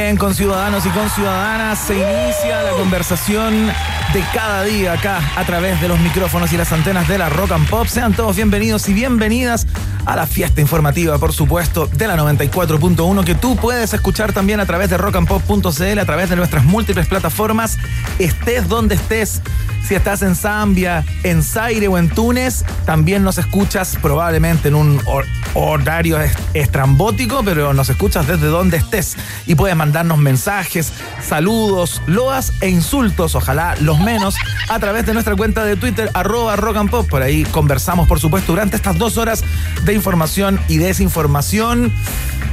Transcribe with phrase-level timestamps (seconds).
[0.00, 3.66] Bien, con ciudadanos y con ciudadanas se inicia la conversación
[4.12, 7.50] de cada día acá a través de los micrófonos y las antenas de la Rock
[7.50, 7.88] and Pop.
[7.88, 9.66] Sean todos bienvenidos y bienvenidas
[10.06, 14.66] a la fiesta informativa, por supuesto, de la 94.1 que tú puedes escuchar también a
[14.66, 17.78] través de rockandpop.cl, a través de nuestras múltiples plataformas,
[18.18, 19.42] estés donde estés.
[19.86, 25.00] Si estás en Zambia, en Zaire o en Túnez, también nos escuchas probablemente en un
[25.54, 26.18] horario
[26.52, 30.92] estrambótico, pero nos escuchas desde donde estés y puedes mandarnos mensajes,
[31.26, 34.34] saludos, loas e insultos, ojalá los menos,
[34.68, 37.08] a través de nuestra cuenta de Twitter, arroba rock and pop.
[37.08, 39.42] Por ahí conversamos, por supuesto, durante estas dos horas
[39.88, 41.90] de información y desinformación.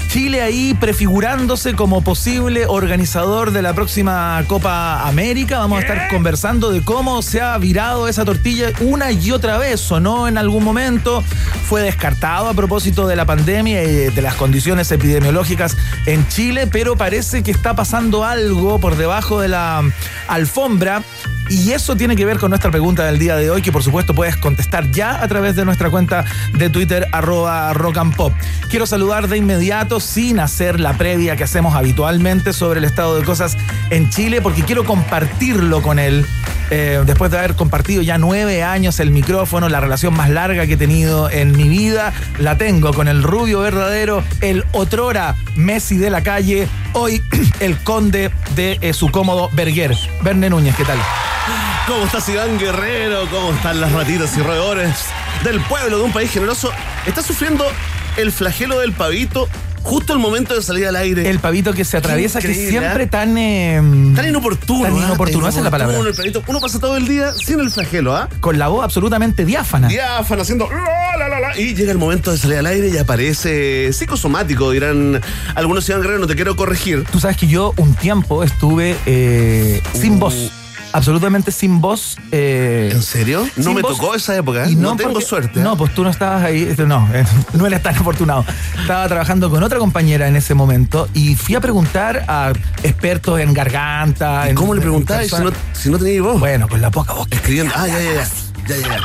[0.08, 5.60] Chile ahí prefigurándose como posible organizador de la próxima Copa América.
[5.60, 9.92] Vamos a estar conversando de cómo se ha virado esa tortilla una y otra vez,
[9.92, 11.22] o no en algún momento.
[11.68, 15.76] Fue descartado a propósito de la pandemia y de las condiciones epidemiológicas
[16.06, 19.84] en Chile, pero parece que está pasando algo por debajo de la
[20.30, 21.04] alfombra
[21.50, 24.14] y eso tiene que ver con nuestra pregunta del día de hoy, que por supuesto
[24.16, 28.34] puedes contestar ya a través de nuestra cuenta de Twitter, arroba rock and pop.
[28.70, 33.24] Quiero saludar de inmediato, sin hacer la previa que hacemos habitualmente sobre el estado de
[33.24, 33.58] cosas
[33.90, 36.26] en Chile, porque quiero compartirlo con él.
[36.72, 40.74] Eh, después de haber compartido ya nueve años el micrófono, la relación más larga que
[40.74, 46.10] he tenido en mi vida, la tengo con el rubio verdadero, el otrora Messi de
[46.10, 47.22] la calle, hoy
[47.60, 49.96] el conde de eh, su cómodo Berger.
[50.22, 50.98] Verne Núñez, ¿qué tal?
[51.88, 53.28] ¿Cómo estás, Iván Guerrero?
[53.30, 55.06] ¿Cómo están las ratitas y roedores
[55.44, 56.72] del pueblo de un país generoso?
[57.06, 57.66] Está sufriendo
[58.18, 59.48] el flagelo del pavito
[59.86, 61.30] justo el momento de salir al aire.
[61.30, 63.08] El pavito que se atraviesa, que siempre ¿eh?
[63.08, 63.38] tan.
[63.38, 63.82] Eh,
[64.16, 64.84] tan inoportuno.
[64.84, 65.50] Tan inoportuno, ¿eh?
[65.50, 65.98] esa es la palabra.
[65.98, 68.28] El pavito, uno pasa todo el día sin el flagelo, ¿ah?
[68.40, 69.88] Con la voz absolutamente diáfana.
[69.88, 70.68] Diáfana, haciendo.
[71.18, 75.22] La, la, la, y llega el momento de salir al aire y aparece psicosomático, dirán
[75.54, 77.04] algunos Guerrero, no te quiero corregir.
[77.12, 80.20] Tú sabes que yo un tiempo estuve eh, sin Uh.
[80.20, 80.52] voz
[80.96, 82.18] absolutamente sin voz.
[82.32, 83.48] Eh, ¿En serio?
[83.58, 84.70] No me voz, tocó esa época.
[84.70, 85.60] Y no, no tengo porque, suerte.
[85.60, 85.64] ¿eh?
[85.64, 86.74] No, pues tú no estabas ahí.
[86.88, 88.46] No, eh, no eres tan afortunado.
[88.80, 93.54] Estaba trabajando con otra compañera en ese momento y fui a preguntar a expertos en
[93.54, 94.50] garganta.
[94.50, 96.40] En, ¿Cómo le preguntabas si no, si no tenías voz?
[96.40, 97.28] Bueno, con la poca voz.
[97.30, 97.74] Escribiendo.
[97.76, 98.28] Ah, ya, ya, ya.
[98.68, 99.00] Ya, ya, ya.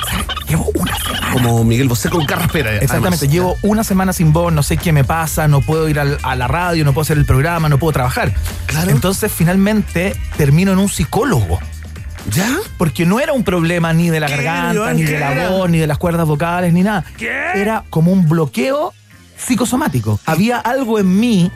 [0.48, 1.32] Llevo una semana.
[1.32, 2.76] Como Miguel Bosé con carraspera.
[2.76, 3.32] Exactamente, además.
[3.32, 6.34] llevo una semana sin voz, no sé qué me pasa, no puedo ir al, a
[6.34, 8.32] la radio, no puedo hacer el programa, no puedo trabajar.
[8.66, 8.90] Claro.
[8.90, 11.58] Entonces finalmente termino en un psicólogo.
[12.32, 12.58] ¿Ya?
[12.78, 15.86] Porque no era un problema ni de la garganta, ni de la voz, ni de
[15.86, 17.04] las cuerdas vocales, ni nada.
[17.16, 17.30] ¿Qué?
[17.54, 18.92] Era como un bloqueo
[19.36, 20.20] psicosomático.
[20.26, 21.50] Había algo en mí,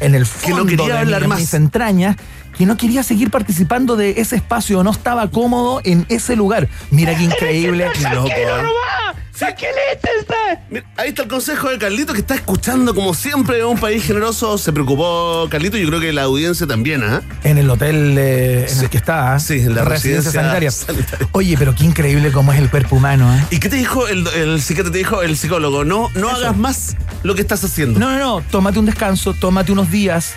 [0.00, 1.40] en el fondo que no quería de hablar mi, más.
[1.40, 2.16] mis entrañas,
[2.56, 6.68] que no quería seguir participando de ese espacio, no estaba cómodo en ese lugar.
[6.90, 7.86] Mira qué increíble.
[7.94, 8.30] Qué loco.
[9.48, 10.58] ¿Eh?
[10.70, 14.58] Mira, ahí está el consejo de Carlito que está escuchando como siempre un país generoso.
[14.58, 17.22] Se preocupó Carlito y yo creo que la audiencia también, ¿ah?
[17.44, 18.84] En el hotel eh, en Sí.
[18.84, 19.34] el que está.
[19.34, 19.40] ¿ah?
[19.40, 20.70] Sí, en la residencia sanitaria.
[20.70, 21.28] sanitaria.
[21.32, 23.34] Oye, pero qué increíble cómo es el cuerpo humano.
[23.34, 23.44] ¿eh?
[23.50, 24.92] ¿Y qué te dijo el, el psiquiatra?
[24.92, 27.98] Te dijo el psicólogo, no, no hagas más lo que estás haciendo.
[27.98, 28.40] No, no, no.
[28.50, 30.34] Tómate un descanso, tómate unos días,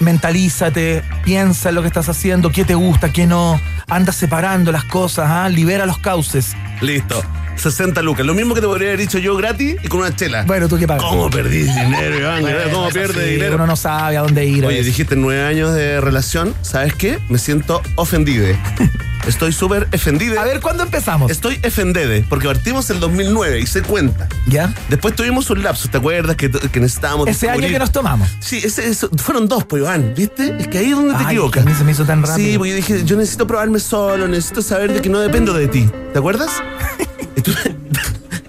[0.00, 3.60] mentalízate, piensa en lo que estás haciendo, qué te gusta, qué no.
[3.88, 5.48] Anda separando las cosas, ¿ah?
[5.48, 6.54] libera los cauces.
[6.80, 7.22] Listo.
[7.56, 8.26] 60 lucas.
[8.26, 10.42] Lo mismo que te podría haber dicho yo gratis y con una chela.
[10.44, 11.04] Bueno, tú qué pagas.
[11.04, 12.44] ¿Cómo perdí dinero, Iván?
[12.72, 13.54] ¿Cómo pierde dinero?
[13.54, 14.64] Uno no sabe a dónde ir.
[14.64, 16.54] Oye, dijiste nueve años de relación.
[16.62, 17.18] ¿Sabes qué?
[17.28, 18.46] Me siento ofendido.
[19.26, 20.38] Estoy súper ofendido.
[20.38, 21.30] A ver, ¿cuándo empezamos?
[21.30, 24.28] Estoy ofendede porque partimos el 2009 y se cuenta.
[24.46, 24.72] ¿Ya?
[24.90, 26.36] Después tuvimos un lapsus, ¿te acuerdas?
[26.36, 27.28] Que, que necesitábamos.
[27.28, 28.28] Ese año que nos tomamos.
[28.40, 30.54] Sí, ese, eso- fueron dos, pues, Iván, ¿viste?
[30.58, 31.64] Es que ahí es donde te equivocas.
[31.64, 32.36] a mí se me hizo tan rápido.
[32.36, 35.68] Sí, porque yo dije, yo necesito probarme solo, necesito saber de que no dependo de
[35.68, 35.88] ti.
[36.12, 36.50] ¿Te acuerdas?
[37.36, 37.52] y, tú,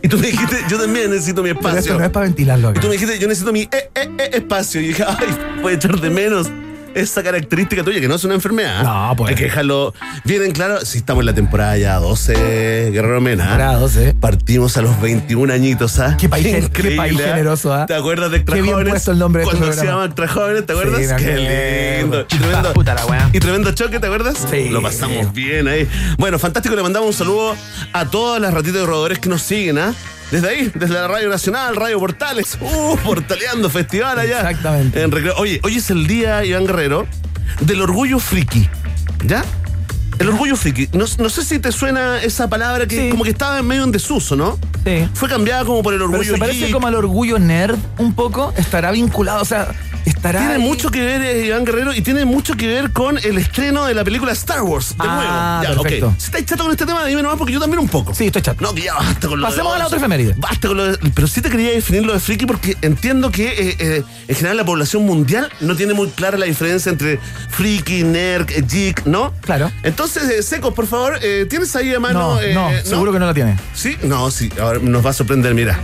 [0.01, 1.97] y tú me dijiste, yo también necesito mi Pero esto espacio.
[1.99, 2.71] no es para ventilarlo.
[2.71, 4.81] Y tú me dijiste, yo necesito mi eh, eh, eh, espacio.
[4.81, 6.49] Y dije, ay, puede echar de menos
[6.95, 8.83] esa característica tuya, que no es una enfermedad.
[8.83, 9.29] No, pues.
[9.29, 9.93] Hay que dejarlo
[10.23, 10.83] bien en claro.
[10.83, 13.43] Si estamos en la temporada ya 12, Guerrero Mena.
[13.43, 14.15] Temporada 12.
[14.19, 16.15] Partimos a los 21 añitos, ¿ah?
[16.19, 17.27] Qué país- qué Increíble, país ¿ah?
[17.29, 17.85] generoso, ¿ah?
[17.85, 20.01] ¿Te acuerdas de Extra Qué bien puesto el nombre de este Cuando se programa.
[20.01, 21.01] llama Extra Jóvenes, ¿te acuerdas?
[21.19, 22.21] Sí, Qué lindo.
[22.21, 23.29] Y tremendo, Puta la weá.
[23.33, 24.45] y tremendo choque, ¿te acuerdas?
[24.49, 24.69] Sí.
[24.69, 25.87] Lo pasamos bien ahí.
[26.17, 26.75] Bueno, fantástico.
[26.75, 27.55] Le mandamos un saludo
[27.93, 29.93] a todas las ratitas de rodadores que nos siguen, ¿ah?
[30.31, 34.39] Desde ahí, desde la Radio Nacional, Radio Portales, uh, portaleando festival allá.
[34.49, 35.01] Exactamente.
[35.01, 35.35] En recreo.
[35.37, 37.07] Oye, hoy es el día, Iván Guerrero,
[37.61, 38.67] del orgullo friki.
[39.25, 39.45] ¿Ya?
[40.17, 40.89] El orgullo friki.
[40.93, 43.09] No, no sé si te suena esa palabra que Sí.
[43.09, 44.57] como que estaba en medio en desuso, ¿no?
[44.83, 45.07] Sí.
[45.13, 46.71] Fue cambiada como por el Pero orgullo se parece geek.
[46.73, 48.53] como al orgullo nerd un poco.
[48.57, 49.67] Estará vinculado, o sea,
[50.05, 50.39] estará.
[50.39, 50.61] Tiene ahí.
[50.61, 53.93] mucho que ver, eh, Iván Guerrero, y tiene mucho que ver con el estreno de
[53.93, 54.89] la película Star Wars.
[54.89, 55.75] De Ah, nuevo.
[55.75, 56.07] Ya, perfecto.
[56.07, 56.13] ok.
[56.19, 58.13] Si estáis chato con este tema, dime nomás porque yo también un poco.
[58.13, 58.61] Sí, estoy chato.
[58.63, 60.33] No, que ya basta con lo Pasemos de- a la otra efeméride.
[60.37, 63.47] Basta con lo de- Pero sí te quería definir lo de friki porque entiendo que
[63.47, 67.19] eh, eh, en general la población mundial no tiene muy clara la diferencia entre
[67.49, 69.33] friki, nerd, geek, ¿no?
[69.41, 69.71] Claro.
[69.83, 71.19] Entonces, Secos, por favor,
[71.49, 72.39] ¿tienes ahí a mano?
[72.53, 73.57] No, no, seguro que no la tiene.
[73.73, 75.79] Sí, no, sí, ahora nos va a sorprender, mira.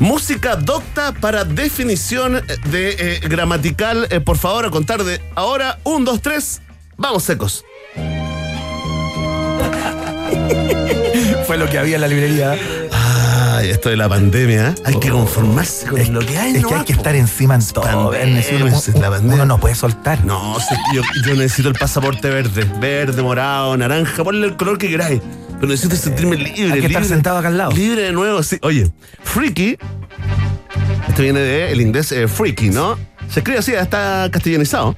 [0.00, 2.40] Música docta para definición
[2.70, 6.60] de eh, gramatical, eh, por favor, a contar de ahora, un, dos, tres,
[6.98, 7.64] vamos secos.
[11.46, 12.54] Fue lo que había en la librería.
[12.92, 14.74] Ay, esto de la pandemia, ¿eh?
[14.84, 16.68] hay que conformarse con Es, lo que hay, es ¿no?
[16.68, 18.12] que hay que estar encima en todo.
[18.12, 18.66] Ernest, uno-
[19.34, 20.22] uno no puede soltar.
[20.26, 20.58] No,
[20.94, 25.22] yo, yo necesito el pasaporte verde, verde, morado, naranja, ponle el color que queráis.
[25.54, 26.74] Pero necesito sentirme libre.
[26.74, 27.70] Hay que estar libre, sentado acá al lado.
[27.72, 28.58] Libre de nuevo, sí.
[28.60, 28.90] Oye,
[29.24, 29.78] freaky,
[31.08, 32.98] esto viene del inglés eh, freaky, ¿no?
[33.30, 34.96] Se escribe así, está castellanizado.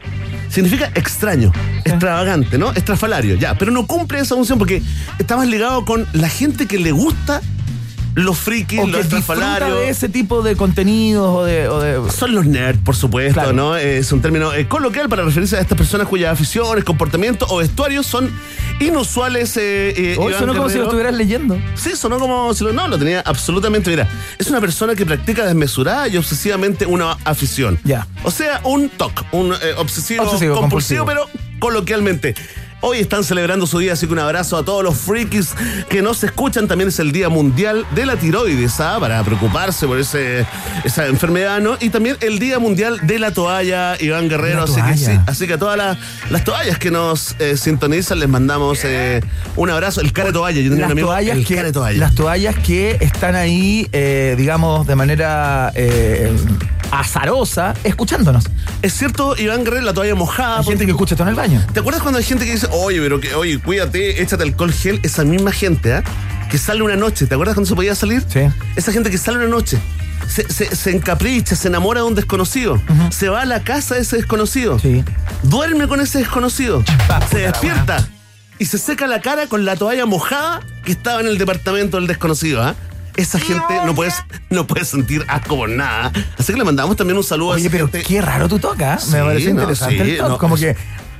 [0.48, 1.52] Significa extraño,
[1.84, 2.72] extravagante, ¿no?
[2.72, 3.54] Estrafalario, ya.
[3.56, 4.82] Pero no cumple esa función porque
[5.18, 7.40] está más ligado con la gente que le gusta
[8.14, 9.78] los friki, O los estrafalarios.
[9.78, 11.68] de ese tipo de contenidos o de.
[11.68, 13.52] o de- Son los nerds, por supuesto, Claro.
[13.52, 13.76] ¿no?
[13.76, 17.58] Eh, Es un término eh, coloquial para referirse a estas personas cuyas aficiones, comportamientos o
[17.58, 18.30] vestuarios son
[18.80, 19.56] inusuales.
[19.56, 21.58] Eh, eh, Hoy sonó como si lo estuvieras leyendo.
[21.74, 22.72] Sí, sonó como si lo.
[22.72, 23.90] No, lo tenía absolutamente.
[23.90, 24.08] Mira,
[24.38, 27.78] es una persona que practica desmesurada y obsesivamente una afición.
[27.84, 28.06] Ya.
[28.24, 31.06] O sea, un TOC, un eh, obsesivo, Obsesivo, compulsivo, compulsivo.
[31.06, 31.26] pero
[31.60, 32.34] coloquialmente.
[32.82, 35.54] Hoy están celebrando su día, así que un abrazo a todos los frikis
[35.90, 36.66] que nos escuchan.
[36.66, 38.96] También es el Día Mundial de la Tiroides, ¿ah?
[38.98, 40.46] para preocuparse por ese,
[40.82, 41.76] esa enfermedad, ¿no?
[41.78, 44.62] Y también el Día Mundial de la Toalla, Iván Guerrero.
[44.62, 45.98] Así que, sí, así que a todas las,
[46.30, 49.20] las toallas que nos eh, sintonizan les mandamos eh,
[49.56, 50.00] un abrazo.
[50.00, 51.98] El care toalla, yo tenía un Las amigo, toallas, el que, care toalla.
[51.98, 55.70] las toallas que están ahí, eh, digamos, de manera
[56.90, 58.44] azarosa, escuchándonos.
[58.82, 60.58] Es cierto, Iván Guerrero, la toalla mojada.
[60.58, 61.64] Hay gente que escucha esto en el baño.
[61.72, 65.00] ¿Te acuerdas cuando hay gente que dice, oye, pero que, oye, cuídate, échate alcohol gel?
[65.02, 66.04] Esa misma gente, ¿ah?
[66.50, 67.26] Que sale una noche.
[67.26, 68.24] ¿Te acuerdas cuando se podía salir?
[68.28, 68.40] Sí.
[68.76, 69.78] Esa gente que sale una noche.
[70.28, 72.80] Se, se- se encapricha, se enamora de un desconocido.
[73.10, 74.78] Se va a la casa de ese desconocido.
[74.78, 75.04] Sí.
[75.42, 76.84] Duerme con ese desconocido.
[77.08, 78.06] Pa, se despierta.
[78.58, 82.06] Y se seca la cara con la toalla mojada que estaba en el departamento del
[82.06, 82.74] desconocido, ¿ah?
[83.16, 84.12] Esa gente no puede,
[84.50, 86.12] no puede sentir asco por nada.
[86.38, 88.02] Así que le mandamos también un saludo a Oye, esa pero gente.
[88.06, 88.98] qué raro tu toca.
[88.98, 90.28] Sí, Me parece no, interesante sí, el top.
[90.28, 90.76] no, Como es- que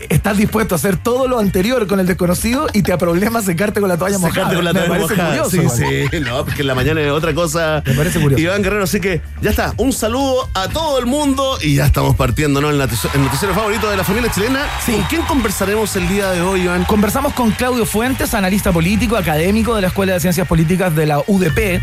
[0.09, 3.89] estás dispuesto a hacer todo lo anterior con el desconocido y te problema secarte con
[3.89, 4.35] la toalla mojada.
[4.51, 5.43] Sacarte con la Me toalla parece mojada.
[5.43, 5.77] curioso.
[5.77, 7.83] Sí, sí, no, porque en la mañana es otra cosa.
[7.87, 8.43] Me parece curioso.
[8.43, 9.73] Iván Guerrero, así que ya está.
[9.79, 12.71] Un saludo a todo el mundo y ya estamos partiendo, ¿no?
[12.71, 14.67] El noticiero, el noticiero favorito de la familia chilena.
[14.85, 14.93] Sí.
[14.93, 16.85] ¿Con quién conversaremos el día de hoy, Iván?
[16.85, 21.21] Conversamos con Claudio Fuentes, analista político, académico de la Escuela de Ciencias Políticas de la
[21.27, 21.81] UDP.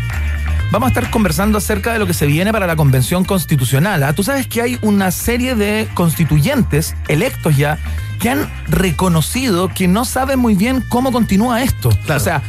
[0.70, 4.02] Vamos a estar conversando acerca de lo que se viene para la Convención Constitucional.
[4.02, 4.12] ¿ah?
[4.12, 7.78] Tú sabes que hay una serie de constituyentes electos ya
[8.20, 11.88] que han reconocido que no saben muy bien cómo continúa esto.
[12.04, 12.20] Claro.
[12.20, 12.42] O sea,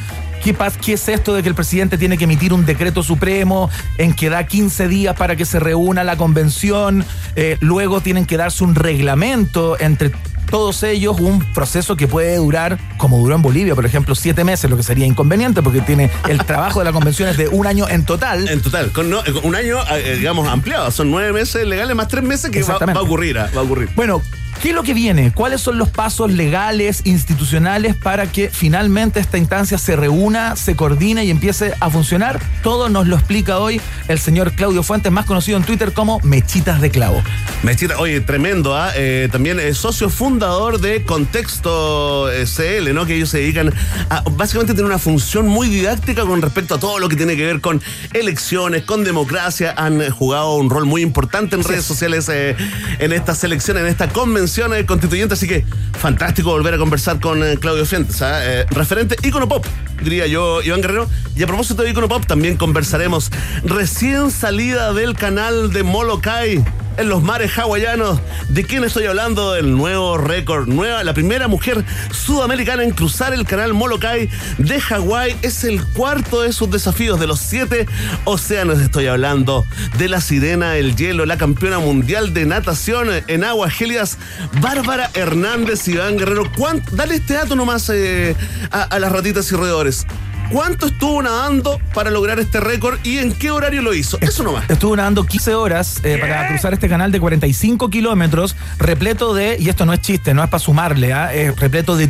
[0.43, 4.13] ¿Qué, ¿Qué es esto de que el presidente tiene que emitir un decreto supremo en
[4.13, 7.05] que da 15 días para que se reúna la convención?
[7.35, 10.11] Eh, luego tienen que darse un reglamento entre
[10.49, 14.69] todos ellos, un proceso que puede durar, como duró en Bolivia, por ejemplo, siete meses,
[14.69, 17.87] lo que sería inconveniente porque tiene el trabajo de la convención es de un año
[17.87, 18.47] en total.
[18.47, 20.89] En total, con, no- con un año, eh, digamos, ampliado.
[20.91, 23.37] Son nueve meses legales más tres meses que va a ocurrir.
[23.37, 23.89] ah, Va a ocurrir.
[23.95, 24.21] Bueno,
[24.61, 25.31] ¿qué es lo que viene?
[25.31, 31.23] ¿Cuáles son los pasos legales, institucionales para que finalmente esta instancia se reúna, se coordine
[31.23, 32.39] y empiece a funcionar?
[32.61, 36.81] Todo nos lo explica hoy el señor Claudio Fuentes, más conocido en Twitter como Mechitas
[36.81, 37.21] de Clavo.
[37.63, 38.91] Mechita, oye, tremendo, ¿ah?
[38.95, 43.05] Eh, también es socio fundador de Contexto eh, CL, ¿no?
[43.05, 43.73] Que ellos se dedican
[44.09, 47.45] a básicamente tener una función muy didáctica con respecto a todo lo que tiene que
[47.45, 47.81] ver con
[48.13, 49.73] elecciones, con democracia.
[49.77, 52.55] Han jugado un rol muy importante en redes sociales eh,
[52.99, 55.33] en estas elecciones, en esta convención eh, constituyente.
[55.33, 55.65] Así que
[55.97, 58.39] fantástico volver a conversar con eh, Claudio Fuentes, ¿ah?
[58.43, 59.65] Eh, referente ícono pop,
[60.03, 61.09] diría yo, Iván Guerrero.
[61.35, 63.31] Y a propósito de ícono pop, también conversaremos
[63.63, 66.63] recién salida del canal de Molokai
[66.99, 68.19] en los mares hawaianos.
[68.49, 69.53] ¿De quién estoy hablando?
[69.53, 70.67] Del nuevo récord.
[70.67, 75.35] Nueva, la primera mujer sudamericana en cruzar el canal Molokai de Hawái.
[75.41, 77.87] Es el cuarto de sus desafíos de los siete
[78.25, 78.79] océanos.
[78.79, 79.65] Estoy hablando
[79.97, 84.17] de la sirena del hielo, la campeona mundial de natación en aguas gélidas,
[84.61, 86.51] Bárbara Hernández Iván Guerrero.
[86.57, 88.35] ¿Cuán- Dale este dato nomás eh,
[88.71, 90.05] a, a las ratitas y roedores.
[90.51, 94.17] Cuánto estuvo nadando para lograr este récord y en qué horario lo hizo.
[94.21, 94.69] Eso nomás.
[94.69, 99.69] Estuvo nadando 15 horas eh, para cruzar este canal de 45 kilómetros, repleto de, y
[99.69, 101.33] esto no es chiste, no es para sumarle, ¿ah?
[101.33, 102.09] es repleto de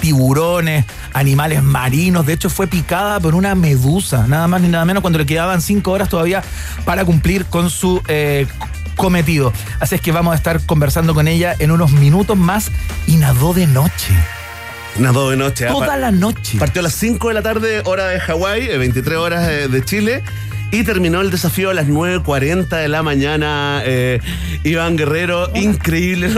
[0.00, 2.26] tiburones, animales marinos.
[2.26, 5.60] De hecho, fue picada por una medusa, nada más ni nada menos, cuando le quedaban
[5.60, 6.42] 5 horas todavía
[6.84, 8.46] para cumplir con su eh,
[8.96, 9.52] cometido.
[9.80, 12.70] Así es que vamos a estar conversando con ella en unos minutos más
[13.06, 14.14] y nadó de noche.
[14.96, 15.66] Nadó de noche.
[15.66, 15.72] ¿ah?
[15.72, 16.58] Toda la noche.
[16.58, 19.84] Partió a las 5 de la tarde, hora de Hawái, 23 eh, horas eh, de
[19.84, 20.22] Chile.
[20.70, 23.80] Y terminó el desafío a las 9.40 de la mañana.
[23.84, 24.20] Eh,
[24.64, 26.28] Iván Guerrero, increíble,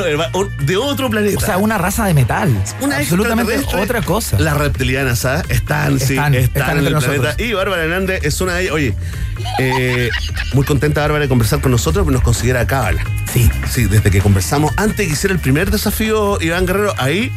[0.60, 1.36] de otro planeta.
[1.36, 2.54] O sea, una raza de metal.
[2.80, 4.38] Una absolutamente otra cosa.
[4.38, 5.42] Las reptilianas, ¿ah?
[5.48, 6.34] Están, sí, están,
[6.78, 7.34] en el planeta.
[7.38, 8.74] Y Bárbara Hernández es una de ellas.
[8.74, 8.94] Oye,
[9.58, 10.10] eh,
[10.52, 13.04] muy contenta Bárbara de conversar con nosotros, porque nos considera cábala.
[13.32, 13.50] Sí.
[13.70, 17.32] Sí, desde que conversamos, antes de que hiciera el primer desafío Iván Guerrero, ahí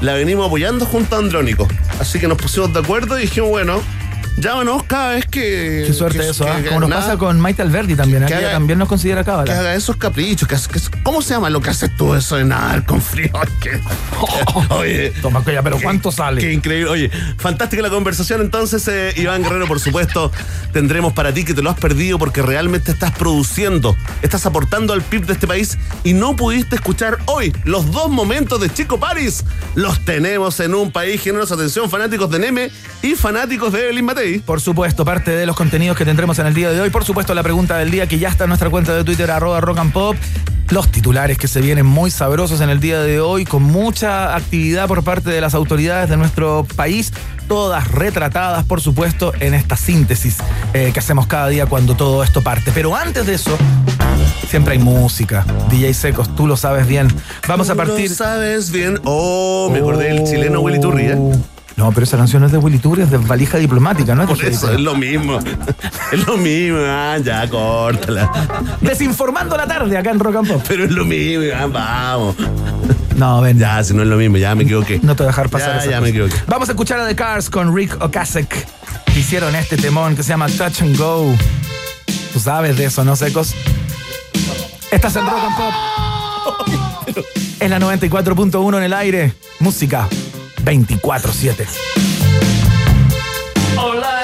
[0.00, 1.66] la venimos apoyando junto a Andrónico.
[2.00, 3.80] Así que nos pusimos de acuerdo y dijimos, bueno,
[4.40, 5.84] Llámanos cada vez que.
[5.86, 6.60] Qué suerte eso, ¿ah?
[6.66, 8.26] Como nos pasa con Maite Alberti también, ¿eh?
[8.26, 9.52] que también nos considera cábala.
[9.52, 10.46] Que haga esos caprichos.
[10.48, 10.56] Que,
[11.02, 13.32] ¿Cómo se llama lo que haces tú eso de nadar con frío?
[14.70, 15.10] oye.
[15.22, 16.40] Toma coya, pero ¿cuánto sale?
[16.40, 16.90] Qué increíble.
[16.90, 18.40] Oye, fantástica la conversación.
[18.40, 20.30] Entonces, eh, Iván Guerrero, por supuesto,
[20.72, 25.02] tendremos para ti que te lo has perdido porque realmente estás produciendo, estás aportando al
[25.02, 29.44] PIB de este país y no pudiste escuchar hoy los dos momentos de Chico Paris.
[29.74, 31.54] Los tenemos en un país generoso.
[31.54, 32.70] Atención, fanáticos de Neme
[33.02, 34.27] y fanáticos de Evelyn Matei.
[34.44, 36.90] Por supuesto, parte de los contenidos que tendremos en el día de hoy.
[36.90, 39.60] Por supuesto, la pregunta del día que ya está en nuestra cuenta de Twitter, arroba
[39.60, 40.16] rock and pop.
[40.70, 44.86] Los titulares que se vienen muy sabrosos en el día de hoy, con mucha actividad
[44.86, 47.10] por parte de las autoridades de nuestro país,
[47.48, 50.36] todas retratadas, por supuesto, en esta síntesis
[50.74, 52.70] eh, que hacemos cada día cuando todo esto parte.
[52.74, 53.56] Pero antes de eso,
[54.46, 55.46] siempre hay música.
[55.70, 57.08] DJ Secos, tú lo sabes bien.
[57.46, 58.04] Vamos a partir.
[58.04, 59.00] Tú lo sabes bien.
[59.04, 61.18] Oh, me acordé del chileno Willy Turri, ¿eh?
[61.78, 64.26] No, pero esa canción es de Willy Turri, es de valija diplomática, ¿no?
[64.26, 65.38] Por eso, es lo mismo.
[66.12, 66.80] es lo mismo.
[66.80, 68.28] Ah, ya, córtala.
[68.80, 70.64] Desinformando la tarde acá en Rock and Pop.
[70.66, 72.34] Pero es lo mismo, ah, vamos.
[73.14, 73.60] No, ven.
[73.60, 74.98] Ya, si no es lo mismo, ya me equivoqué.
[75.04, 76.34] No te voy a dejar pasar Ya, ya me equivoqué.
[76.48, 78.66] Vamos a escuchar a The Cars con Rick Ocasek.
[79.14, 81.32] Hicieron este temón que se llama Touch and Go.
[82.32, 83.54] Tú sabes de eso, ¿no, Secos?
[84.90, 87.24] Estás en Rock and Pop.
[87.60, 89.32] es la 94.1 en el aire.
[89.60, 90.08] Música
[90.64, 91.66] 24-7.
[93.76, 94.17] All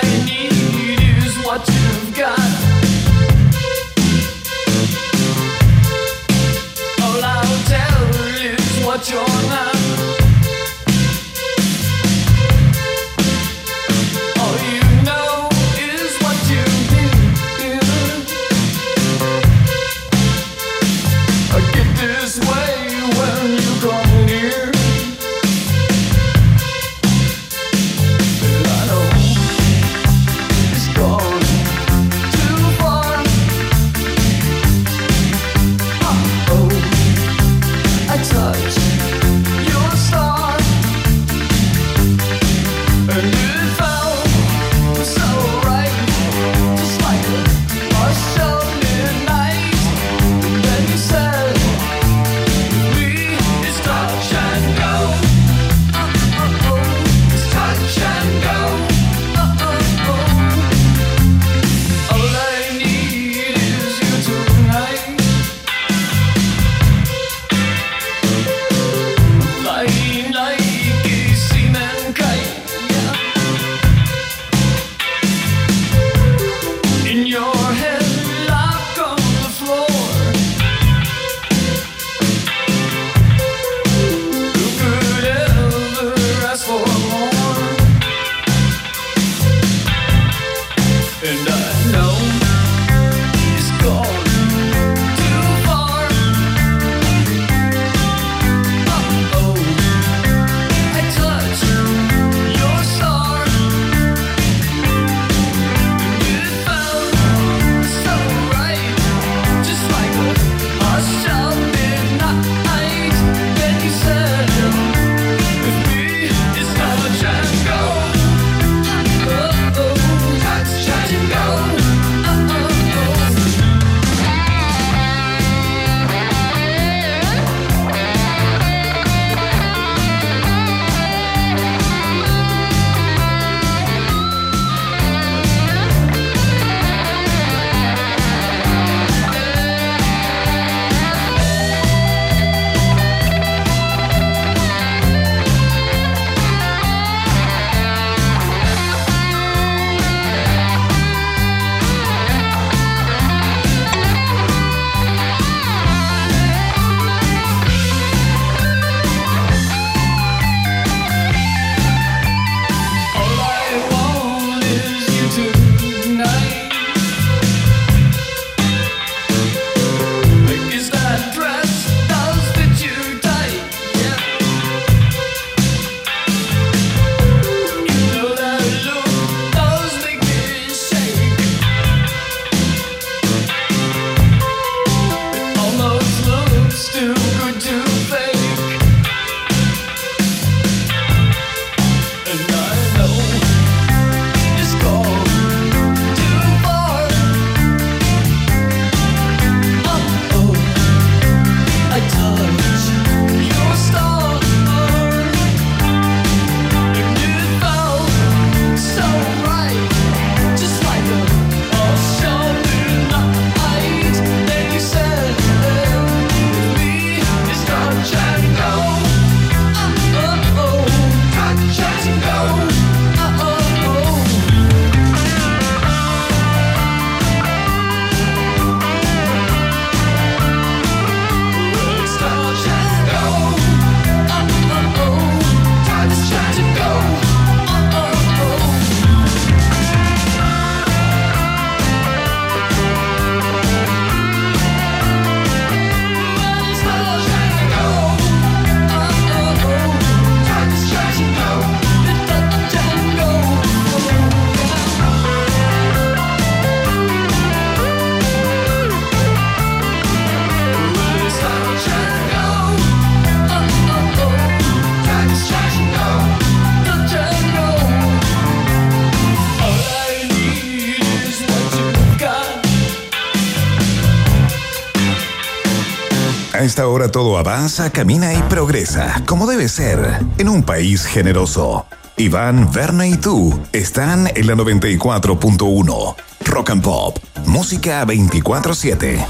[277.11, 281.87] todo avanza, camina y progresa, como debe ser, en un país generoso.
[282.17, 286.15] Iván, Verne y tú están en la 94.1.
[286.45, 289.25] Rock and Pop, música 24-7.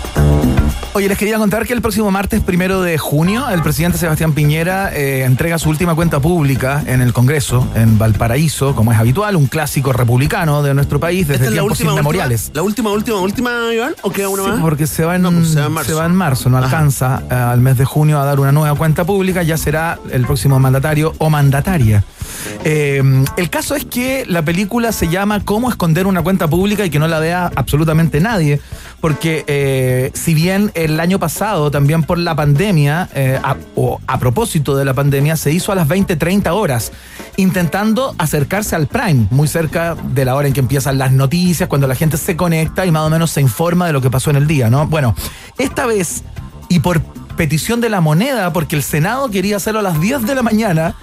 [0.96, 4.94] Oye, les quería contar que el próximo martes primero de junio, el presidente Sebastián Piñera
[4.94, 9.48] eh, entrega su última cuenta pública en el Congreso, en Valparaíso, como es habitual, un
[9.48, 12.52] clásico republicano de nuestro país desde tiempos inmemoriales.
[12.54, 13.96] ¿La última, última, última, Iván?
[14.02, 14.60] ¿O queda una sí, más?
[14.60, 16.48] Porque se va en, pues se va en marzo.
[16.48, 19.98] no alcanza eh, al mes de junio a dar una nueva cuenta pública, ya será
[20.12, 22.04] el próximo mandatario o mandataria.
[22.64, 23.02] Eh,
[23.36, 26.98] el caso es que la película se llama Cómo esconder una cuenta pública y que
[26.98, 28.60] no la vea absolutamente nadie,
[29.00, 33.38] porque si bien el año pasado, también por la pandemia, eh,
[33.74, 36.92] o a propósito de la pandemia, se hizo a las 20, 30 horas,
[37.36, 41.86] intentando acercarse al prime, muy cerca de la hora en que empiezan las noticias, cuando
[41.86, 44.36] la gente se conecta y más o menos se informa de lo que pasó en
[44.36, 44.86] el día, ¿no?
[44.86, 45.14] Bueno,
[45.58, 46.22] esta vez,
[46.68, 47.02] y por
[47.36, 50.94] petición de la moneda, porque el Senado quería hacerlo a las 10 de la mañana,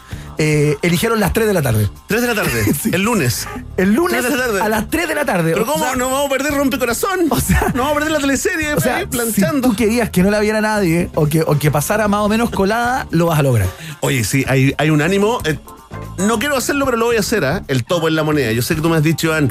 [0.43, 1.87] eh, eligieron las 3 de la tarde.
[2.07, 3.47] 3 de la tarde, el lunes.
[3.77, 5.53] El lunes a las 3 de la tarde.
[5.53, 7.27] Pero ¿cómo no vamos a perder rompecorazón?
[7.29, 9.67] O sea, no vamos a perder la teleserie, o sea, planchando.
[9.67, 12.27] Si tú querías que no la viera nadie o que, o que pasara más o
[12.27, 13.67] menos colada, lo vas a lograr.
[13.99, 15.37] Oye, sí, hay, hay un ánimo.
[15.43, 15.59] Eh,
[16.17, 17.61] no quiero hacerlo, pero lo voy a hacer, ¿ah?
[17.67, 18.51] El topo en la moneda.
[18.51, 19.49] Yo sé que tú me has dicho, Iván,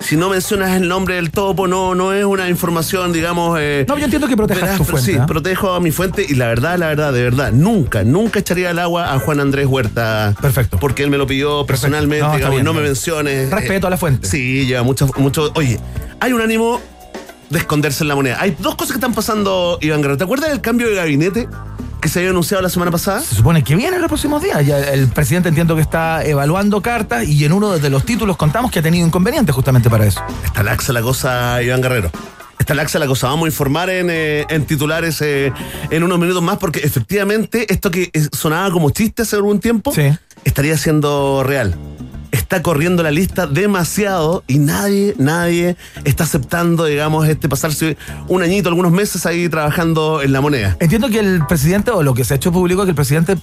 [0.00, 3.58] si no mencionas el nombre del topo, no, no es una información, digamos.
[3.60, 5.12] Eh, no, yo entiendo que protejas tu fuente.
[5.12, 5.26] Sí, ¿ah?
[5.26, 8.78] protejo a mi fuente y la verdad, la verdad, de verdad, nunca, nunca echaría el
[8.78, 10.34] agua a Juan Andrés Huerta.
[10.40, 10.78] Perfecto.
[10.80, 13.50] Porque él me lo pidió personalmente, no, digamos, no me menciones.
[13.50, 14.26] Respeto a la fuente.
[14.26, 15.52] Sí, lleva mucho, mucho.
[15.54, 15.78] Oye,
[16.18, 16.80] hay un ánimo
[17.50, 18.38] de esconderse en la moneda.
[18.40, 20.16] Hay dos cosas que están pasando, Iván Guerrero.
[20.16, 21.48] ¿Te acuerdas del cambio de gabinete?
[22.00, 23.20] Que se había anunciado la semana pasada?
[23.20, 24.64] Se supone que viene en los próximos días.
[24.66, 28.70] Ya el presidente entiendo que está evaluando cartas y en uno de los títulos contamos
[28.70, 30.22] que ha tenido inconvenientes justamente para eso.
[30.44, 32.10] Está laxa la cosa, Iván Guerrero.
[32.58, 33.28] Está laxa la cosa.
[33.28, 35.52] Vamos a informar en, eh, titulares eh,
[35.90, 39.92] en unos minutos más porque efectivamente esto que sonaba como chiste hace algún tiempo
[40.44, 41.76] estaría siendo real
[42.50, 48.68] está corriendo la lista demasiado y nadie, nadie está aceptando, digamos, este pasarse un añito,
[48.68, 50.76] algunos meses ahí trabajando en la moneda.
[50.80, 53.36] Entiendo que el presidente, o lo que se ha hecho público, es que el presidente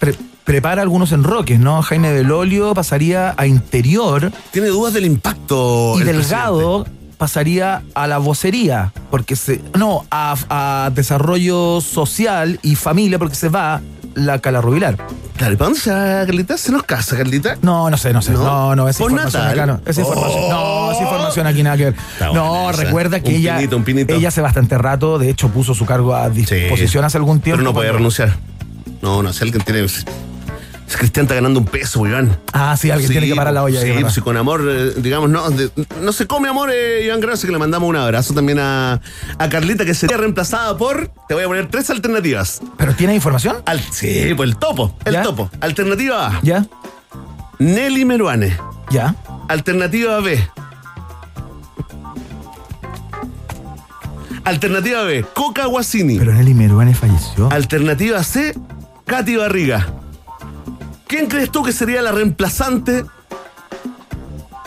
[0.44, 1.82] prepara algunos enroques, ¿no?
[1.84, 4.30] Jaime Belolio pasaría a interior.
[4.52, 5.94] Tiene dudas del impacto.
[5.98, 6.86] Y Delgado
[7.18, 9.62] pasaría a la vocería, porque se.
[9.78, 13.82] No, a, a desarrollo social y familia, porque se va
[14.18, 14.98] la Cala Rubilar.
[15.38, 16.58] Claro, ¿y para dónde se va, Carlita?
[16.58, 17.58] ¿Se nos casa, Carlita?
[17.62, 18.32] No, no sé, no sé.
[18.32, 19.80] No, no, esa información acá no.
[19.86, 20.50] Esa información.
[20.50, 21.96] No, esa información aquí nada que ver.
[22.34, 23.60] no, recuerda que ella.
[23.72, 24.14] un pinito.
[24.14, 27.60] Ella hace bastante rato, de hecho, puso su cargo a disposición hace algún tiempo.
[27.60, 28.36] Pero no puede renunciar.
[29.02, 29.82] No, no, si alguien tiene
[30.96, 32.40] Cristian está ganando un peso, Iván.
[32.54, 33.82] Ah, sí, alguien tiene que parar la olla.
[33.82, 35.44] Sí, pues, con amor, eh, digamos, no,
[36.02, 39.02] no se come amor, eh, Iván Gracias, que le mandamos un abrazo también a,
[39.38, 42.62] a, Carlita, que sería reemplazada por, te voy a poner tres alternativas.
[42.78, 43.58] ¿Pero tiene información?
[43.92, 45.50] sí, pues el topo, el topo.
[45.60, 46.40] Alternativa A.
[46.42, 46.66] Ya.
[47.60, 48.56] Nelly Meruane.
[48.90, 49.16] Ya.
[49.50, 50.48] Alternativa B.
[54.44, 56.18] Alternativa B, Coca Guasini.
[56.20, 57.52] Pero Nelly Meruane falleció.
[57.52, 58.54] Alternativa C,
[59.06, 59.88] Katy Barriga.
[61.08, 63.06] ¿Quién crees tú que sería la reemplazante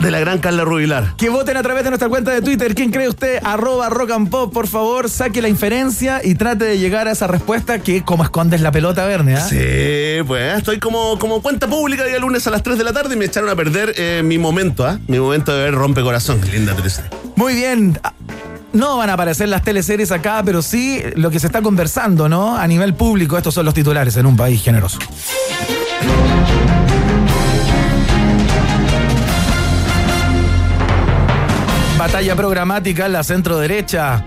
[0.01, 1.15] de la gran Carla Rubilar.
[1.15, 2.73] Que voten a través de nuestra cuenta de Twitter.
[2.73, 3.39] ¿Quién cree usted?
[3.43, 7.27] Arroba rock and pop, por favor, saque la inferencia y trate de llegar a esa
[7.27, 9.35] respuesta que como escondes la pelota, Verne.
[9.35, 9.47] ¿ah?
[9.47, 13.13] Sí, pues estoy como, como cuenta pública día lunes a las 3 de la tarde
[13.13, 14.99] y me echaron a perder eh, mi momento, ¿ah?
[15.07, 16.41] Mi momento de ver Rompe Corazón.
[16.41, 17.07] Qué linda Teresa.
[17.35, 17.99] Muy bien.
[18.73, 22.57] No van a aparecer las teleseries acá, pero sí lo que se está conversando, ¿no?
[22.57, 24.97] A nivel público, estos son los titulares en un país generoso.
[31.97, 34.25] Batalla programática en la centro derecha.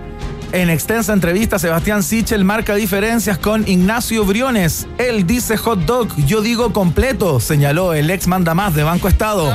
[0.53, 4.87] En extensa entrevista, Sebastián Sichel marca diferencias con Ignacio Briones.
[4.99, 9.53] Él dice hot dog, yo digo completo, señaló el ex mandamás de Banco Estado.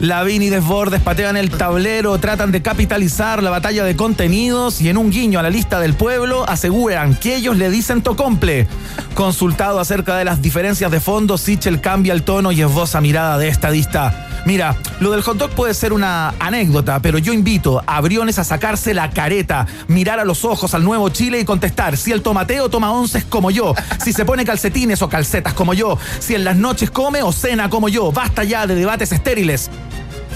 [0.00, 4.96] Lavín y Desbordes patean el tablero, tratan de capitalizar la batalla de contenidos y en
[4.96, 8.66] un guiño a la lista del pueblo aseguran que ellos le dicen tocomple.
[9.14, 13.48] Consultado acerca de las diferencias de fondo, Sichel cambia el tono y esboza mirada de
[13.48, 14.28] estadista.
[14.44, 18.44] Mira, lo del hot dog puede ser una anécdota, pero yo invito a Briones a
[18.44, 22.68] sacarse la careta, mirar a los ojos al nuevo Chile y contestar si el tomateo
[22.68, 26.56] toma onces como yo, si se pone calcetines o calcetas como yo, si en las
[26.56, 28.12] noches come o cena como yo.
[28.12, 29.70] Basta ya de debates estériles.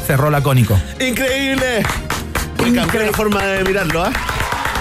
[0.08, 0.74] Cerró lacónico.
[1.00, 1.82] ¡Increíble!
[2.66, 4.10] Increíble forma de mirarlo, ¿ah?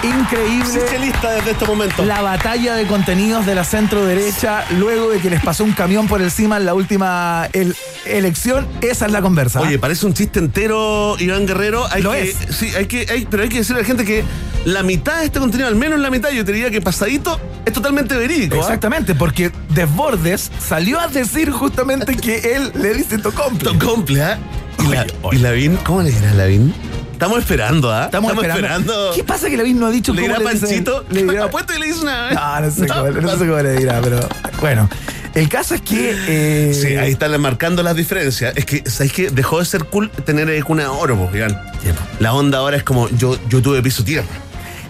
[0.02, 0.98] Increíble.
[1.00, 2.04] lista desde este momento.
[2.04, 6.06] La batalla de contenidos de la centro derecha, luego de que les pasó un camión
[6.06, 7.74] por encima en la última el-
[8.06, 9.60] elección, esa es la conversa.
[9.60, 11.84] Oye, parece un chiste entero, Iván Guerrero.
[11.90, 12.36] Hay Lo que, es.
[12.50, 14.24] Sí, hay que, hay- pero hay que decirle a la gente que
[14.64, 17.72] la mitad de este contenido, al menos la mitad, yo te diría que pasadito, es
[17.72, 18.56] totalmente verídico.
[18.56, 18.60] ¿ah?
[18.60, 23.72] Exactamente, porque Desbordes salió a decir justamente que él le dice tocomple.
[23.72, 24.38] Tocomple, ¿ah?
[24.78, 25.38] Y, la, Oye, oye.
[25.38, 26.72] y Lavín, ¿cómo le dirá a Lavín?
[27.18, 28.04] Estamos esperando, ¿ah?
[28.04, 29.10] Estamos, esperando.
[29.12, 30.50] ¿Qué pasa que Lavín no ha dicho ¿Le cómo dirá?
[30.52, 31.04] Panchito?
[31.10, 32.34] Le dirá- Apuesto y le dice una vez.
[32.36, 34.20] No, no sé, cómo, no sé cómo le dirá, pero
[34.60, 34.88] bueno.
[35.34, 36.14] El caso es que.
[36.28, 38.56] eh, Sí, ahí están marcando las diferencias.
[38.56, 39.30] Es que, ¿sabes qué?
[39.30, 41.60] Dejó de ser cool tener cuna de oro, po, Iván.
[41.82, 41.98] Sí, po.
[42.20, 44.28] La onda ahora es como yo, yo tuve piso tierra.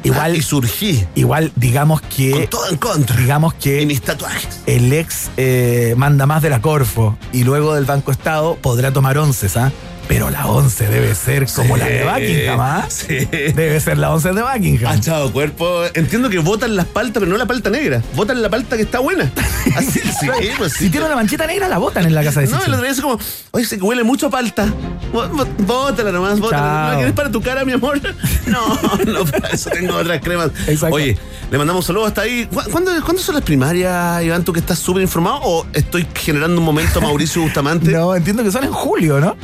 [0.04, 1.06] Igual- Ah, y surgí.
[1.14, 2.46] Igual, digamos Con que.
[2.50, 3.16] todo en contra.
[3.16, 4.60] Digamos Y que mis tatuajes.
[4.66, 9.16] el ex eh, manda más de la Corfo y luego del Banco Estado podrá tomar
[9.16, 9.72] once, ¿ah?
[10.08, 12.86] Pero la once debe ser como la de Buckingham, ¿ah?
[12.88, 13.26] Sí.
[13.26, 14.90] Debe ser la once de Buckingham.
[14.90, 15.82] Achado cuerpo.
[15.92, 18.02] Entiendo que votan las paltas, pero no la palta negra.
[18.16, 19.30] Votan la palta que está buena.
[19.76, 20.84] Así, sí, pues sí.
[20.86, 22.90] Si tiene una manchita negra, la botan en la casa de No, el otro día
[22.92, 23.18] es como,
[23.50, 24.66] oye, se huele mucho a palta.
[25.12, 26.82] Bó- bó- Bótala nomás, bótala.
[26.84, 28.00] ¿No la quieres para tu cara, mi amor?
[28.46, 28.66] No,
[29.06, 30.50] no, para eso tengo otras cremas.
[30.66, 30.96] Exacto.
[30.96, 31.18] Oye,
[31.50, 32.46] le mandamos saludos hasta ahí.
[32.46, 34.42] ¿Cu- ¿Cuándo, ¿Cuándo son las primarias, Iván?
[34.42, 35.40] ¿Tú que estás súper informado?
[35.42, 37.90] ¿O estoy generando un momento a Mauricio Bustamante?
[37.98, 39.36] No, entiendo que son en julio, ¿no?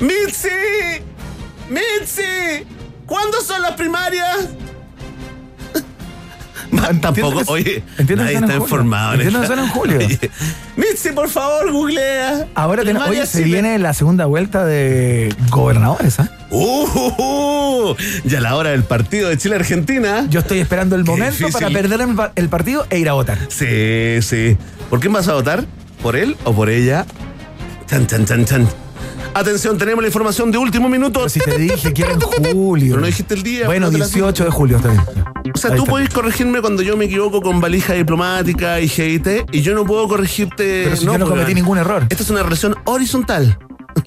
[0.00, 0.48] ¡Mitzi!
[1.70, 2.66] ¡Mitzi!
[3.06, 4.48] ¿Cuándo son las primarias?
[7.00, 8.64] Tampoco, Entiendo que- oye, entiendo nadie en está julio.
[8.64, 9.14] informado.
[9.14, 9.96] en Entiendo que son en julio.
[10.06, 10.30] Oye,
[10.76, 12.48] Mitzi, por favor, googlea.
[12.54, 13.08] Ahora tenemos.
[13.08, 13.52] Oye, se Chile.
[13.52, 16.28] viene la segunda vuelta de gobernadores, ¿ah?
[16.50, 20.26] Uh, uh, uh, ya la hora del partido de Chile-Argentina.
[20.28, 21.52] Yo estoy esperando el Qué momento difícil.
[21.52, 22.00] para perder
[22.34, 23.38] el partido e ir a votar.
[23.48, 24.56] Sí, sí.
[24.90, 25.64] ¿Por quién vas a votar?
[26.02, 27.06] ¿Por él o por ella?
[27.88, 28.68] Chan, chan, chan, chan.
[29.34, 31.20] Atención, tenemos la información de último minuto.
[31.20, 32.88] Pero si te dije que era en julio.
[32.92, 33.66] Pero no dijiste el día.
[33.66, 35.02] Bueno, no te la 18 de julio, está bien.
[35.54, 35.90] O sea, Ahí tú está.
[35.90, 40.08] puedes corregirme cuando yo me equivoco con valija diplomática y GIT y yo no puedo
[40.08, 40.82] corregirte.
[40.84, 42.06] Pero si yo no cometí ningún error.
[42.08, 43.58] Esta es una relación horizontal.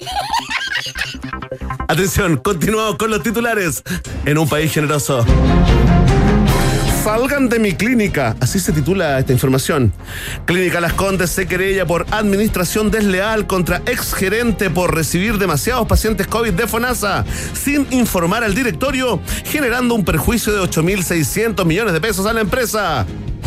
[1.88, 3.82] Atención, continuamos con los titulares
[4.24, 5.24] en un país generoso.
[7.02, 9.90] Salgan de mi clínica, así se titula esta información.
[10.44, 16.52] Clínica Las Condes se querella por administración desleal contra exgerente por recibir demasiados pacientes COVID
[16.52, 22.34] de FONASA sin informar al directorio, generando un perjuicio de 8.600 millones de pesos a
[22.34, 23.06] la empresa.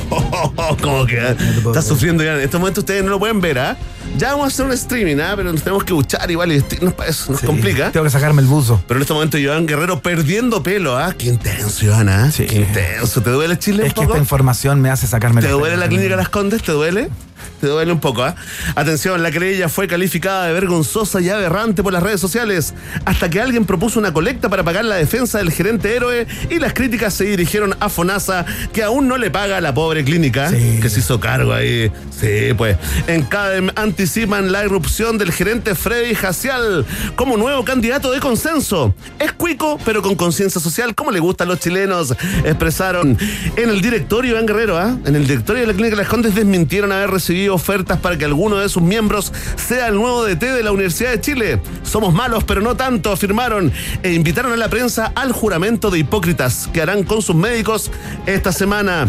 [0.81, 1.35] ¿Cómo que?
[1.65, 2.33] Está sufriendo ya.
[2.35, 3.77] En estos momentos ustedes no lo pueden ver, ¿ah?
[4.17, 5.33] Ya vamos a hacer un streaming, ¿ah?
[5.35, 7.91] Pero nos tenemos que buchar igual y esto- nos, eso nos Sí, complica.
[7.91, 8.81] Tengo que sacarme el buzo.
[8.87, 11.13] Pero en este momento Iván Guerrero perdiendo pelo, ¿ah?
[11.17, 12.31] Qué intenso, Iván, ¿ah?
[12.31, 12.45] Sí.
[12.45, 13.21] Qué intenso.
[13.21, 15.87] ¿Te duele Chile Es un que esta información me hace sacarme ¿Te la duele la
[15.87, 16.61] clínica Las Condes?
[16.63, 17.09] ¿Te duele?
[17.61, 18.35] Te duele un poco, ¿ah?
[18.75, 22.73] Atención, la querella fue calificada de vergonzosa y aberrante por las redes sociales,
[23.05, 26.73] hasta que alguien propuso una colecta para pagar la defensa del gerente héroe y las
[26.73, 30.79] críticas se dirigieron a FONASA, que aún no le paga a la pobre clínica, Sí.
[30.81, 31.91] que se hizo cargo ahí.
[32.19, 32.77] Sí, pues.
[33.07, 38.93] En CADEM anticipan la irrupción del gerente Freddy Jacial como nuevo candidato de consenso.
[39.19, 43.17] Es cuico, pero con conciencia social, como le gustan los chilenos, expresaron.
[43.55, 44.97] En el directorio, Iván Guerrero, ¿ah?
[45.05, 48.57] En el directorio de la Clínica Las Condes desmintieron haber recibido ofertas para que alguno
[48.57, 51.59] de sus miembros sea el nuevo DT de la Universidad de Chile.
[51.83, 53.71] Somos malos, pero no tanto, afirmaron
[54.03, 57.91] e invitaron a la prensa al juramento de hipócritas que harán con sus médicos
[58.25, 59.07] esta semana.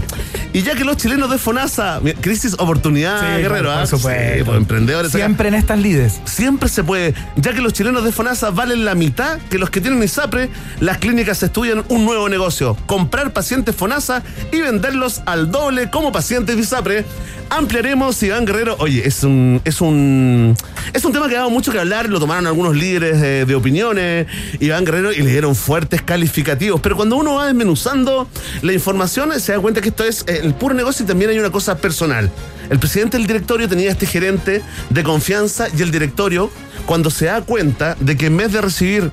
[0.53, 3.87] Y ya que los chilenos de FONASA, crisis oportunidad, Sí, Guerrero, por ¿ah?
[3.87, 4.35] supuesto.
[4.37, 5.11] Sí, pues, emprendedores.
[5.15, 5.25] acá.
[5.25, 6.21] Siempre en estas lides.
[6.25, 9.81] Siempre se puede, ya que los chilenos de FONASA valen la mitad que los que
[9.81, 10.49] tienen ISAPRE,
[10.81, 16.55] las clínicas estudian un nuevo negocio, comprar pacientes FONASA y venderlos al doble como pacientes
[16.57, 17.05] de ISAPRE.
[17.51, 18.77] Ampliaremos, Iván Guerrero.
[18.79, 20.57] Oye, es un, es un,
[20.93, 23.55] es un tema que ha dado mucho que hablar, lo tomaron algunos líderes de, de
[23.55, 24.27] opiniones,
[24.61, 26.81] Iván Guerrero, y le dieron fuertes calificativos.
[26.81, 28.29] Pero cuando uno va desmenuzando
[28.63, 31.39] la información, se da cuenta que esto es eh, el puro negocio y también hay
[31.39, 32.31] una cosa personal.
[32.71, 36.51] El presidente del directorio tenía este gerente de confianza y el directorio,
[36.87, 39.11] cuando se da cuenta de que en vez de recibir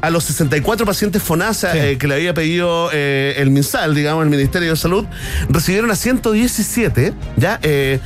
[0.00, 1.78] a los 64 pacientes FONASA Sí.
[1.78, 5.04] eh, que le había pedido eh, el MinSal, digamos, el Ministerio de Salud,
[5.50, 7.58] recibieron a 117, ¿ya?
[7.62, 8.00] Eh,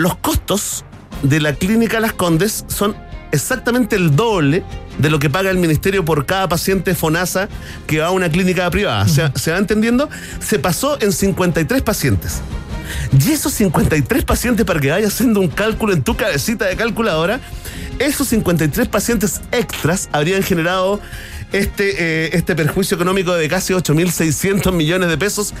[0.00, 0.84] los costos
[1.22, 2.96] de la clínica Las Condes son
[3.32, 4.64] exactamente el doble
[4.98, 7.48] de lo que paga el ministerio por cada paciente FONASA
[7.86, 9.06] que va a una clínica privada.
[9.06, 10.08] ¿Se, se va entendiendo?
[10.40, 12.40] Se pasó en 53 pacientes.
[13.12, 17.38] Y esos 53 pacientes, para que vayas haciendo un cálculo en tu cabecita de calculadora,
[17.98, 20.98] esos 53 pacientes extras habrían generado
[21.52, 25.52] este, eh, este perjuicio económico de casi 8.600 millones de pesos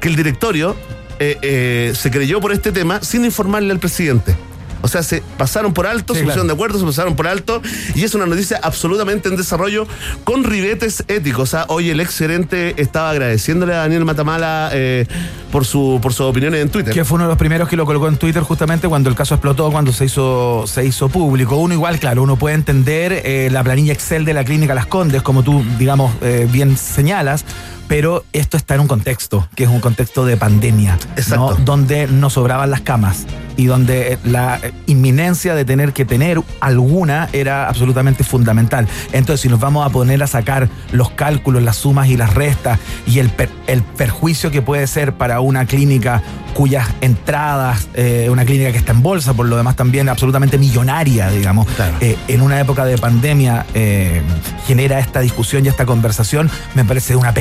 [0.00, 0.76] que el directorio
[1.18, 4.36] eh, eh, se creyó por este tema sin informarle al presidente.
[4.80, 6.46] O sea, se pasaron por alto, Sí, se pusieron claro.
[6.46, 7.60] de acuerdo, se pasaron por alto,
[7.94, 9.86] y es una noticia absolutamente en desarrollo
[10.24, 11.42] con ribetes éticos.
[11.42, 15.06] O sea, hoy el ex gerente estaba agradeciéndole a Daniel Matamala eh,
[15.50, 16.94] por, su, por sus opiniones en Twitter.
[16.94, 19.34] Que fue uno de los primeros que lo colocó en Twitter justamente cuando el caso
[19.34, 21.56] explotó, cuando se hizo, se hizo público.
[21.56, 25.22] Uno igual, claro, uno puede entender eh, la planilla Excel de la clínica Las Condes,
[25.22, 27.44] como tú, digamos, eh, bien señalas,
[27.88, 31.56] pero esto está en un contexto, que es un contexto de pandemia, Exacto.
[31.58, 31.64] ¿no?
[31.64, 36.40] donde no sobraban las camas y donde eh, la eh, inminencia de tener que tener
[36.60, 38.86] alguna era absolutamente fundamental.
[39.12, 42.78] Entonces, si nos vamos a poner a sacar los cálculos, las sumas y las restas
[43.06, 46.22] y el, per- el perjuicio que puede ser para una clínica
[46.54, 51.30] cuyas entradas, eh, una clínica que está en bolsa, por lo demás también absolutamente millonaria,
[51.30, 51.96] digamos, Claro.
[52.00, 54.22] eh, en una época de pandemia eh,
[54.66, 57.32] genera esta discusión y esta conversación, me parece una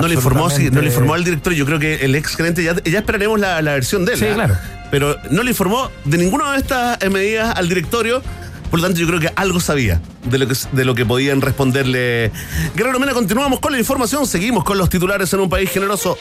[0.00, 1.52] No le informó, sí, no le informó al director.
[1.52, 4.18] Yo creo que el ex gerente ya, ya esperaremos la, la versión de él.
[4.18, 4.34] Sí, ¿ah?
[4.34, 4.56] claro.
[4.90, 8.22] Pero no le informó de ninguna de estas eh, medidas al directorio.
[8.70, 11.40] Por lo tanto, yo creo que algo sabía de lo que, de lo que podían
[11.40, 12.32] responderle.
[12.74, 14.26] Guerrero Mena, continuamos con la información.
[14.26, 16.18] Seguimos con los titulares en un país generoso.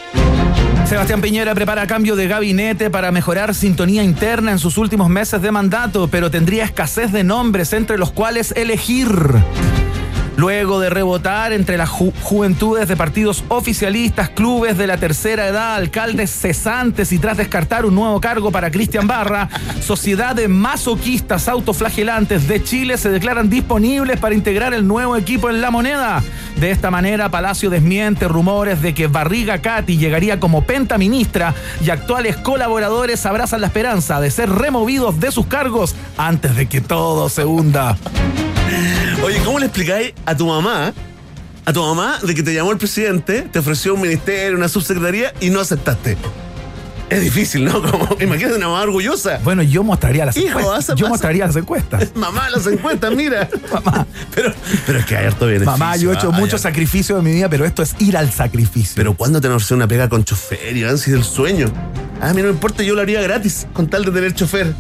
[0.88, 5.52] Sebastián Piñera prepara cambio de gabinete para mejorar sintonía interna en sus últimos meses de
[5.52, 9.10] mandato, pero tendría escasez de nombres entre los cuales elegir.
[10.36, 15.76] Luego de rebotar entre las ju- juventudes de partidos oficialistas, clubes de la tercera edad,
[15.76, 19.48] alcaldes cesantes y tras descartar un nuevo cargo para Cristian Barra,
[19.82, 25.62] Sociedad de Masoquistas Autoflagelantes de Chile se declaran disponibles para integrar el nuevo equipo en
[25.62, 26.24] la moneda.
[26.60, 31.54] De esta manera, Palacio desmiente rumores de que Barriga Cati llegaría como pentaministra
[31.86, 36.82] y actuales colaboradores abrazan la esperanza de ser removidos de sus cargos antes de que
[36.82, 37.98] todo se hunda.
[39.24, 40.94] Oye, ¿cómo le explicáis a tu mamá,
[41.66, 45.34] a tu mamá, de que te llamó el presidente, te ofreció un ministerio, una subsecretaría
[45.40, 46.18] y no aceptaste?
[47.10, 47.82] Es difícil, ¿no?
[47.92, 49.40] Como, imagínate una mamá orgullosa.
[49.44, 50.96] Bueno, yo mostraría las Hijo, encuestas.
[50.98, 52.12] Yo mostraría las encuestas.
[52.16, 53.48] Mamá, las encuestas, mira.
[53.72, 54.08] Mamá.
[54.34, 54.52] Pero,
[54.88, 55.72] pero es que hay harto beneficio.
[55.72, 57.96] Mamá, yo he hecho ah, mucho hay harto- sacrificio en mi vida, pero esto es
[58.00, 58.94] ir al sacrificio.
[58.96, 60.98] Pero ¿cuándo te ofrecer una pega con chofer, Iván?
[60.98, 61.72] Si es el sueño.
[62.20, 64.74] Ah, a mí no me importa, yo lo haría gratis, con tal de tener chofer.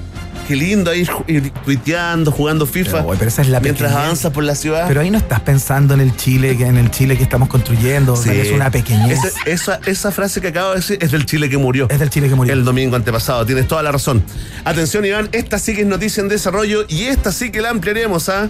[0.47, 3.03] Qué lindo ahí ir tuiteando, jugando FIFA.
[3.03, 4.05] Pero, pero esa es la Mientras pequeñez.
[4.05, 4.85] avanzas por la ciudad.
[4.87, 8.15] Pero ahí no estás pensando en el Chile, que en el Chile que estamos construyendo.
[8.15, 8.29] Sí.
[8.29, 9.19] Es una pequeñez.
[9.45, 11.87] Esa frase que acabo de decir es del Chile que murió.
[11.89, 12.53] Es del Chile que murió.
[12.53, 14.23] El domingo antepasado, tienes toda la razón.
[14.65, 18.29] Atención, Iván, esta sí que es noticia en desarrollo y esta sí que la ampliaremos,
[18.29, 18.49] ¿ah?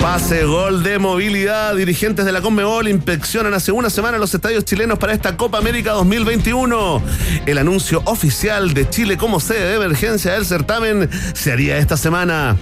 [0.00, 1.74] Pase gol de movilidad.
[1.74, 5.92] Dirigentes de la Conmebol inspeccionan hace una semana los estadios chilenos para esta Copa América
[5.92, 7.02] 2021.
[7.46, 12.56] El anuncio oficial de Chile como sede de emergencia del certamen se haría esta semana.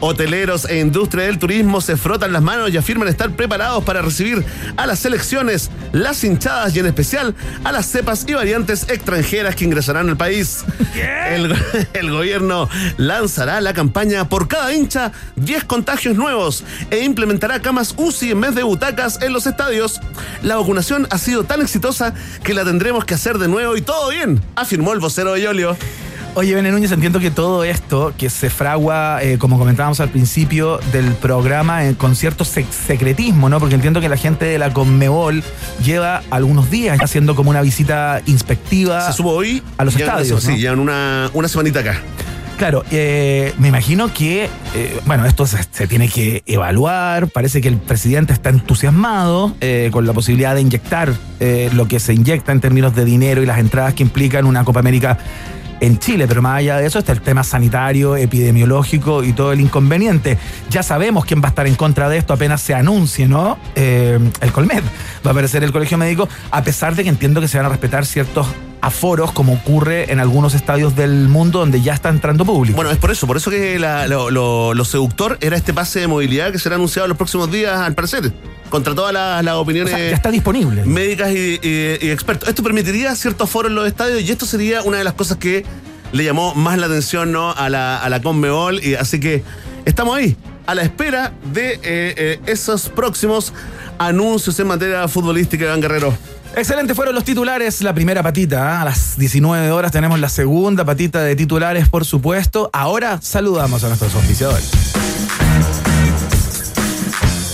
[0.00, 4.44] Hoteleros e industria del turismo se frotan las manos y afirman estar preparados para recibir
[4.76, 9.64] a las selecciones, las hinchadas y en especial a las cepas y variantes extranjeras que
[9.64, 10.64] ingresarán al país.
[11.28, 11.54] El,
[11.92, 18.32] el gobierno lanzará la campaña por cada hincha 10 contagios nuevos e implementará camas UCI
[18.32, 20.00] en vez de butacas en los estadios.
[20.42, 24.10] La vacunación ha sido tan exitosa que la tendremos que hacer de nuevo y todo
[24.10, 25.76] bien, afirmó el vocero de Yolio.
[26.34, 30.78] Oye, Bene Núñez, entiendo que todo esto que se fragua, eh, como comentábamos al principio
[30.92, 33.58] del programa, eh, con cierto secretismo, ¿no?
[33.58, 35.42] Porque entiendo que la gente de la Conmebol
[35.84, 39.06] lleva algunos días haciendo como una visita inspectiva.
[39.06, 40.42] Se subo hoy a los estadios.
[40.42, 42.00] Sí, llevan una, una semanita acá.
[42.60, 47.28] Claro, eh, me imagino que, eh, bueno, esto se, tiene que evaluar.
[47.28, 51.10] Parece que el presidente está entusiasmado eh, con la posibilidad de inyectar
[51.72, 54.80] lo que se inyecta en términos de dinero y las entradas que implican una Copa
[54.80, 55.16] América
[55.80, 59.60] en Chile, pero más allá de eso está el tema sanitario, epidemiológico y todo el
[59.60, 60.38] inconveniente.
[60.70, 63.58] Ya sabemos quién va a estar en contra de esto apenas se anuncie, ¿no?
[63.74, 64.82] el Colmed
[65.24, 67.70] va a aparecer el Colegio Médico, a pesar de que entiendo que se van a
[67.70, 68.46] respetar ciertos
[68.90, 72.76] aforos como ocurre en algunos estadios del mundo donde ya está entrando público.
[72.76, 76.58] Bueno, es por eso, por eso que lo, seductor era este pase de movilidad que
[76.58, 78.32] será anunciado en los próximos días, al parecer
[78.68, 80.84] contra todas las, opiniones ya está disponible.
[80.84, 81.58] médicas y,
[82.10, 82.48] expertos.
[82.48, 85.64] Esto permitiría cierto aforo en los estadios y esto sería una de las cosas que
[86.12, 87.52] le llamó más la atención ¿no?
[87.52, 88.82] a, la, a la Conmebol.
[88.84, 89.42] Y así que
[89.84, 93.52] estamos ahí, a la espera de eh, eh, esos próximos
[93.98, 96.16] anuncios en materia futbolística, Iván Guerrero.
[96.56, 98.78] Excelente fueron los titulares, la primera patita.
[98.78, 98.82] ¿ah?
[98.82, 102.70] A las 19 horas tenemos la segunda patita de titulares, por supuesto.
[102.72, 104.99] Ahora saludamos a nuestros oficiadores.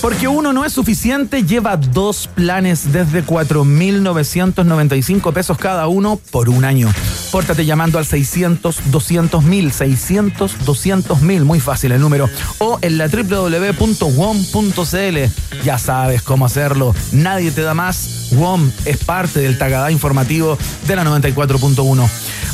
[0.06, 6.64] Porque uno no es suficiente, lleva dos planes desde 4.995 pesos cada uno por un
[6.64, 6.88] año.
[7.32, 12.98] Pórtate llamando al 600 200 mil, 600 200 mil, muy fácil el número, o en
[12.98, 13.64] la www.wom.cl.
[15.64, 18.28] Ya sabes cómo hacerlo, nadie te da más.
[18.30, 22.08] WOM es parte del Tagadá informativo de la 94.1.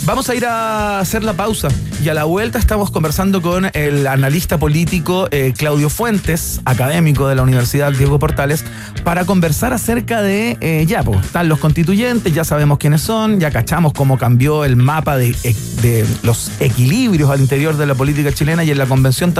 [0.04, 1.68] Vamos a ir a hacer la pausa
[2.02, 7.36] y a la vuelta estamos conversando con el analista político eh, Claudio Fuentes, académico de
[7.36, 8.64] la Universidad Diego Portales,
[9.04, 13.52] para conversar acerca de, eh, ya, pues, están los constituyentes, ya sabemos quiénes son, ya
[13.52, 15.36] cachamos cómo cambió el mapa de,
[15.82, 19.32] de los equilibrios al interior de la política chilena y en la convención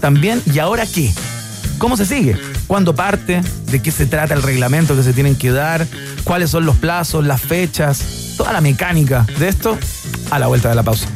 [0.00, 1.14] también, ¿y ahora qué?
[1.78, 2.36] ¿Cómo se sigue?
[2.66, 3.42] ¿Cuándo parte?
[3.70, 5.86] ¿De qué se trata el reglamento que se tienen que dar?
[6.24, 8.26] ¿Cuáles son los plazos, las fechas?
[8.36, 9.78] toda la mecánica de esto
[10.30, 11.08] a la vuelta de la pausa.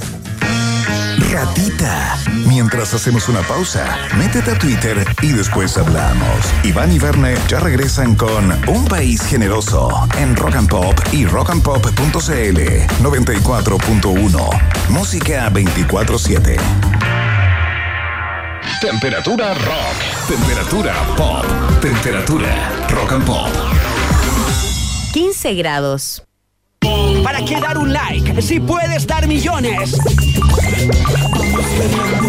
[1.30, 2.16] Ratita.
[2.46, 3.84] Mientras hacemos una pausa,
[4.16, 6.26] métete a Twitter y después hablamos.
[6.64, 12.58] Iván y Verne ya regresan con Un País Generoso en Rock and Pop y rockandpop.cl
[13.02, 14.88] 94.1.
[14.88, 16.56] Música 24-7.
[18.80, 20.26] Temperatura rock.
[20.26, 21.44] Temperatura pop.
[21.82, 23.48] Temperatura rock and pop.
[25.12, 26.22] 15 grados.
[27.22, 29.98] ¿Para qué dar un like si puedes dar millones?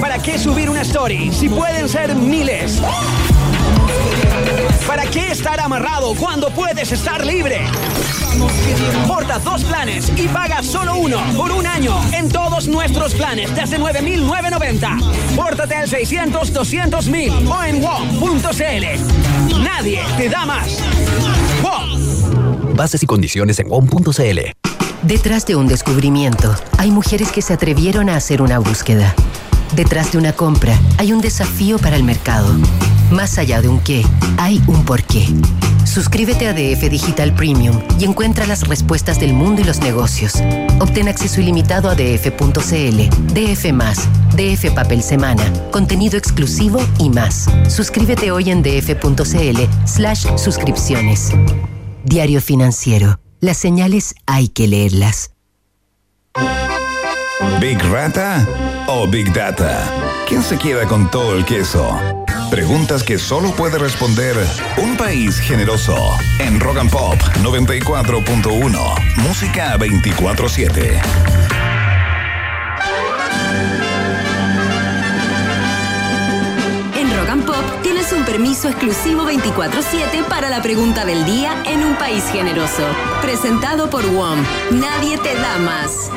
[0.01, 2.81] ¿Para qué subir una story si pueden ser miles?
[4.85, 7.61] ¿Para qué estar amarrado cuando puedes estar libre?
[9.07, 13.79] Porta dos planes y paga solo uno por un año en todos nuestros planes desde
[13.79, 15.35] 9.990.
[15.35, 19.63] Pórtate al 600-200.000 o en WOM.cl.
[19.63, 20.79] Nadie te da más.
[21.61, 22.75] WOM.
[22.75, 24.39] Bases y condiciones en WOM.cl.
[25.03, 29.15] Detrás de un descubrimiento, hay mujeres que se atrevieron a hacer una búsqueda.
[29.75, 32.53] Detrás de una compra, hay un desafío para el mercado.
[33.09, 34.05] Más allá de un qué,
[34.37, 35.27] hay un por qué.
[35.85, 40.35] Suscríbete a DF Digital Premium y encuentra las respuestas del mundo y los negocios.
[40.79, 42.99] Obtén acceso ilimitado a df.cl,
[43.33, 43.65] DF
[44.35, 47.47] DF Papel Semana, contenido exclusivo y más.
[47.67, 51.31] Suscríbete hoy en df.cl slash suscripciones.
[52.03, 55.31] Diario Financiero las señales hay que leerlas.
[57.59, 58.47] ¿Big Rata
[58.87, 59.83] o Big Data?
[60.27, 62.20] ¿Quién se queda con todo el queso?
[62.51, 64.35] Preguntas que solo puede responder
[64.77, 66.17] un país generoso.
[66.37, 69.15] En Rock and Pop 94.1.
[69.15, 71.01] Música 24-7.
[78.13, 82.85] un permiso exclusivo 24/7 para la pregunta del día en un país generoso.
[83.21, 84.43] Presentado por WOM.
[84.71, 86.11] Nadie te da más.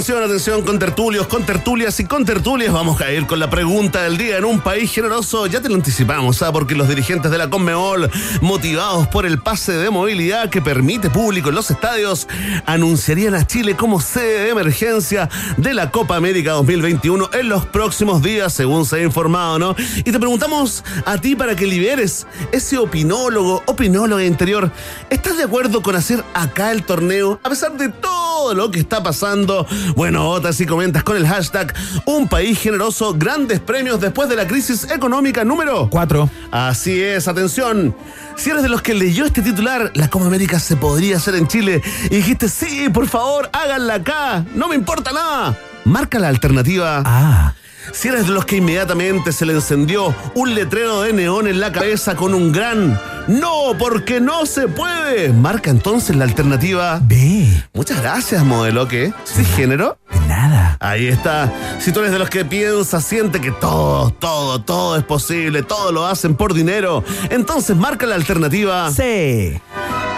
[0.00, 2.72] Atención, atención, con tertulios, con tertulias y con tertulias.
[2.72, 5.46] Vamos a ir con la pregunta del día en un país generoso.
[5.46, 6.50] Ya te lo anticipamos, ¿ah?
[6.50, 8.10] porque los dirigentes de la Conmebol,
[8.40, 12.28] motivados por el pase de movilidad que permite público en los estadios,
[12.64, 18.22] anunciarían a Chile como sede de emergencia de la Copa América 2021 en los próximos
[18.22, 19.76] días, según se ha informado, ¿no?
[19.98, 24.72] Y te preguntamos a ti para que liberes ese opinólogo, opinóloga interior.
[25.10, 28.30] ¿Estás de acuerdo con hacer acá el torneo a pesar de todo?
[28.40, 29.66] todo lo que está pasando.
[29.94, 31.74] Bueno, votas y comentas con el hashtag
[32.06, 36.30] Un País Generoso, grandes premios después de la crisis económica número Cuatro.
[36.50, 37.94] Así es, atención.
[38.36, 41.46] Si eres de los que leyó este titular, la Copa América se podría hacer en
[41.46, 45.58] Chile y dijiste, sí, por favor, háganla acá, no me importa nada.
[45.84, 47.02] Marca la alternativa.
[47.04, 47.54] Ah.
[47.92, 51.72] Si eres de los que inmediatamente se le encendió un letrero de neón en la
[51.72, 55.32] cabeza con un gran No, porque no se puede.
[55.32, 57.00] Marca entonces la alternativa.
[57.02, 57.46] B.
[57.72, 59.98] Muchas gracias, modelo que sí género.
[60.10, 60.76] De nada.
[60.80, 61.52] Ahí está.
[61.78, 65.92] Si tú eres de los que piensa, siente que todo, todo, todo es posible, todo
[65.92, 68.90] lo hacen por dinero, entonces marca la alternativa.
[68.90, 69.60] C.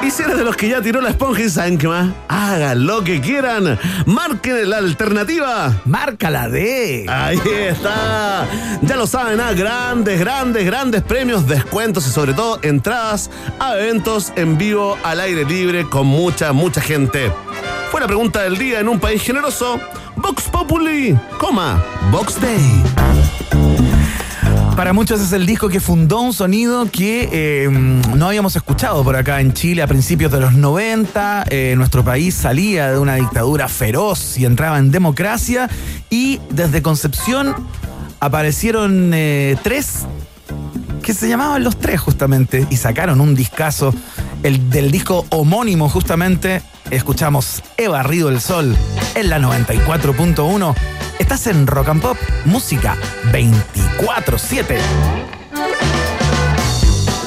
[0.03, 2.87] Y si eres de los que ya tiró la esponja y saben qué más, hagan
[2.87, 5.81] lo que quieran, marquen la alternativa.
[5.85, 7.07] Marca la D.
[7.09, 8.47] Ahí está.
[8.83, 9.53] Ya lo saben, ¿ah?
[9.53, 13.31] grandes, grandes, grandes premios, descuentos y sobre todo entradas
[13.61, 17.33] a eventos en vivo al aire libre con mucha, mucha gente.
[17.93, 19.81] Fue la pregunta del día en un país generoso.
[20.17, 23.22] Vox Populi, coma, Vox Day.
[24.77, 29.17] Para muchos es el disco que fundó un sonido que eh, no habíamos escuchado por
[29.17, 31.45] acá en Chile a principios de los 90.
[31.51, 35.69] Eh, nuestro país salía de una dictadura feroz y entraba en democracia.
[36.09, 37.55] Y desde Concepción
[38.19, 40.07] aparecieron eh, tres
[41.03, 43.93] que se llamaban Los Tres justamente y sacaron un discazo
[44.43, 46.63] el, del disco homónimo justamente.
[46.91, 48.75] Escuchamos He barrido el sol
[49.15, 50.75] en la 94.1.
[51.23, 52.17] Estás en Rock and Pop,
[52.47, 52.97] música
[53.31, 54.77] 24-7.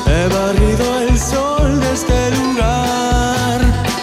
[0.05, 3.61] He barrido el sol de este lugar,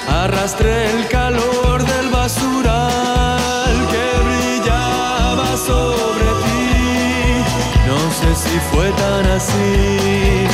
[0.09, 7.45] arrastré el calor del basural que brillaba sobre ti.
[7.87, 10.47] No sé si fue tan así.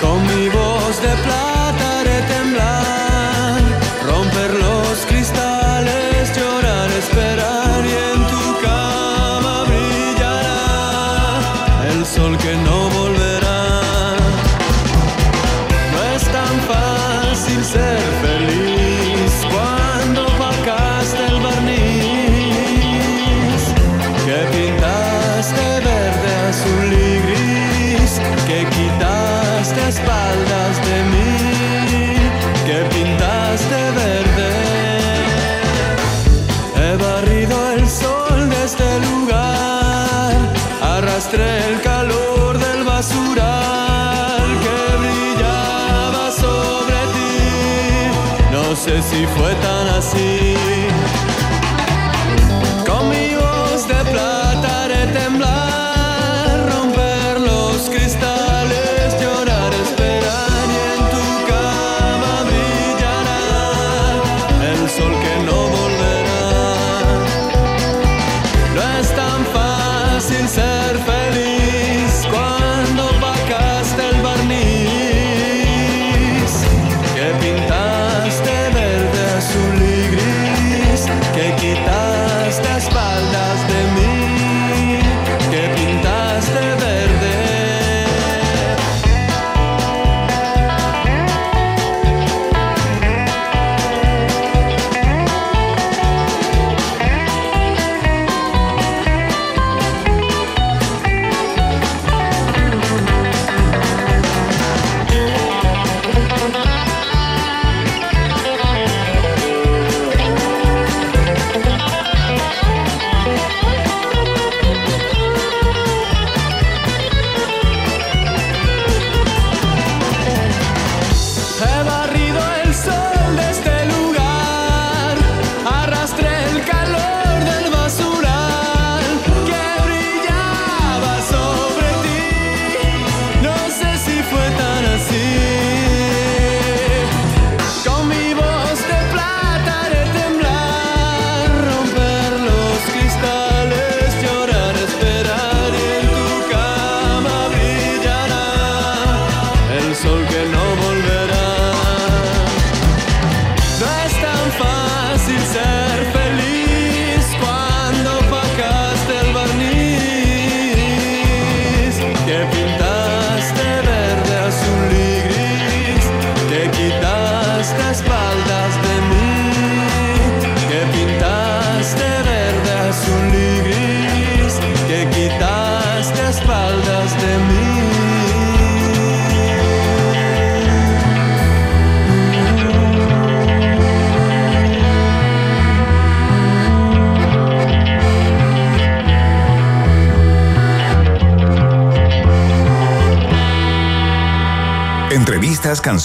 [0.00, 1.49] Con mi voz de plata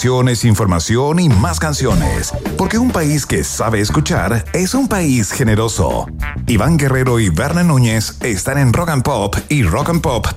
[0.04, 2.32] información y más canciones.
[2.58, 6.06] Porque un país que sabe escuchar es un país generoso.
[6.46, 10.36] Iván Guerrero y Berna Núñez están en Rock and Pop y rockandpop.cl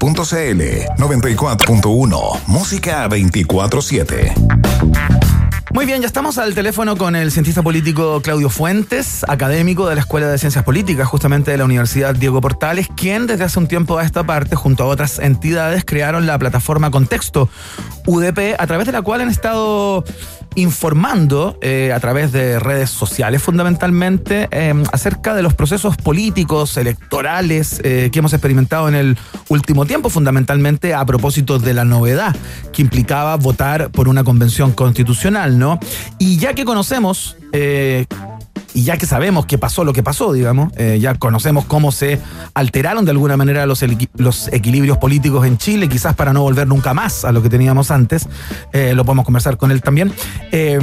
[0.98, 2.40] 94.1.
[2.48, 4.80] Música 24-7.
[5.72, 10.02] Muy bien, ya estamos al teléfono con el cientista político Claudio Fuentes, académico de la
[10.02, 14.00] Escuela de Ciencias Políticas, justamente de la Universidad Diego Portales, quien desde hace un tiempo
[14.00, 17.50] a esta parte, junto a otras entidades, crearon la plataforma Contexto
[18.10, 20.04] UDP, a través de la cual han estado
[20.56, 27.80] informando eh, a través de redes sociales fundamentalmente eh, acerca de los procesos políticos, electorales
[27.84, 32.36] eh, que hemos experimentado en el último tiempo, fundamentalmente a propósito de la novedad
[32.74, 35.80] que implicaba votar por una convención constitucional, ¿no?
[36.18, 38.06] Y ya que conocemos eh,
[38.80, 42.18] y ya que sabemos que pasó lo que pasó, digamos, eh, ya conocemos cómo se
[42.54, 43.84] alteraron de alguna manera los,
[44.16, 47.92] los equilibrios políticos en Chile, quizás para no volver nunca más a lo que teníamos
[47.92, 48.30] antes,
[48.72, 50.14] eh, lo podemos conversar con él también.
[50.54, 50.80] Eh,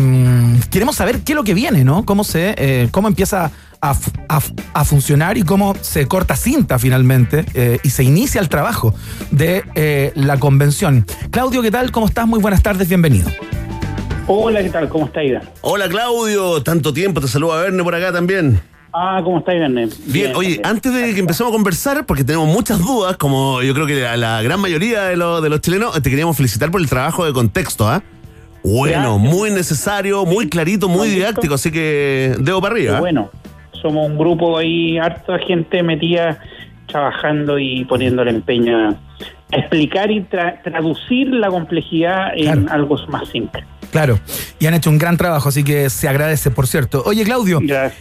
[0.70, 2.04] queremos saber qué es lo que viene, ¿no?
[2.04, 3.94] Cómo se, eh, cómo empieza a,
[4.28, 7.46] a fu- a funcionar y cómo se corta cinta finalmente
[7.82, 8.94] y se inicia el trabajo
[9.30, 11.06] de la convención.
[11.30, 11.92] Claudio, ¿qué tal?
[11.92, 12.26] ¿Cómo estás?
[12.26, 13.30] Muy buenas tardes, bienvenido.
[14.28, 14.88] Hola, ¿qué tal?
[14.88, 15.40] ¿Cómo está Ida?
[15.60, 18.60] Hola Claudio, tanto tiempo, te saluda Verne por acá también.
[18.92, 19.68] Ah, ¿cómo está Ida?
[19.68, 23.72] Bien, Bien, oye, antes de que empecemos a conversar, porque tenemos muchas dudas, como yo
[23.74, 26.80] creo que la, la gran mayoría de, los- de los chilenos, te queríamos felicitar por
[26.80, 28.02] el trabajo de contexto, ¿ah?
[28.64, 29.34] Bueno, Gracias.
[29.34, 32.96] muy necesario, muy clarito, muy didáctico, así que dedo para arriba.
[32.96, 33.00] ¿ah?
[33.00, 33.30] bueno,
[33.80, 36.40] somos un grupo ahí, harta gente metida
[36.88, 38.88] trabajando y poniendo el empeño
[39.52, 43.64] a explicar y tra- traducir la complejidad en algo más simple.
[43.90, 44.18] Claro,
[44.58, 47.02] y han hecho un gran trabajo, así que se agradece, por cierto.
[47.06, 47.60] Oye, Claudio,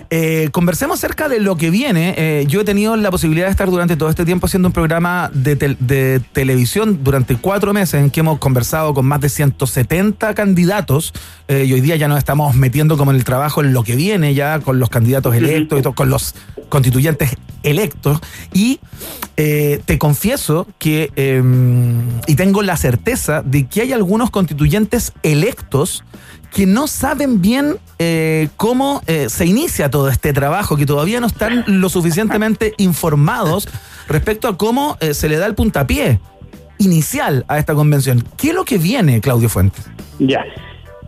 [0.10, 2.14] eh, conversemos acerca de lo que viene.
[2.18, 5.30] Eh, yo he tenido la posibilidad de estar durante todo este tiempo haciendo un programa
[5.34, 10.34] de, tel- de televisión durante cuatro meses en que hemos conversado con más de 170
[10.34, 11.14] candidatos
[11.48, 13.96] eh, y hoy día ya nos estamos metiendo como en el trabajo en lo que
[13.96, 16.36] viene ya con los candidatos electos y todo, con los
[16.70, 18.20] constituyentes electos.
[18.54, 18.80] Y
[19.38, 21.42] eh, te confieso que, eh,
[22.28, 25.75] y tengo la certeza de que hay algunos constituyentes electos
[26.54, 31.28] que no saben bien eh, cómo eh, se inicia todo este trabajo, que todavía no
[31.28, 33.68] están lo suficientemente informados
[34.08, 36.20] respecto a cómo eh, se le da el puntapié
[36.78, 38.24] inicial a esta convención.
[38.38, 39.86] ¿Qué es lo que viene, Claudio Fuentes?
[40.20, 40.46] Ya.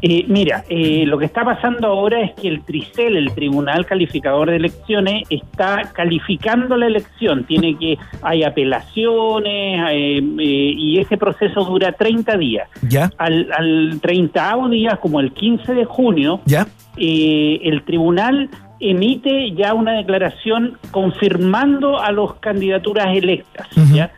[0.02, 4.50] Eh, mira, eh, lo que está pasando ahora es que el TRICEL, el Tribunal Calificador
[4.50, 7.46] de Elecciones, está calificando la elección.
[7.46, 12.70] Tiene que, hay apelaciones eh, y ese proceso dura 30 días.
[12.88, 13.12] ¿Ya?
[13.18, 16.68] Al, al 30 día, como el 15 de junio, ¿Ya?
[16.98, 23.68] eh, el tribunal emite ya una declaración confirmando a las candidaturas electas.
[23.92, 24.12] ¿ya?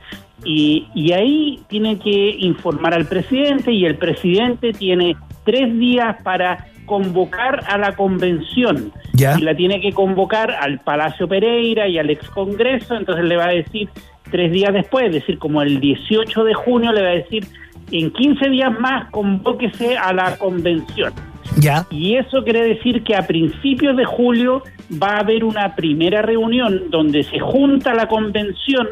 [0.46, 6.66] Y, y ahí tiene que informar al presidente y el presidente tiene tres días para
[6.86, 9.38] convocar a la convención ¿Ya?
[9.38, 13.46] y la tiene que convocar al Palacio Pereira y al ex Congreso, entonces le va
[13.46, 13.90] a decir
[14.32, 17.46] tres días después, es decir, como el 18 de junio, le va a decir
[17.92, 21.14] en 15 días más convóquese a la convención.
[21.58, 21.86] ¿Ya?
[21.90, 24.64] Y eso quiere decir que a principios de julio
[25.02, 28.88] va a haber una primera reunión donde se junta la convención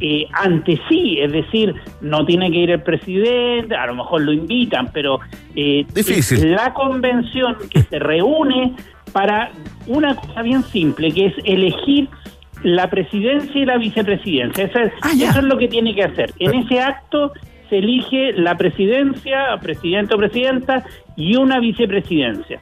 [0.00, 4.32] eh, ante sí, es decir, no tiene que ir el presidente, a lo mejor lo
[4.32, 5.20] invitan, pero
[5.54, 6.38] eh, Difícil.
[6.38, 8.74] es la convención que se reúne
[9.12, 9.50] para
[9.86, 12.08] una cosa bien simple, que es elegir
[12.62, 14.64] la presidencia y la vicepresidencia.
[14.64, 16.32] Eso es, Ah, eso es lo que tiene que hacer.
[16.38, 17.32] En ese acto
[17.68, 20.84] se elige la presidencia, presidente o presidenta
[21.16, 22.58] y una vicepresidencia.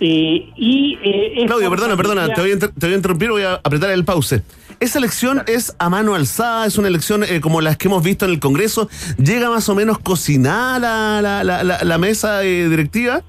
[0.00, 3.42] Eh, y eh, Claudio, perdona, perdona, te voy, a inter- te voy a interrumpir, voy
[3.42, 4.42] a apretar el pause.
[4.80, 6.66] ¿Esa elección es a mano alzada?
[6.66, 8.88] ¿Es una elección eh, como las que hemos visto en el Congreso?
[9.18, 13.22] ¿Llega más o menos cocinada la, la, la, la- la mesa directiva?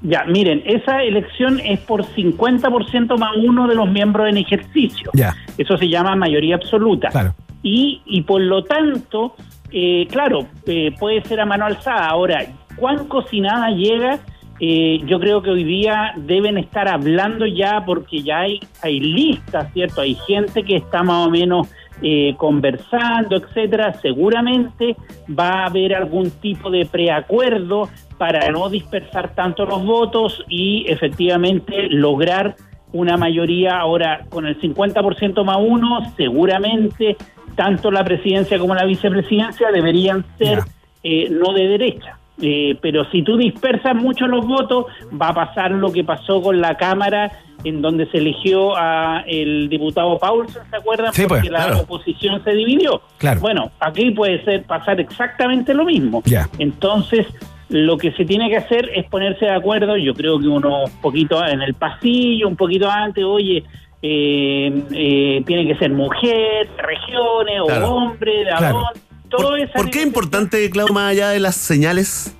[0.00, 5.10] Ya, miren, esa elección es por 50% más uno de los miembros en ejercicio.
[5.14, 5.34] Ya.
[5.58, 7.08] Eso se llama mayoría absoluta.
[7.08, 7.34] Claro.
[7.64, 9.34] Y, y por lo tanto,
[9.72, 12.08] eh, claro, eh, puede ser a mano alzada.
[12.08, 12.46] Ahora,
[12.76, 14.20] ¿cuán cocinada llega?
[14.60, 19.72] Eh, yo creo que hoy día deben estar hablando ya porque ya hay, hay listas,
[19.72, 20.00] ¿cierto?
[20.00, 21.68] Hay gente que está más o menos
[22.02, 23.92] eh, conversando, etcétera.
[23.94, 24.96] Seguramente
[25.28, 27.88] va a haber algún tipo de preacuerdo
[28.18, 32.56] para no dispersar tanto los votos y efectivamente lograr
[32.92, 37.16] una mayoría ahora con el 50% más uno, seguramente
[37.54, 40.60] tanto la presidencia como la vicepresidencia deberían ser
[41.02, 42.18] eh, no de derecha.
[42.40, 44.86] Eh, pero si tú dispersas mucho los votos,
[45.20, 47.32] va a pasar lo que pasó con la Cámara,
[47.64, 51.12] en donde se eligió a el diputado Paulson, ¿se acuerdan?
[51.12, 51.80] Sí, pues, Porque la claro.
[51.80, 53.02] oposición se dividió.
[53.18, 53.40] Claro.
[53.40, 56.22] Bueno, aquí puede ser pasar exactamente lo mismo.
[56.24, 56.48] Ya.
[56.58, 57.26] Entonces,
[57.68, 61.00] lo que se tiene que hacer es ponerse de acuerdo, yo creo que uno un
[61.00, 63.64] poquito en el pasillo, un poquito antes, oye,
[64.02, 67.88] eh, eh, tiene que ser mujer, regiones, Claro.
[67.88, 68.82] o hombre, de Claro.
[69.28, 72.34] Todo ¿Por, esa por qué es importante, Claudio, más allá de las señales?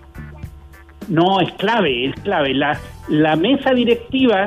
[1.08, 2.54] No, es clave, es clave.
[2.54, 2.78] La,
[3.08, 4.46] la mesa directiva,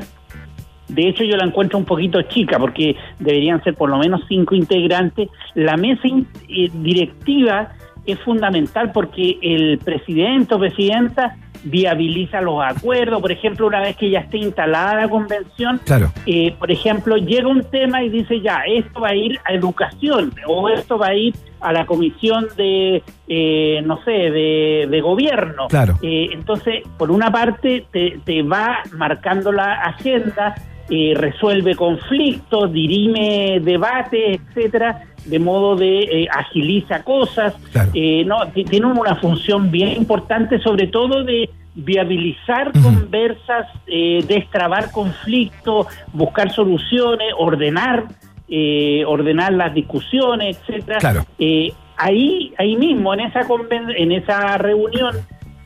[0.88, 4.56] de hecho yo la encuentro un poquito chica porque deberían ser por lo menos cinco
[4.56, 5.30] integrantes.
[5.54, 7.74] La mesa in- eh, directiva
[8.06, 13.22] es fundamental porque el presidente o presidenta viabiliza los acuerdos.
[13.22, 16.12] Por ejemplo, una vez que ya esté instalada la convención, Claro.
[16.26, 20.34] eh, por ejemplo, llega un tema y dice ya, esto va a ir a educación
[20.48, 25.68] o esto va a ir a la comisión de, eh, no sé, de, de gobierno.
[25.68, 25.98] Claro.
[26.02, 30.56] Eh, entonces, por una parte, te, te va marcando la agenda,
[30.90, 37.54] eh, resuelve conflictos, dirime debates, etcétera, de modo de eh, agiliza cosas.
[37.72, 37.92] Claro.
[37.94, 45.88] Eh, no, tiene una función bien importante, sobre todo de viabilizar conversas, eh, destrabar conflictos,
[46.12, 48.06] buscar soluciones, ordenar,
[48.50, 51.00] eh, ordenar las discusiones, etcétera.
[51.00, 51.26] Claro.
[51.40, 55.16] Eh, ahí, ahí mismo, en esa conven- en esa reunión,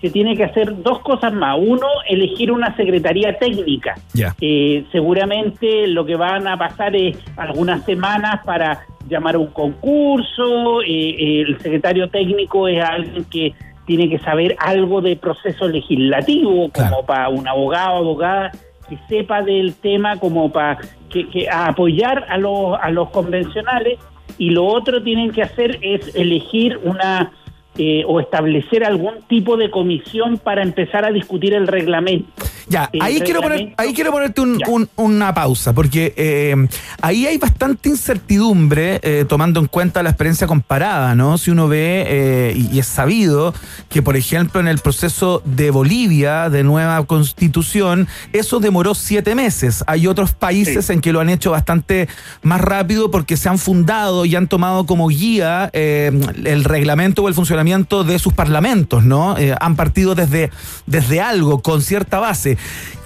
[0.06, 1.58] se tiene que hacer dos cosas más.
[1.60, 3.95] Uno, elegir una secretaría técnica.
[4.14, 4.36] Ya.
[4.39, 10.82] Eh, seguramente lo que van a pasar es algunas semanas para llamar a un concurso.
[10.84, 13.53] eh, eh, el secretario técnico es alguien que
[13.88, 16.89] tiene que saber algo de proceso legislativo, Claro.
[16.97, 18.51] como para un abogado, abogada
[18.88, 20.78] que sepa del tema, como para
[21.10, 23.97] que, que a apoyar a los, a los convencionales.
[24.38, 27.32] Y lo otro tienen que hacer es elegir una
[27.78, 32.28] eh, o establecer algún tipo de comisión para empezar a discutir el reglamento.
[32.67, 34.65] Ya, El ahí quiero, poner, ahí quiero ponerte un- Ya.
[34.67, 36.55] un- una pausa, porque eh,
[37.01, 41.38] ahí hay bastante incertidumbre, eh, tomando en cuenta la experiencia comparada, ¿no?
[41.38, 43.53] Si uno ve, eh, y, y es sabido,
[43.89, 49.84] que por ejemplo en el proceso de Bolivia, de nueva constitución, eso demoró siete meses.
[49.86, 50.93] Hay otros países Sí.
[50.93, 52.07] en que lo han hecho bastante
[52.41, 57.34] más rápido porque se han fundado y han tomado como guía el reglamento o el
[57.36, 57.64] funcionamiento
[58.03, 59.38] de sus parlamentos, ¿no?
[59.38, 60.51] Eh, han partido desde,
[60.86, 62.57] desde algo, con cierta base.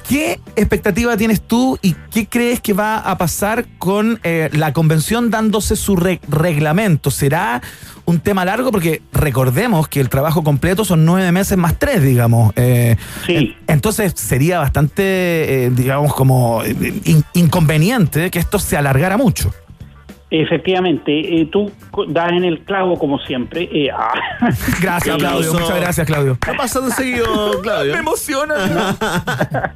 [0.08, 5.30] ¿Qué expectativa tienes tú y qué crees que va a pasar con eh, la convención
[5.30, 7.12] dándose su re- reglamento?
[7.12, 7.62] ¿Será
[8.06, 8.72] un tema largo?
[8.72, 12.54] Porque recordemos que el trabajo completo son nueve meses más tres, digamos.
[12.56, 12.98] Eh,
[13.28, 13.36] Sí.
[13.36, 15.04] en- entonces sería bastante,
[15.66, 19.54] eh, digamos, como in- inconveniente que esto se alargara mucho.
[20.32, 23.68] Efectivamente, eh, tú co- das en el clavo como siempre.
[23.74, 24.14] eh, ah.
[24.82, 25.54] Gracias, Claudio.
[25.54, 26.34] Muchas gracias, Claudio.
[26.34, 27.96] Está pasando seguido, Claudio.
[27.96, 28.96] emociona.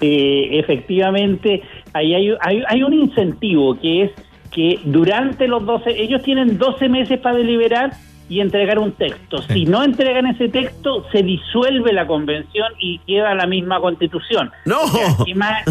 [0.00, 1.62] Eh, efectivamente,
[1.92, 4.10] ahí hay, hay, hay un incentivo que es
[4.50, 7.92] que durante los 12, ellos tienen 12 meses para deliberar
[8.28, 9.38] y entregar un texto.
[9.42, 9.52] Sí.
[9.54, 14.50] Si no entregan ese texto, se disuelve la convención y queda la misma constitución.
[14.66, 14.82] ¡No!
[14.82, 15.64] O sea, ¿Qué más,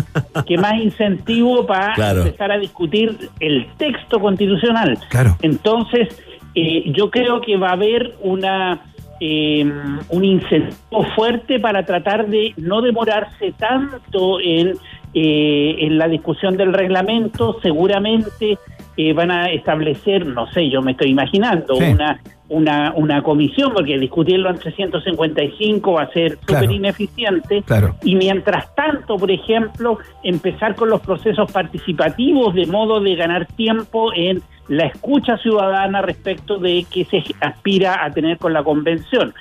[0.48, 2.22] qué más incentivo para Claro.
[2.24, 4.98] empezar a discutir el texto constitucional?
[5.10, 5.38] Claro.
[5.42, 6.08] Entonces,
[6.56, 8.82] eh, yo creo que va a haber una
[9.20, 9.66] eh,
[10.10, 14.74] un incentivo fuerte para tratar de no demorarse tanto en,
[15.16, 17.58] eh, en la discusión del reglamento.
[17.64, 18.60] Seguramente
[18.96, 21.84] eh, van a establecer, no sé, yo me estoy imaginando, Sí.
[21.86, 22.20] una,
[22.50, 26.64] una, una comisión, porque discutirlo en 355 va a ser Claro.
[26.64, 27.62] súper ineficiente.
[27.64, 27.96] Claro.
[28.04, 34.12] Y mientras tanto, por ejemplo, empezar con los procesos participativos de modo de ganar tiempo
[34.14, 39.34] en la escucha ciudadana respecto de qué se aspira a tener con la convención.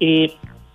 [0.00, 0.32] Eh,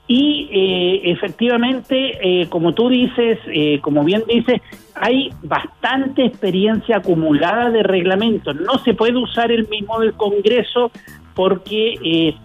[0.09, 4.61] y eh, efectivamente, eh, como tú dices, eh, como bien dices,
[4.95, 8.55] hay bastante experiencia acumulada de reglamentos.
[8.55, 10.91] No se puede usar el mismo del Congreso
[11.37, 12.35] porque eh,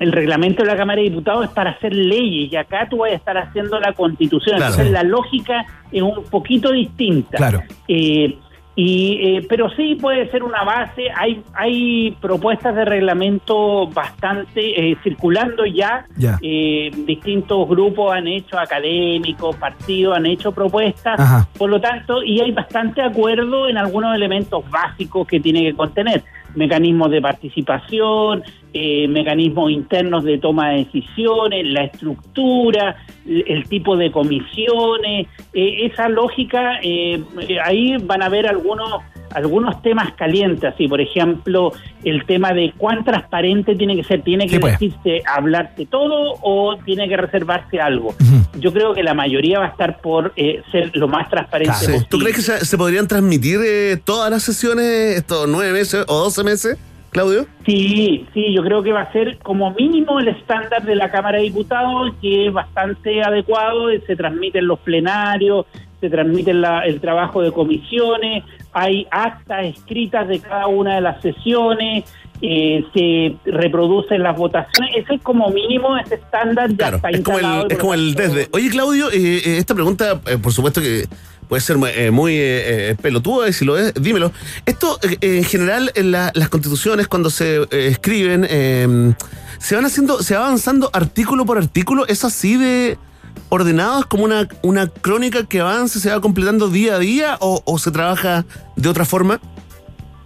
[0.00, 3.12] el reglamento de la Cámara de Diputados es para hacer leyes y acá tú vas
[3.12, 4.56] a estar haciendo la constitución.
[4.56, 4.72] Claro.
[4.72, 7.36] Entonces la lógica es un poquito distinta.
[7.36, 7.62] Claro.
[7.86, 8.36] Eh,
[8.80, 11.08] y, eh, pero sí puede ser una base.
[11.16, 16.06] Hay, hay propuestas de reglamento bastante eh, circulando ya.
[16.16, 16.38] Ya.
[16.42, 21.18] Eh, distintos grupos han hecho, académicos, partidos han hecho propuestas.
[21.18, 21.48] Ajá.
[21.58, 26.22] Por lo tanto, y hay bastante acuerdo en algunos elementos básicos que tiene que contener.
[26.54, 28.42] Mecanismos de participación,
[28.72, 32.96] eh, mecanismos internos de toma de decisiones, la estructura,
[33.26, 37.22] el, el tipo de comisiones, eh, esa lógica, eh,
[37.64, 39.02] ahí van a haber algunos
[39.34, 41.72] algunos temas calientes, así por ejemplo
[42.02, 44.78] el tema de cuán transparente tiene que ser, tiene que Sí, pues.
[44.78, 48.08] decirse, hablarse todo o tiene que reservarse algo.
[48.08, 48.47] Ujú.
[48.60, 51.86] Yo creo que la mayoría va a estar por eh, ser lo más transparente Claro.
[51.86, 52.06] posible.
[52.10, 56.18] ¿Tú crees que se, se podrían transmitir eh, todas las sesiones estos nueve meses o
[56.24, 56.78] doce meses?
[57.10, 57.46] Claudio.
[57.64, 61.38] Sí, sí, yo creo que va a ser como mínimo el estándar de la Cámara
[61.38, 65.64] de Diputados, que es bastante adecuado, se transmiten los plenarios,
[66.00, 71.22] se transmite la- el trabajo de comisiones, hay actas escritas de cada una de las
[71.22, 72.04] sesiones,
[72.42, 77.20] eh, se reproducen las votaciones, ese es como mínimo ese estándar ya Claro, está es
[77.22, 78.48] como el, es como el desde.
[78.52, 81.06] Oye, Claudio, eh, eh, esta pregunta, eh, por supuesto que
[81.48, 82.38] puede ser eh, muy
[83.00, 84.32] pelotuda, y si lo es, dímelo.
[84.66, 89.14] Esto, en general, en la- las constituciones, cuando se escriben, eh,
[89.58, 92.98] se van haciendo, se va avanzando artículo por artículo, ¿es así de
[93.48, 94.00] ordenado?
[94.00, 97.78] ¿Es como una, una crónica que avanza, se va completando día a día, o, o
[97.78, 98.44] se trabaja
[98.76, 99.40] de otra forma?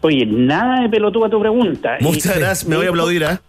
[0.02, 1.96] Oye, nada de pelotuda tu pregunta.
[2.00, 3.40] Muchas Y- gracias, me voy a aplaudir, ¿ah?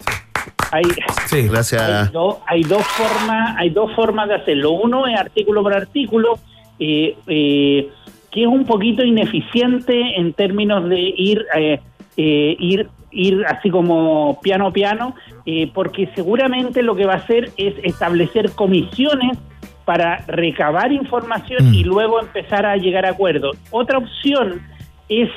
[0.72, 0.84] Hay,
[1.28, 1.48] Sí.
[1.50, 1.82] Gracias.
[1.82, 6.40] hay, do- hay dos formas hay dos formas de hacerlo uno es artículo por artículo
[6.80, 7.90] eh, eh,
[8.32, 11.80] que es un poquito ineficiente en términos de ir eh,
[12.18, 17.18] eh, ir ir así como piano a piano eh, porque seguramente lo que va a
[17.18, 19.38] hacer es establecer comisiones
[19.86, 21.74] para recabar información Mm.
[21.76, 24.60] y luego empezar a llegar a acuerdos otra opción
[25.08, 25.30] es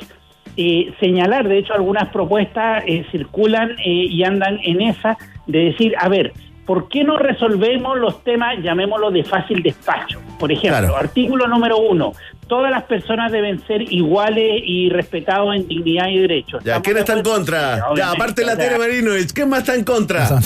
[0.57, 5.17] eh, señalar, de hecho algunas propuestas eh, circulan eh, y andan en esa,
[5.47, 6.33] de decir, a ver,
[6.65, 10.21] ¿por qué no resolvemos los temas, llamémoslo de fácil despacho?
[10.39, 10.97] Por ejemplo, Claro.
[10.97, 12.13] artículo número uno,
[12.47, 16.63] todas las personas deben ser iguales y respetados en dignidad y derechos.
[16.65, 17.85] Ya, ¿Estamos ¿quién está en contra?
[17.97, 20.29] Ya, aparte la Tere Marinovich, ¿quién más está en contra?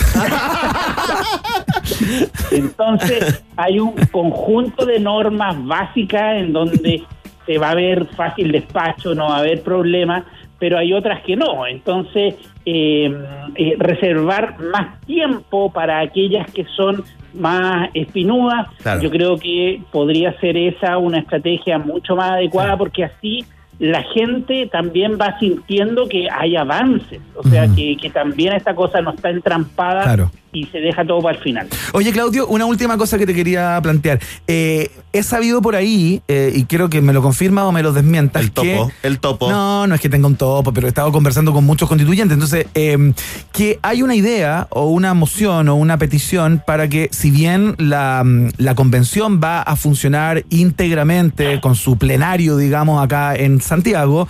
[2.50, 7.02] Entonces, hay un conjunto de normas básicas en donde
[7.50, 10.24] se va a ver fácil despacho, no va a haber problema,
[10.60, 11.66] pero hay otras que no.
[11.66, 13.12] Entonces, eh,
[13.56, 17.02] eh, reservar más tiempo para aquellas que son
[17.34, 19.02] más espinudas, Claro.
[19.02, 23.44] yo creo que podría ser esa una estrategia mucho más adecuada porque así
[23.80, 29.00] la gente también va sintiendo que hay avances, o sea, que, que también esta cosa
[29.00, 30.30] no está entrampada Claro.
[30.52, 31.68] Y se deja todo para el final.
[31.92, 34.18] Oye, Claudio, una última cosa que te quería plantear.
[34.46, 37.92] Eh, he sabido por ahí, eh, y quiero que me lo confirma o me lo
[37.92, 38.42] desmientas.
[38.42, 38.62] El topo,
[39.00, 39.50] que- el topo.
[39.50, 42.34] No, no es que tenga un topo, pero he estado conversando con muchos constituyentes.
[42.34, 43.12] Entonces, eh,
[43.52, 48.22] que hay una idea o una moción o una petición para que, si bien la,
[48.24, 54.26] mm, la convención va a funcionar íntegramente con su plenario, digamos, acá en Santiago,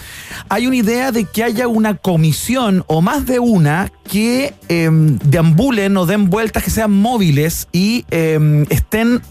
[0.48, 4.88] hay una idea de que haya una comisión o más de una que eh,
[5.24, 9.22] deambulen o den vueltas que sean móviles y eh, estén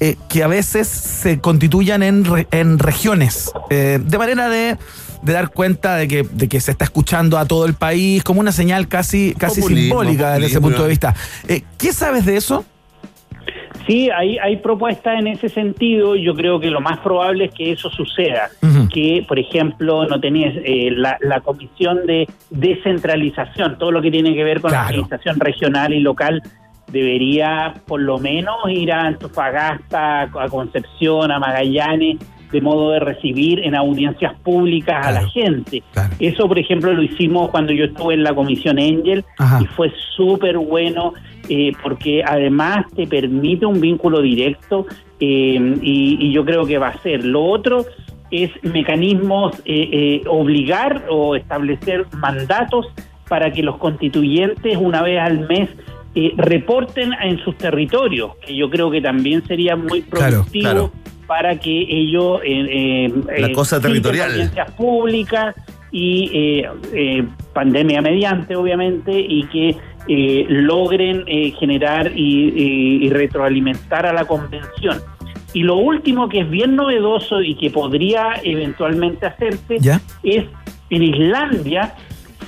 [0.00, 4.76] eh, que a veces se constituyan en, re- en regiones, eh, de manera de,
[5.22, 8.40] de dar cuenta de que, de que se está escuchando a todo el país, como
[8.40, 11.14] una señal casi, casi Populismo, simbólica desde ese punto de vista.
[11.48, 12.64] Eh, ¿Qué sabes de eso?
[13.88, 16.14] Sí, hay, hay propuestas en ese sentido.
[16.14, 18.50] Yo creo que lo más probable es que eso suceda.
[18.92, 24.34] Que, por ejemplo, no tenías eh, la, la comisión de descentralización, todo lo que tiene
[24.34, 26.42] que ver con la administración regional y local,
[26.92, 32.18] debería por lo menos ir a Antofagasta, a Concepción, a Magallanes,
[32.52, 35.82] de modo de recibir en audiencias públicas a la gente.
[35.92, 36.14] Claro.
[36.18, 39.60] Eso, por ejemplo, lo hicimos cuando yo estuve en la comisión Angel Ajá.
[39.62, 41.12] y fue súper bueno
[41.48, 44.86] eh, porque además te permite un vínculo directo
[45.20, 47.24] eh, y, y yo creo que va a ser.
[47.24, 47.84] Lo otro
[48.30, 52.86] es mecanismos, eh, eh, obligar o establecer mandatos
[53.28, 55.70] para que los constituyentes una vez al mes
[56.14, 60.92] eh, reporten en sus territorios, que yo creo que también sería muy productivo claro.
[61.28, 62.40] Para que ellos...
[62.44, 64.30] eh, eh, La cosa citen territorial.
[64.32, 65.54] audiencias públicas
[65.92, 69.76] y eh, eh, pandemia mediante, obviamente, y que
[70.08, 74.98] eh, logren eh, generar y, y- y retroalimentar a la convención.
[75.52, 80.00] Y lo último que es bien novedoso y que podría eventualmente hacerse ¿Ya?
[80.22, 80.44] es
[80.90, 81.94] en Islandia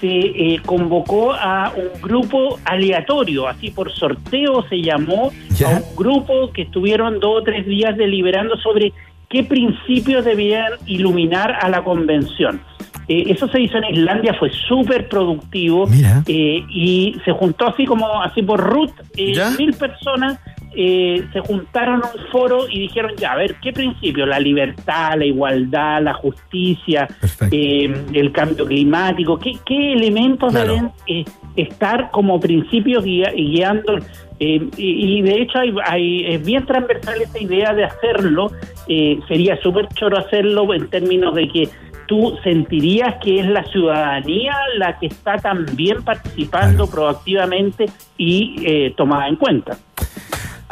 [0.00, 5.68] se eh, convocó a un grupo aleatorio, así por sorteo se llamó, Ya.
[5.68, 8.92] a un grupo que estuvieron dos o tres días deliberando sobre
[9.28, 12.60] qué principios debían iluminar a la convención.
[13.08, 15.88] Eh, eso se hizo en Islandia, fue súper productivo
[16.26, 20.38] eh, y se juntó así como así por root eh, mil personas
[20.76, 25.14] eh, se juntaron a un foro y dijeron ya a ver qué principios la libertad
[25.18, 27.08] la igualdad la justicia
[27.50, 30.72] eh, el cambio climático qué, qué elementos Claro.
[30.74, 31.24] deben eh,
[31.56, 33.98] estar como principios guia- guiando
[34.38, 38.52] eh, y, y de hecho hay, hay- es bien transversal esa idea de hacerlo
[38.88, 41.68] eh, sería súper choro hacerlo en términos de que
[42.06, 46.90] tú sentirías que es la ciudadanía la que está también participando Claro.
[46.90, 47.86] proactivamente
[48.18, 49.76] y eh, tomada en cuenta.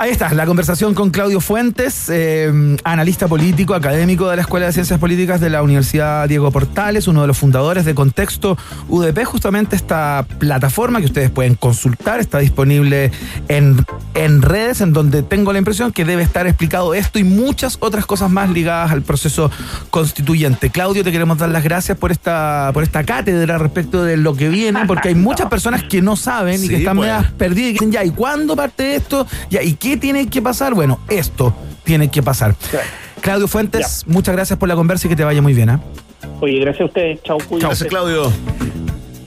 [0.01, 4.73] Ahí está, la conversación con Claudio Fuentes, eh, analista político, académico de la Escuela de
[4.73, 8.57] Ciencias Políticas de la Universidad Diego Portales, uno de los fundadores de Contexto
[8.89, 13.11] UDP, justamente esta plataforma que ustedes pueden consultar, está disponible
[13.49, 13.85] en,
[14.15, 18.07] en redes, en donde tengo la impresión que debe estar explicado esto y muchas otras
[18.07, 19.51] cosas más ligadas al proceso
[19.91, 20.71] constituyente.
[20.71, 24.49] Claudio, te queremos dar las gracias por esta, por esta cátedra respecto de lo que
[24.49, 27.11] viene, porque hay muchas personas que no saben y Sí, que están pues.
[27.37, 29.27] perdidas y que dicen, ya, ¿y cuándo parte esto?
[29.51, 30.75] Ya, ¿y qué tiene que pasar?
[30.75, 32.55] Bueno, esto tiene que pasar.
[33.21, 35.71] Claudio Fuentes, muchas gracias por la conversa y que te vaya muy bien.
[35.71, 35.81] ¿ah?
[36.41, 37.23] Oye, gracias a ustedes.
[37.23, 37.67] Chau, cuídense.
[37.67, 38.33] Gracias, Claudio.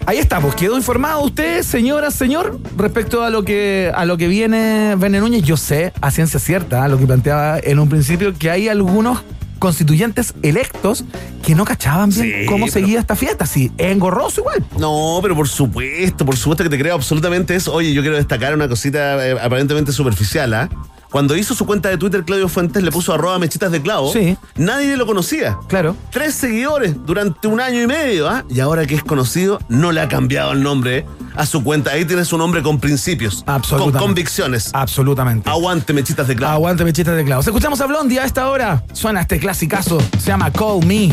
[0.05, 4.27] Ahí está, pues quedó informado usted, señora, señor, respecto a lo que a lo que
[4.27, 5.43] viene Verne Núñez.
[5.43, 9.21] Yo sé, a ciencia cierta, lo que planteaba en un principio, que hay algunos
[9.61, 11.05] constituyentes electos
[11.45, 13.45] que no cachaban bien Sí, cómo pero- seguía esta fiesta.
[13.45, 14.65] Sí, es engorroso igual.
[14.79, 17.71] No, pero por supuesto, por supuesto que te creo absolutamente eso.
[17.71, 20.69] Oye, yo quiero destacar una cosita eh, aparentemente superficial, ¿ah?
[21.11, 24.13] Cuando hizo su cuenta de Twitter, Claudio Fuentes le puso arroba mechitas de clavo.
[24.13, 24.37] Sí.
[24.55, 25.57] Nadie lo conocía.
[25.67, 25.97] Claro.
[26.09, 28.45] Tres seguidores durante un año y medio, ¿ah?
[28.49, 31.05] Y ahora que es conocido, no le ha cambiado el nombre ¿eh?
[31.35, 31.91] a su cuenta.
[31.91, 33.43] Ahí tiene su nombre con principios.
[33.45, 33.99] Absolutamente.
[33.99, 34.69] Con convicciones.
[34.73, 35.49] Absolutamente.
[35.49, 36.53] Aguante, mechitas de clavo.
[36.53, 37.45] Aguante mechitas de clavos.
[37.45, 38.81] Escuchamos a Blondie a esta hora.
[38.93, 39.99] Suena este clasicazo.
[40.17, 41.11] Se llama Call Me.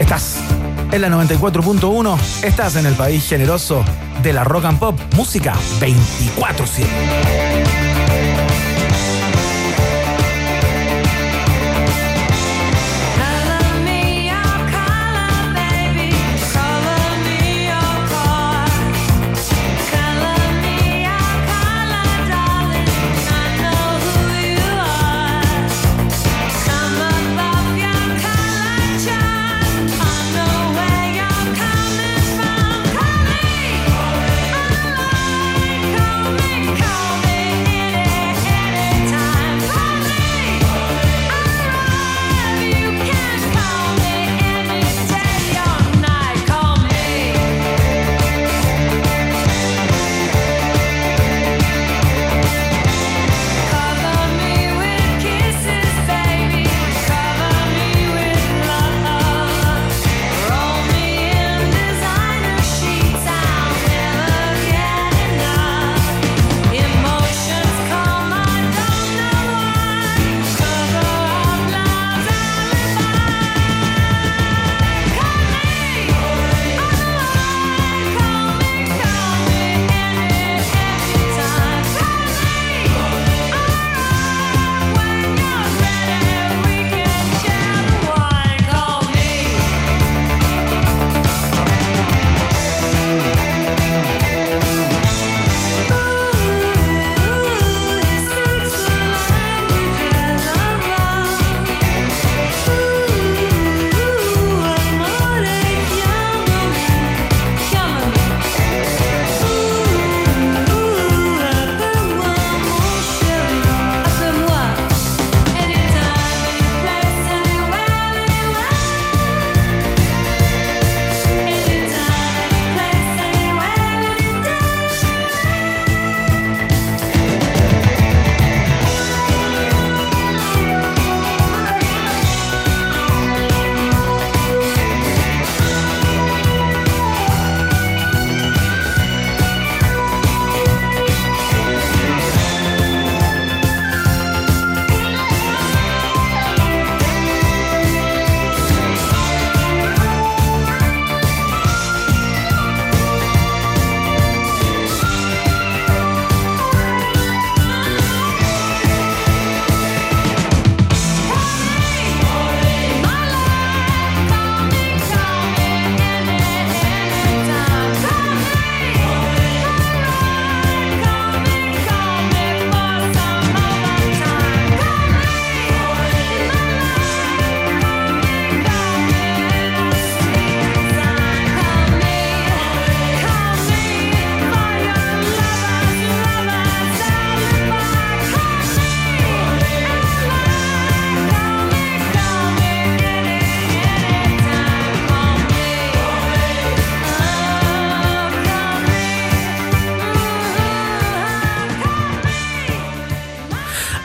[0.00, 0.38] Estás
[0.90, 2.18] en la 94.1.
[2.42, 3.84] Estás en el país generoso
[4.20, 4.98] de la rock and pop.
[5.14, 7.87] Música 24-7.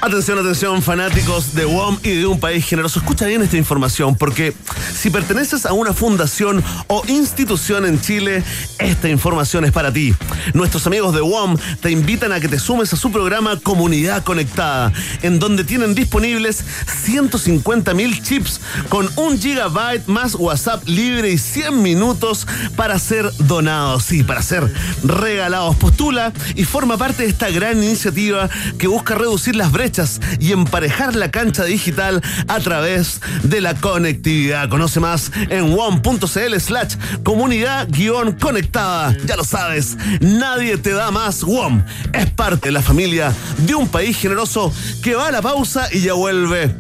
[0.06, 3.00] Atención, atención, fanáticos de WOM y de un país generoso.
[3.00, 4.54] Escucha bien esta información, porque
[4.94, 8.44] si perteneces a una fundación o institución en Chile,
[8.80, 10.14] esta información es para ti.
[10.54, 14.92] Nuestros amigos de WOM te invitan a que te sumes a su programa Comunidad Conectada,
[15.22, 16.66] en donde tienen disponibles
[17.14, 18.60] 150 mil chips
[18.90, 24.74] con un gigabyte más WhatsApp libre y 100 minutos para ser donados y para ser
[25.04, 25.76] regalados.
[25.76, 28.50] Postula y forma parte de esta gran iniciativa
[28.80, 34.68] que busca reducir las brechas y emparejar la cancha digital a través de la conectividad.
[34.68, 39.16] Conoce más en one.cl slash comunidad guion conectada.
[39.28, 41.44] Ya lo sabes, nadie te da más.
[41.44, 45.88] WOM es parte de la familia de un país generoso que va a la pausa
[45.92, 46.74] y ya vuelve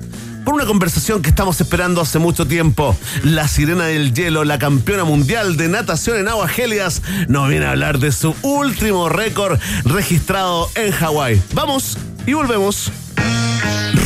[0.43, 2.95] por una conversación que estamos esperando hace mucho tiempo.
[3.23, 7.71] La sirena del hielo, la campeona mundial de natación en aguas gélidas, nos viene a
[7.71, 11.41] hablar de su último récord registrado en Hawái.
[11.53, 12.91] Vamos y volvemos.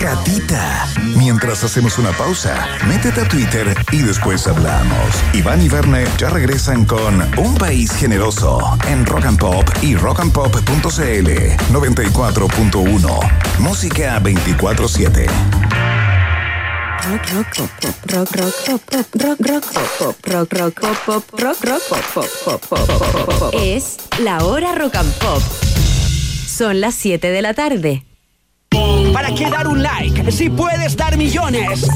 [0.01, 0.87] Ratita.
[1.17, 5.15] Mientras hacemos una pausa, métete a Twitter y después hablamos.
[5.33, 11.29] Iván y Verne ya regresan con Un País Generoso en Rock and Pop y rockandpop.cl
[11.71, 13.59] 94.1.
[13.59, 15.86] Música 24-7.
[23.53, 25.41] Es la hora rock and pop.
[26.47, 28.03] Son las 7 de la tarde.
[29.13, 31.87] ¿Para qué dar un like si puedes dar millones?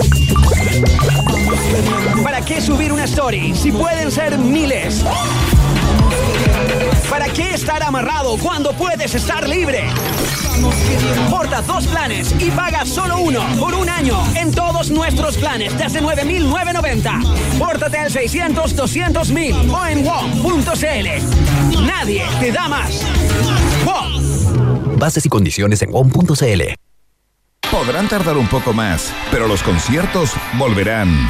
[2.23, 5.03] ¿Para qué subir una story si pueden ser miles?
[7.09, 9.83] ¿Para qué estar amarrado cuando puedes estar libre?
[11.29, 16.01] Porta dos planes y paga solo uno por un año en todos nuestros planes desde
[16.01, 17.57] 9.990.
[17.57, 21.85] Pórtate al 600-200.000 o en WOM.cl.
[21.85, 23.03] Nadie te da más.
[23.85, 24.97] WOM.
[24.97, 26.61] Bases y condiciones en WOM.cl.
[27.71, 31.29] Podrán tardar un poco más, pero los conciertos volverán.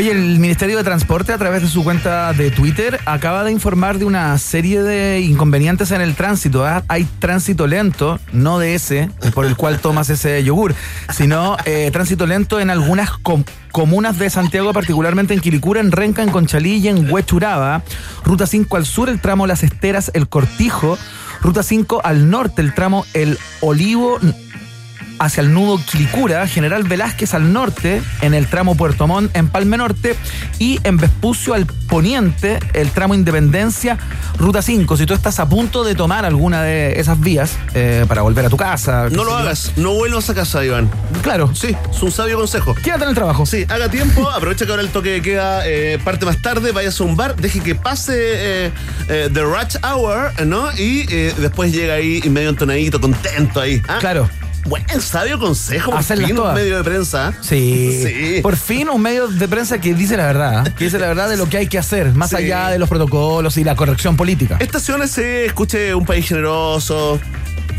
[0.00, 3.98] Oye, el Ministerio de Transporte a través de su cuenta de Twitter acaba de informar
[3.98, 6.64] de una serie de inconvenientes en el tránsito.
[6.64, 6.82] ¿ah?
[6.88, 10.74] Hay tránsito lento, no de ese, por el cual tomas ese yogur,
[11.12, 16.22] sino eh, tránsito lento en algunas com- comunas de Santiago, particularmente en Quilicura, en Renca,
[16.22, 17.82] en Conchalí y en Huechuraba.
[18.24, 20.96] Ruta 5 al sur, el tramo Las Esteras, El Cortijo.
[21.42, 24.18] Ruta 5 al norte, el tramo El Olivo
[25.20, 29.76] hacia el nudo Quilicura, General Velázquez al norte, en el tramo Puerto Montt en Palme
[29.76, 30.16] Norte
[30.58, 33.98] y en Vespucio al poniente, el tramo Independencia,
[34.38, 34.96] Ruta 5.
[34.96, 38.48] Si tú estás a punto de tomar alguna de esas vías eh, para volver a
[38.48, 39.08] tu casa.
[39.10, 40.90] No lo hagas, no vuelvas a casa, Iván.
[41.22, 42.74] Claro, Sí, es un sabio consejo.
[42.74, 43.44] quédate en el trabajo.
[43.44, 46.98] Sí, haga tiempo, aprovecha que ahora el toque de queda eh, parte más tarde, vayas
[46.98, 48.72] a un bar, deje que pase eh,
[49.06, 50.72] The Rush Hour, ¿no?
[50.78, 53.82] Y después llega ahí y medio entonadito, contento ahí.
[53.86, 53.98] ¿ah?
[54.00, 54.30] Claro.
[54.66, 56.54] Buen sabio consejo, por fin, un todas.
[56.54, 57.32] medio de prensa.
[57.40, 58.02] Sí.
[58.10, 58.40] Sí.
[58.42, 60.72] Por fin un medio de prensa que dice la verdad, ¿eh?
[60.76, 62.36] que dice la verdad de lo que hay que hacer, más Sí.
[62.36, 64.56] allá de los protocolos y la corrección política.
[64.60, 67.20] Estaciones, eh, escuche un país generoso.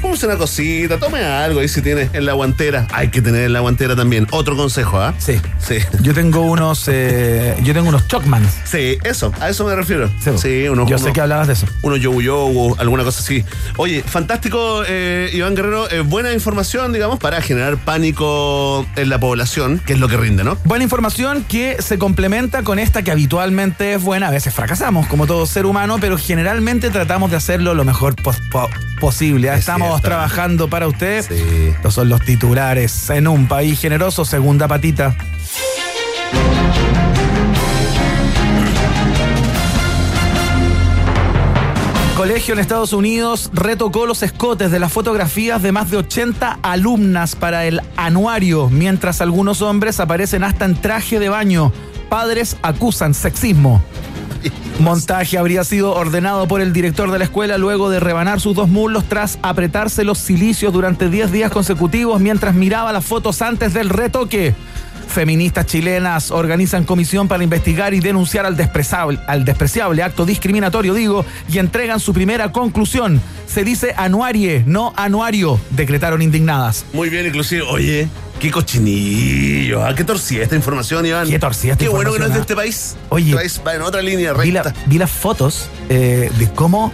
[0.02, 2.88] Puse una cosita, tome algo ahí si tiene en la guantera.
[2.92, 4.28] Hay que tener en la guantera también.
[4.32, 5.14] Otro consejo, ¿ah?
[5.20, 5.40] Sí.
[5.60, 5.78] Sí.
[6.02, 8.50] Yo tengo unos, eh, yo tengo unos Chocmans.
[8.66, 10.10] Sí, eso, a eso me refiero.
[10.20, 11.68] Sí, Sí, unos, yo sé que hablabas de eso.
[11.84, 13.46] unos yogu yogu, alguna cosa así.
[13.78, 15.90] Oye, fantástico, eh, Iván Guerrero.
[15.92, 20.44] eh, buena información, digamos, para generar pánico en la población, que es lo que rinde,
[20.44, 20.58] ¿no?
[20.66, 24.28] Buena información que se complementa con esta que habitualmente es buena.
[24.28, 28.38] A veces fracasamos, como todo ser humano, pero generalmente tratamos de hacerlo lo mejor pos-
[28.52, 29.50] po- posible.
[29.50, 29.54] ¿ah?
[29.54, 31.26] Es Estamos trabajando para usted.
[31.28, 31.72] Sí.
[31.76, 35.16] Estos son los titulares en un país generoso, segunda patita.
[42.22, 47.36] Colegio en Estados Unidos retocó los escotes de las fotografías de más de 80 alumnas
[47.36, 51.74] para el anuario, mientras algunos hombres aparecen hasta en traje de baño.
[52.10, 53.82] Padres acusan sexismo.
[54.80, 58.70] Montaje habría sido ordenado por el director de la escuela luego de rebanar sus dos
[58.70, 63.90] muslos tras apretarse los cilicios durante 10 días consecutivos mientras miraba las fotos antes del
[63.90, 64.56] retoque.
[65.08, 71.26] Feministas chilenas organizan comisión para investigar y denunciar al despreciable, al despreciable acto discriminatorio, digo,
[71.52, 73.22] y entregan su primera conclusión.
[73.46, 76.86] Se dice anuarie, no anuario, decretaron indignadas.
[76.94, 77.64] Muy bien, inclusive.
[77.64, 78.08] Oye,
[78.40, 79.84] qué cochinillo.
[79.86, 79.94] ¿ah?
[79.96, 81.28] Qué torcida esta información, Iván.
[81.30, 82.96] Qué torcida esta Qué bueno que no es de información, este país.
[83.10, 83.36] Oye.
[83.36, 84.80] País va en otra línea Vi, la- recta.
[84.86, 86.94] vi las fotos eh, de cómo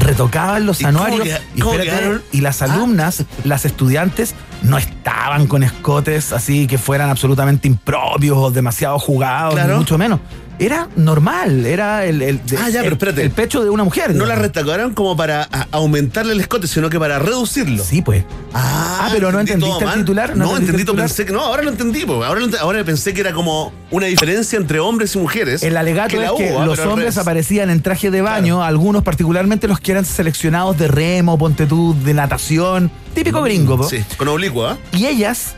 [0.00, 2.22] retocaban los ¿Y cómo anuarios queda- y, cómo espérate, quedaron?
[2.32, 2.66] y las Ah.
[2.66, 9.54] alumnas, las estudiantes, no estaban con escotes así que fueran absolutamente impropios o demasiado jugados,
[9.54, 9.74] Claro.
[9.74, 10.20] ni mucho menos.
[10.60, 13.22] Era normal, era el, el- de- Ah, ya, pero el- espérate.
[13.22, 14.14] el pecho de una mujer.
[14.14, 17.84] No la retacaron como para aumentarle el escote, sino que para reducirlo.
[17.84, 18.24] Sí, pues.
[18.52, 21.06] Ah, Ah, pero no entendí entendiste todo el titular, no entendí, titular.
[21.06, 22.24] pensé que no, ahora lo entendí, po.
[22.24, 25.62] ahora, lo ent- ahora pensé que era como una diferencia entre hombres y mujeres.
[25.62, 29.68] El alegato es que hubo, ah, los hombres aparecían en traje de baño, algunos particularmente
[29.68, 33.88] los que eran seleccionados de remo, ponte tú, de natación, típico gringo, po.
[33.88, 34.76] Sí, con oblicuo, ¿ah?
[34.92, 35.54] Y ellas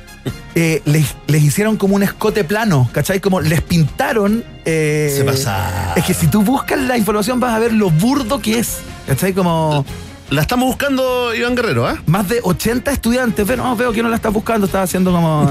[0.54, 3.20] eh, les, les hicieron como un escote plano, ¿cachai?
[3.20, 4.44] Como les pintaron.
[4.64, 5.94] eh, Se pasa.
[5.96, 9.32] Es que si tú buscas la información vas a ver lo burdo que es, ¿cachai?
[9.32, 9.84] Como
[10.30, 11.96] La estamos buscando Iván Guerrero, ¿ah?
[12.06, 13.44] más de 80 estudiantes.
[13.48, 15.50] Pero no, veo que no la estás buscando, estás haciendo como.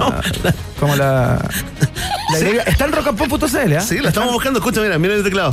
[0.80, 1.40] Como la.
[2.32, 2.46] la Sí.
[2.46, 3.82] idea- Está en rockandpop.cl, ¿ah?
[3.82, 4.60] Sí, la estamos buscando.
[4.60, 5.52] Escucha, mira, mira el teclado.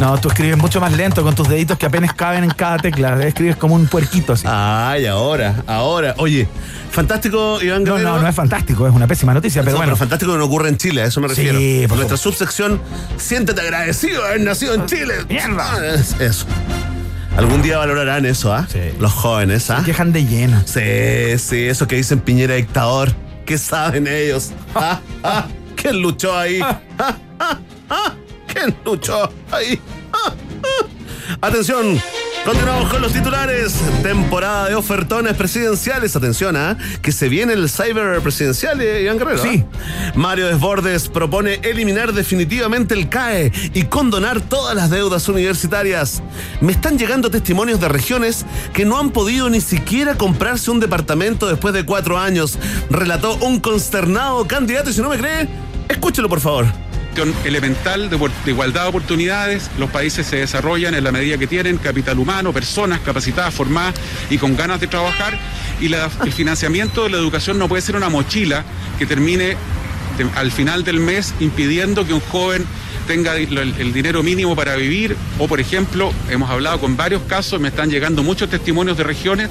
[0.00, 3.20] No, tú escribes mucho más lento con tus deditos que apenas caben en cada tecla.
[3.24, 4.44] Escribes como un puerquito así.
[4.48, 6.14] Ay, ahora, ahora.
[6.18, 6.48] Oye,
[6.92, 8.12] fantástico, Iván no, Guerrero.
[8.16, 9.96] no, no es fantástico, es una pésima noticia, pero No, bueno.
[9.96, 11.88] fantástico que no ocurre en Chile, a eso me Sí, refiero.
[11.88, 12.80] por Nuestra subsección,
[13.16, 15.14] siéntete agradecido de haber nacido en Chile.
[15.28, 15.72] Mierda.
[15.72, 16.46] Ah, es- Eso.
[17.36, 18.66] Algún día valorarán eso, ¿ah?
[18.70, 18.78] Sí.
[19.00, 19.82] Los jóvenes, ¿ah?
[19.84, 20.62] Quejan de llena.
[20.64, 23.12] Sí, sí, eso que dicen Piñera dictador.
[23.46, 24.50] ¿Qué saben ellos?
[24.76, 25.00] ¿Ah?
[25.24, 25.46] ¿Ah?
[25.76, 26.60] ¿Quién luchó ahí?
[26.62, 26.80] ¿Ah?
[27.40, 27.58] ¿Ah?
[27.90, 28.14] ¿Ah?
[28.52, 29.78] ¿Quién luchó ahí?
[30.12, 30.32] ¿Ah?
[30.62, 30.86] ¿Ah?
[31.42, 32.00] Atención,
[32.44, 33.74] continuamos con los titulares.
[34.02, 36.16] Temporada de ofertones presidenciales.
[36.16, 36.76] Atención, ¿ah?
[37.02, 39.42] Que se viene el cyber presidencial, eh, Iván Guerrero.
[39.42, 39.64] Sí.
[39.64, 40.12] ¿ah?
[40.16, 46.22] Mario Desbordes propone eliminar definitivamente el CAE y condonar todas las deudas universitarias.
[46.60, 51.46] Me están llegando testimonios de regiones que no han podido ni siquiera comprarse un departamento
[51.46, 52.58] después de cuatro años,
[52.90, 54.90] relató un consternado candidato.
[54.90, 55.46] Y si no me cree,
[55.88, 56.87] escúchelo por favor.
[57.44, 59.70] Elemental de, igualdad de oportunidades.
[59.78, 63.94] Los países se desarrollan en la medida que tienen capital humano, personas capacitadas, formadas
[64.30, 65.38] y con ganas de trabajar.
[65.80, 68.64] Y el financiamiento de la educación no puede ser una mochila
[68.98, 69.56] que termine
[70.34, 72.66] al final del mes impidiendo que un joven
[73.08, 77.68] tenga el, dinero mínimo para vivir o por ejemplo hemos hablado con varios casos me
[77.68, 79.48] están llegando muchos testimonios de regiones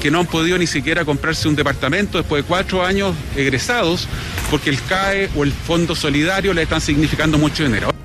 [0.00, 4.08] que no han podido ni siquiera comprarse un departamento después de cuatro años egresados
[4.50, 7.95] porque el CAE o el Fondo Solidario le están significando mucho dinero.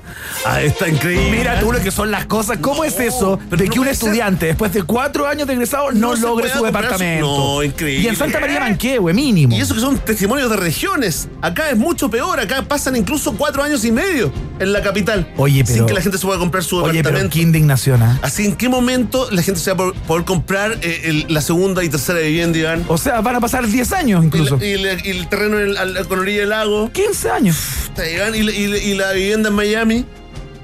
[0.44, 1.30] Ah, está increíble.
[1.30, 2.58] Mira tú lo que son las cosas.
[2.60, 3.92] ¿Cómo es eso de no que un ser.
[3.94, 7.26] estudiante, después de cuatro años de egresado, no, logre su departamento?
[7.26, 8.02] No, increíble.
[8.04, 9.54] Y en Santa María Manquehue, mínimo.
[9.56, 11.28] Y eso que son testimonios de regiones.
[11.42, 12.40] Acá es mucho peor.
[12.40, 15.32] Acá pasan incluso cuatro años y medio en la capital.
[15.36, 17.34] Oye, pero- Sin que la gente se pueda comprar su Oye, pero departamento.
[17.34, 18.18] qué indignación, ¿ah?
[18.22, 21.40] Así, ¿en qué momento la gente se va a poder- poder comprar eh, el- la
[21.40, 22.84] segunda y tercera vivienda, Iván?
[22.88, 24.56] O sea, van a pasar 10 años Y, incluso.
[24.56, 26.90] la- y la- y el terreno en el- al- con orilla del lago.
[26.92, 27.56] 15 años.
[27.86, 30.04] Puta, Iván, ¿Y, la- y la- y la vivienda en Miami?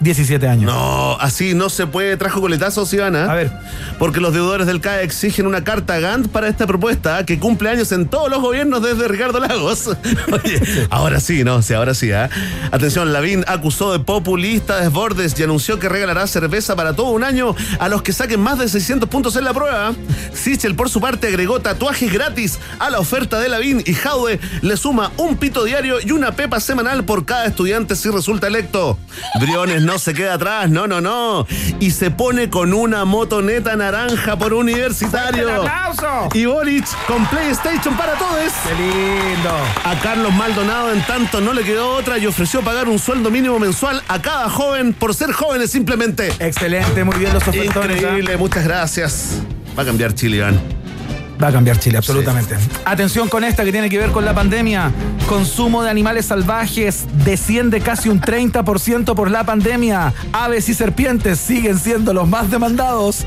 [0.01, 0.73] 17 años.
[0.73, 2.17] No, así no se puede.
[2.17, 3.17] Trajo coletazos, Iván.
[3.17, 3.31] ¿ah?
[3.31, 3.51] A ver.
[3.99, 7.91] Porque los deudores del CAE exigen una carta Gantt para esta propuesta que cumple años
[7.93, 9.89] en todos los gobiernos desde Ricardo Lagos.
[10.33, 11.63] Oye, ahora sí, ¿no?
[11.63, 12.13] Sí, ahora sí.
[12.13, 12.31] ¿ah?
[12.71, 17.55] Atención, Lavín acusó de populista desbordes y anunció que regalará cerveza para todo un año
[17.79, 19.95] a los que saquen más de 600 puntos en la prueba.
[20.33, 24.77] Sichel, por su parte, agregó tatuajes gratis a la oferta de Lavín y Jaude le
[24.77, 28.99] suma un pito diario y una pepa semanal por cada estudiante si resulta electo.
[29.41, 31.47] Briones no se queda atrás, no, no, no.
[31.81, 35.49] Y se pone con una motoneta naranja por universitario.
[35.49, 36.29] ¡Fuerte el aplauso!
[36.35, 38.53] Y Boric con PlayStation para todos.
[38.69, 39.51] ¡Qué lindo!
[39.85, 43.59] A Carlos Maldonado, en tanto, no le quedó otra y ofreció pagar un sueldo mínimo
[43.59, 46.35] mensual a cada joven por ser jóvenes simplemente.
[46.39, 47.97] Excelente, muy bien los ofertones.
[47.97, 48.09] ¿ah?
[48.09, 49.41] Increíble, muchas gracias.
[49.77, 50.78] Va a cambiar Chile, Iván.
[51.43, 52.57] Va a cambiar Chile, absolutamente.
[52.85, 54.91] Atención con esta que tiene que ver con la pandemia.
[55.29, 60.13] Consumo de animales salvajes desciende casi un 30% por la pandemia.
[60.33, 63.25] Aves y serpientes siguen siendo los más demandados.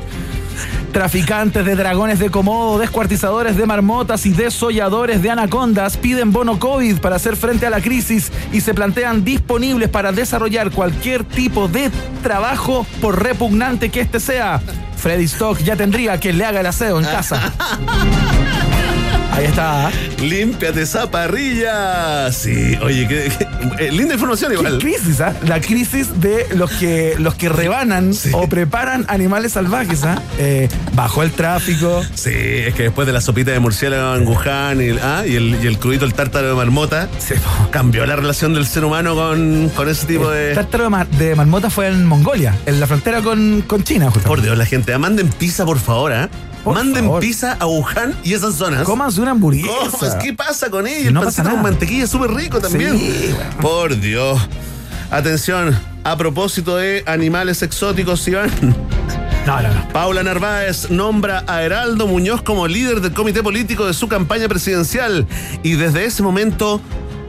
[0.92, 7.00] Traficantes de dragones de Komodo, descuartizadores de marmotas y desolladores de anacondas piden bono COVID
[7.00, 11.90] para hacer frente a la crisis y se plantean disponibles para desarrollar cualquier tipo de
[12.22, 14.60] trabajo por repugnante que este sea.
[15.02, 17.52] Freddy Stock ya tendría que le haga el aseo en casa.
[19.32, 19.90] Ahí está.
[20.22, 22.32] Límpiate esa parrilla.
[22.32, 23.32] Sí, oye, que-
[23.80, 24.80] eh, linda información ¿Qué igual.
[24.80, 25.34] crisis, ¿ah?
[25.46, 30.22] La crisis de los que los que rebanan o preparan animales salvajes, ¿ah?
[30.38, 32.02] Eh, bajó el tráfico.
[32.14, 35.36] Sí, es que después de la sopita de murciélago en Wuhan y, el- ah, y,
[35.36, 37.34] el, y el crudito, el tártaro de marmota, Sí,
[37.72, 40.56] cambió la relación del ser humano con, con ese tipo El de...
[40.56, 44.28] tártaro de, mar- de marmota fue en Mongolia, en la frontera con, con China, justamente.
[44.28, 46.30] Por Dios, la gente, ah, manden pizza por favor, ¿ah?
[46.64, 47.22] Por Manden favor.
[47.22, 48.84] pizza a Wuhan y esas zonas.
[48.84, 50.20] Cómanse una hamburguesa.
[50.22, 51.08] ¿Qué pasa con ella?
[51.08, 53.00] El No pasa pancito con mantequilla es súper rico también.
[53.00, 53.50] Sí, bueno.
[53.60, 54.40] Por Dios.
[55.10, 58.50] Atención, a propósito de animales exóticos, Iván.
[59.46, 59.88] No, no, no.
[59.90, 65.26] Paula Narváez nombra a Heraldo Muñoz como líder del comité político de su campaña presidencial
[65.64, 66.80] y desde ese momento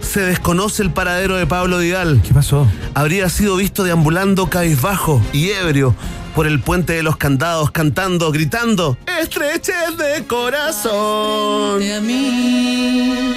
[0.00, 2.20] se desconoce el paradero de Pablo Vidal.
[2.22, 2.66] ¿Qué pasó?
[2.94, 5.94] Habría sido visto deambulando cabizbajo y ebrio
[6.34, 11.82] por el puente de los candados, cantando, gritando, estreches de corazón.
[11.82, 13.34] a mí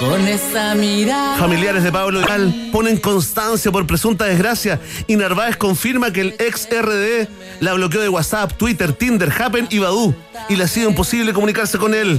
[0.00, 1.36] con esa mirada.
[1.36, 6.66] Familiares de Pablo Vidal ponen constancia por presunta desgracia y Narváez confirma que el ex
[6.72, 7.28] RD
[7.60, 10.14] la bloqueó de WhatsApp, Twitter, Tinder, Happen y Badoo
[10.48, 12.18] y le ha sido imposible comunicarse con él.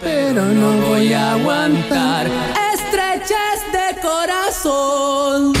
[0.00, 2.28] Pero no voy a aguantar
[2.72, 5.54] estreches de corazón.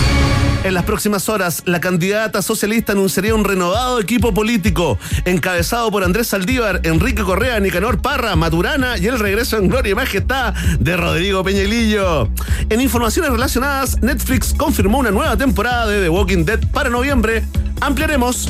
[0.64, 6.26] En las próximas horas, la candidata socialista anunciaría un renovado equipo político, encabezado por Andrés
[6.26, 11.42] Saldívar, Enrique Correa, Nicanor Parra, Maturana y el regreso en gloria y majestad de Rodrigo
[11.44, 12.28] Peñalillo.
[12.68, 17.44] En informaciones relacionadas, Netflix confirmó una nueva temporada de The Walking Dead para noviembre.
[17.80, 18.48] Ampliaremos.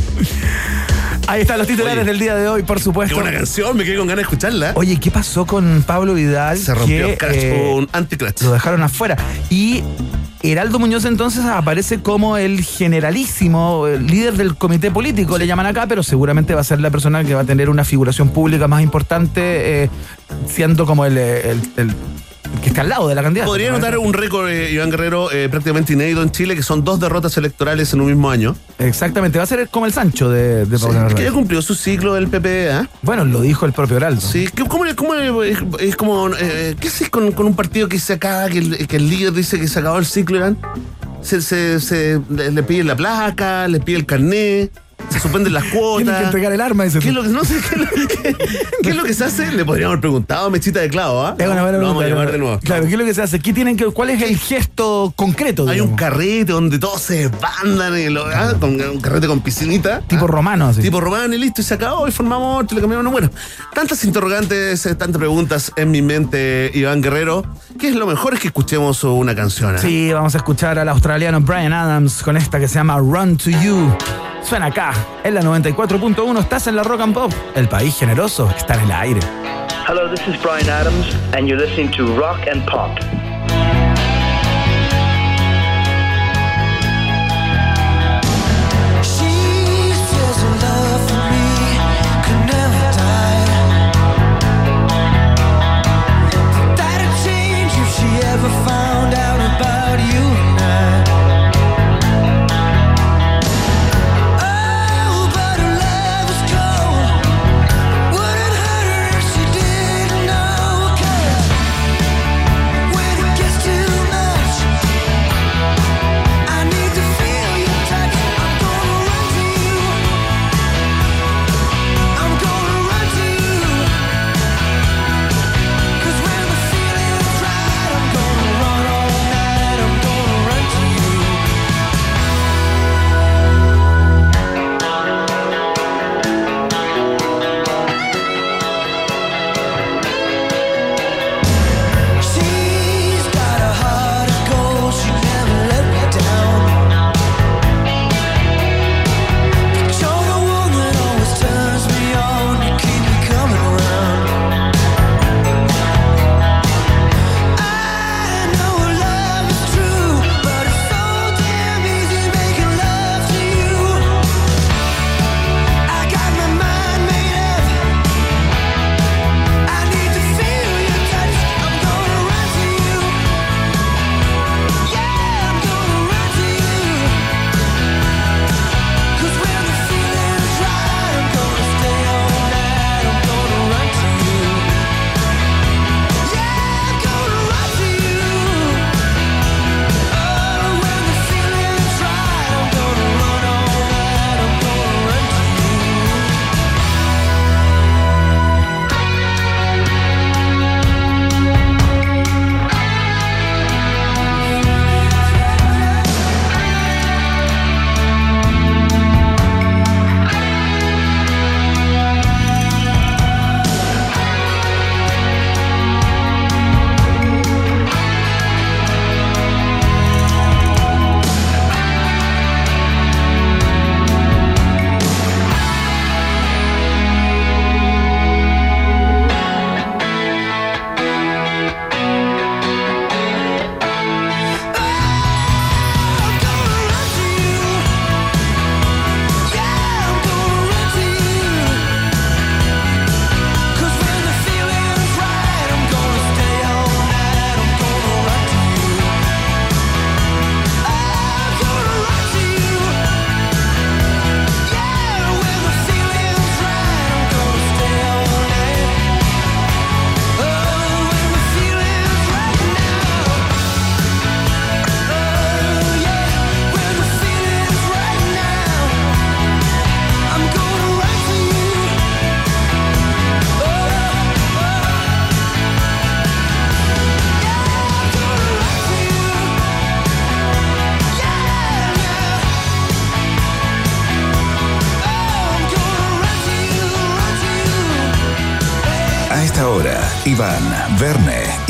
[1.29, 2.11] Ahí están los titulares Oye.
[2.11, 3.15] del día de hoy, por Qué supuesto.
[3.17, 4.73] buena canción, me quedé con ganas de escucharla.
[4.77, 6.57] Oye, ¿qué pasó con Pablo Vidal?
[6.59, 8.41] Se rompió Que, Crash, eh, un anti-Crash.
[8.43, 9.17] lo dejaron afuera.
[9.51, 9.83] Y
[10.43, 15.86] Heraldo Muñoz entonces aparece como el generalísimo, el líder del comité político, le llaman acá,
[15.89, 18.82] pero seguramente va a ser la persona que va a tener una figuración pública más
[18.82, 19.90] importante, eh,
[20.47, 21.94] siendo como el, eh, el
[22.62, 23.47] que está al lado de la candidata.
[23.47, 23.77] Podría ¿no?
[23.79, 27.37] notar un récord, eh, Iván Guerrero, eh, prácticamente inédito en Chile, que son dos derrotas
[27.37, 28.57] electorales en un mismo año.
[28.79, 31.75] Exactamente, va a ser como el Sancho de, de Sí, es que ya cumplió su
[31.75, 32.89] ciclo del PPD, ¿ah?
[33.03, 34.20] Bueno, lo dijo el propio Heraldo.
[34.20, 37.99] Sí, ¿qué- ¿cómo, cómo es, es como, eh, qué haces con, con un partido que
[37.99, 40.57] se acaba, que el, que el líder dice que se acabó el ciclo, Iván?
[41.23, 44.70] Se, se, se- le, le pide la placa, le pide el carnet,
[45.11, 45.97] se suspenden las cuotas.
[46.05, 48.37] Tienen que entregar el arma, ¿Qué es lo que, no sé, ¿qué es lo que,
[48.83, 49.53] qué es lo que se hace?
[49.53, 51.35] Le podríamos haber preguntado a Mechita de Clavo, ¿ah?
[51.39, 52.59] Buena Lo vamos a llamar de nuevo.
[52.61, 53.39] Claro, ¿qué es lo que se hace?
[53.41, 55.62] ¿Qué tienen que, ¿Cuál es el gesto concreto?
[55.62, 55.93] Hay digamos?
[55.93, 57.31] un carrete donde todos se
[57.65, 60.01] lo- ah, con, un carrete con piscinita.
[60.03, 60.83] tipo ah, romano, así.
[60.83, 63.12] Tipo romano y listo, y se acabó, y formamos otro, y le cambiamos.
[63.12, 63.31] Bueno,
[63.75, 67.45] tantas interrogantes, eh, tantas preguntas en mi mente, Iván Guerrero,
[67.79, 69.75] que es lo mejor es que escuchemos una canción.
[69.75, 69.79] ¿ah?
[69.79, 73.51] Sí, vamos a escuchar al australiano Brian Adams con esta que se llama Run to
[73.51, 73.97] You.
[74.43, 74.93] Suena acá,
[75.24, 77.32] en la 94.1, estás en la Rock and Pop.
[77.55, 79.20] El país generoso está en el aire.
[79.86, 82.98] Hello, this is Brian Adams, and you're listening to Rock and Pop.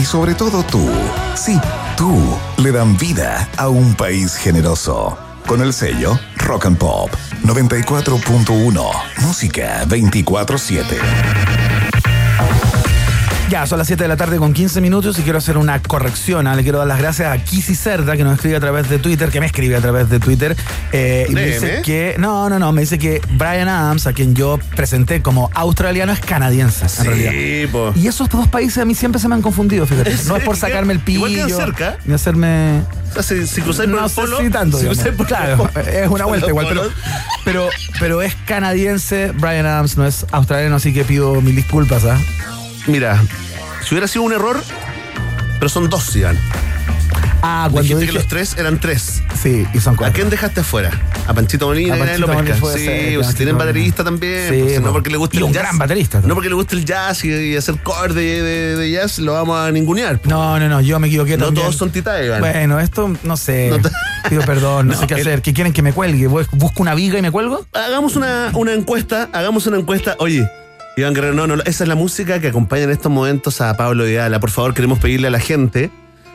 [0.09, 0.89] Sobre todo tú,
[1.35, 1.60] sí,
[1.94, 2.18] tú,
[2.56, 5.18] le dan vida a un país generoso.
[5.47, 7.10] Con el sello Rock and Pop
[7.44, 8.90] 94.1,
[9.20, 11.57] música 24-7.
[13.50, 16.46] Ya, son las 7 de la tarde con 15 minutos y quiero hacer una corrección.
[16.46, 16.54] ¿ah?
[16.54, 19.30] Le quiero dar las gracias a Kissy Cerda, que nos escribe a través de Twitter,
[19.30, 20.54] que me escribe a través de Twitter.
[20.92, 22.16] eh, y me dice que.
[22.18, 22.72] No, no, no.
[22.72, 27.32] Me dice que Brian Adams, a quien yo presenté como australiano, es canadiense, en realidad.
[27.32, 27.92] Sí, po.
[27.96, 30.14] Y esos dos países a mí siempre se me han confundido, fíjate.
[30.28, 31.26] No es por sacarme el pillo.
[31.26, 31.96] Igual cerca.
[32.04, 32.82] Ni hacerme.
[33.10, 34.38] O sea, si, si cruzáis por No el polo.
[34.40, 36.82] si tanto, si por Claro, es una vuelta igual, pero,
[37.46, 37.68] pero,
[37.98, 42.18] pero es canadiense, Brian Adams no es australiano, así que pido mil disculpas, ¿ah?
[42.86, 43.22] Mira,
[43.84, 44.62] si hubiera sido un error,
[45.59, 46.38] pero son dos, Iván.
[47.40, 49.22] Ah, cuando Dijiste dije, que los tres eran tres.
[49.40, 50.14] Sí, y son ¿A cuatro.
[50.16, 50.90] quién dejaste afuera?
[51.28, 54.48] A Panchito Molina A Panchito puede Sí, ser, pues, si tienen baterista también.
[54.52, 54.92] Sí, pues, no po.
[54.94, 55.62] porque le gusta Y el un jazz.
[55.62, 56.34] gran baterista No también.
[56.34, 59.56] porque le gusta el jazz y, y hacer covers de, de- de jazz, lo vamos
[59.56, 60.20] a ningunear.
[60.24, 61.62] No, no, no, yo me equivoqué No también.
[61.66, 62.40] todos son titanes, Iván.
[62.40, 63.68] Bueno, esto no sé.
[63.70, 63.90] No te-
[64.28, 65.42] Pido perdón, no, No, sé qué el- hacer.
[65.42, 66.26] ¿Qué quieren que me cuelgue?
[66.26, 67.64] ¿Bus- ¿Busco una viga y me cuelgo?
[67.72, 70.16] Hagamos una, una encuesta, hagamos una encuesta.
[70.18, 70.48] Oye,
[70.98, 74.04] Iván Guerrero, no, no, esa es la música que acompaña en estos momentos a Pablo
[74.04, 74.40] Vidal.
[74.40, 75.92] Por favor, queremos pedirle a la gente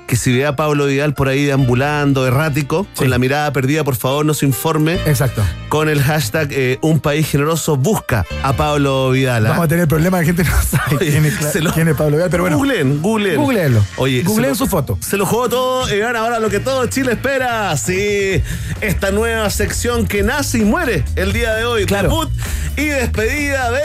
[0.08, 3.96] que si ve a Pablo Vidal por ahí deambulando, errático, con la mirada perdida, por
[3.96, 5.44] favor nos informe Exacto.
[5.70, 9.46] con el hashtag eh, Un País Generoso busca a Pablo Vidal.
[9.46, 9.50] ¿ah?
[9.50, 11.96] Vamos a tener problemas de gente no sabe Oye, quién, es, se lo- quién es
[11.96, 12.58] Pablo Vidal, pero bueno.
[12.58, 13.36] Googleen, googleen.
[13.38, 13.84] Googleenlo.
[13.98, 14.98] Oye, Googleen su foto.
[15.02, 17.76] Se lo jugó todo y van ahora lo que todo Chile espera.
[17.78, 18.42] Sí,
[18.82, 21.86] esta nueva sección que nace y muere el día de hoy.
[21.86, 22.10] Claro.
[22.10, 22.30] Debut
[22.78, 23.82] y despedida de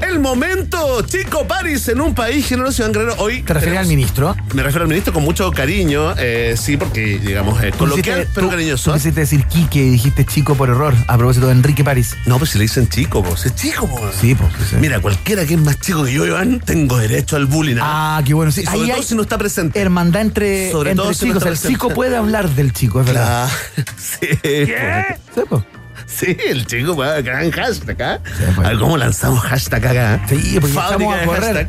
[0.00, 2.82] El Momento Chico París en un país generoso.
[2.82, 4.36] Iván Guerrero, hoy ¿Te refieres al ministro?
[4.54, 8.46] Me refiero al ministro con mucho cariño, eh, sí, porque digamos, eh, coloquial, Quisiste- pero
[8.46, 8.90] tú- cariñoso.
[8.90, 12.14] Tú quisiste decir Quique y dijiste chico por error a propósito de Enrique París.
[12.26, 14.14] No, pues si le dicen chico, pues es chico, pues.
[14.16, 14.50] Sí, pues.
[14.70, 14.76] sí.
[14.78, 17.76] Mira, cualquiera que es más chico que yo, Iván, tengo derecho al bullying.
[17.80, 18.18] ¿ah?
[18.18, 18.52] Ah, qué bueno.
[18.52, 19.80] Sí, sobre ahí todo hay si no está presente.
[19.80, 21.46] hermandad entre, Sobre entre todo si no chicos.
[21.64, 23.48] el chico puede hablar del chico, es verdad.
[23.74, 23.88] Claro.
[23.98, 24.26] Sí.
[24.42, 25.16] ¿Qué?
[25.34, 25.62] Sí, pues.
[26.06, 28.20] Sí, el chico, pues, gran hashtag acá.
[28.54, 28.66] pues.
[28.66, 30.20] A ver cómo lanzamos hashtag acá.
[30.28, 31.68] Sí, porque Fábrica echamos a correr.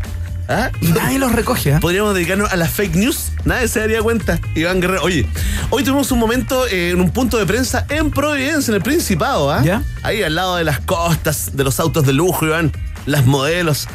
[0.49, 0.71] ¿Ah?
[0.79, 1.79] Y nadie los recoge, ¿ah?
[1.81, 3.31] Podríamos dedicarnos a las fake news.
[3.43, 4.39] Nadie se daría cuenta.
[4.55, 5.03] Iván Guerrero.
[5.03, 5.27] Oye,
[5.71, 9.51] hoy tuvimos un momento eh, en un punto de prensa en Providencia, en el Principado,
[9.51, 9.61] ¿ah?
[9.63, 9.83] ¿Ya?
[10.03, 12.71] Ahí al lado de las costas, de los autos de lujo, Iván.
[13.05, 13.87] Las modelos,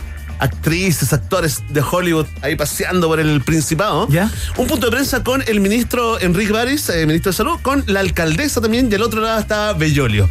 [0.43, 4.09] actrices, actores de Hollywood ahí paseando por el Principado.
[4.09, 4.31] ¿Ya?
[4.57, 8.01] Un punto de prensa con el ministro Enrique Baris, eh, ministro de Salud, con la
[8.01, 10.29] alcaldesa también, y al otro lado estaba Bellolio.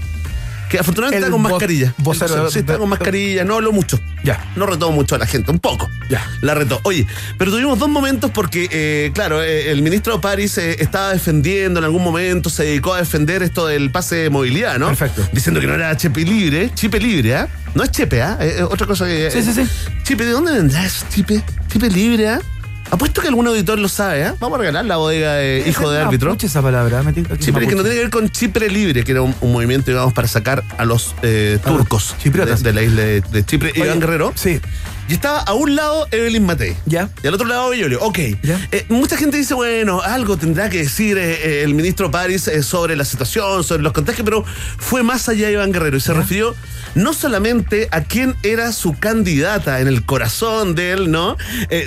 [0.72, 1.94] Que afortunadamente está con mascarilla.
[1.98, 4.00] vocero sí, está con mascarilla, no habló mucho.
[4.24, 4.50] Ya.
[4.56, 5.90] No retó mucho a la gente, un poco.
[6.10, 6.26] Ya.
[6.40, 6.80] La retó.
[6.84, 7.06] Oye,
[7.38, 11.84] pero tuvimos dos momentos porque, eh, claro, eh, el ministro París eh, estaba defendiendo en
[11.84, 14.88] algún momento, se dedicó a defender esto del pase de movilidad, ¿no?
[14.88, 15.28] Perfecto.
[15.34, 17.50] Diciendo que no era chepe libre, chipe libre, ¿ah?
[17.76, 18.38] No es chepe, ¿ah?
[18.40, 19.30] Es otra cosa que.
[19.30, 19.68] Sí, sí, sí.
[20.04, 21.44] Chipe, ¿de dónde vendrá ese chipe?
[21.68, 22.40] Chipe libre, ¿ah?
[22.92, 24.36] Apuesto que algún auditor lo sabe, ¿ah?
[24.40, 26.32] Vamos a regalar la bodega de hijo de árbitro.
[26.32, 27.02] pucha esa palabra.
[27.04, 29.22] me tinca que es Chipre que no tiene que ver con Chipre Libre, que era
[29.22, 32.62] un, un movimiento, digamos, para sacar a los eh, turcos chipriotas.
[32.64, 34.34] de, de la isla de, de Chipre, Oye, Iván Guerrero.
[34.36, 34.60] Sí.
[35.12, 36.74] Y estaba a un lado Evelyn Matei.
[36.86, 37.10] Ya.
[37.22, 38.00] Y al otro lado Bellolio.
[38.02, 38.18] Ok.
[38.44, 38.66] Ya.
[38.72, 42.64] Eh, mucha gente dice, bueno, algo tendrá que decir eh, eh, el ministro París eh,
[42.64, 44.46] sobre la situación, sobre los contagios, pero
[44.78, 46.56] fue más allá de Iván Guerrero y se refirió
[46.96, 51.36] no solamente a quién era su candidata en el corazón de él, ¿no?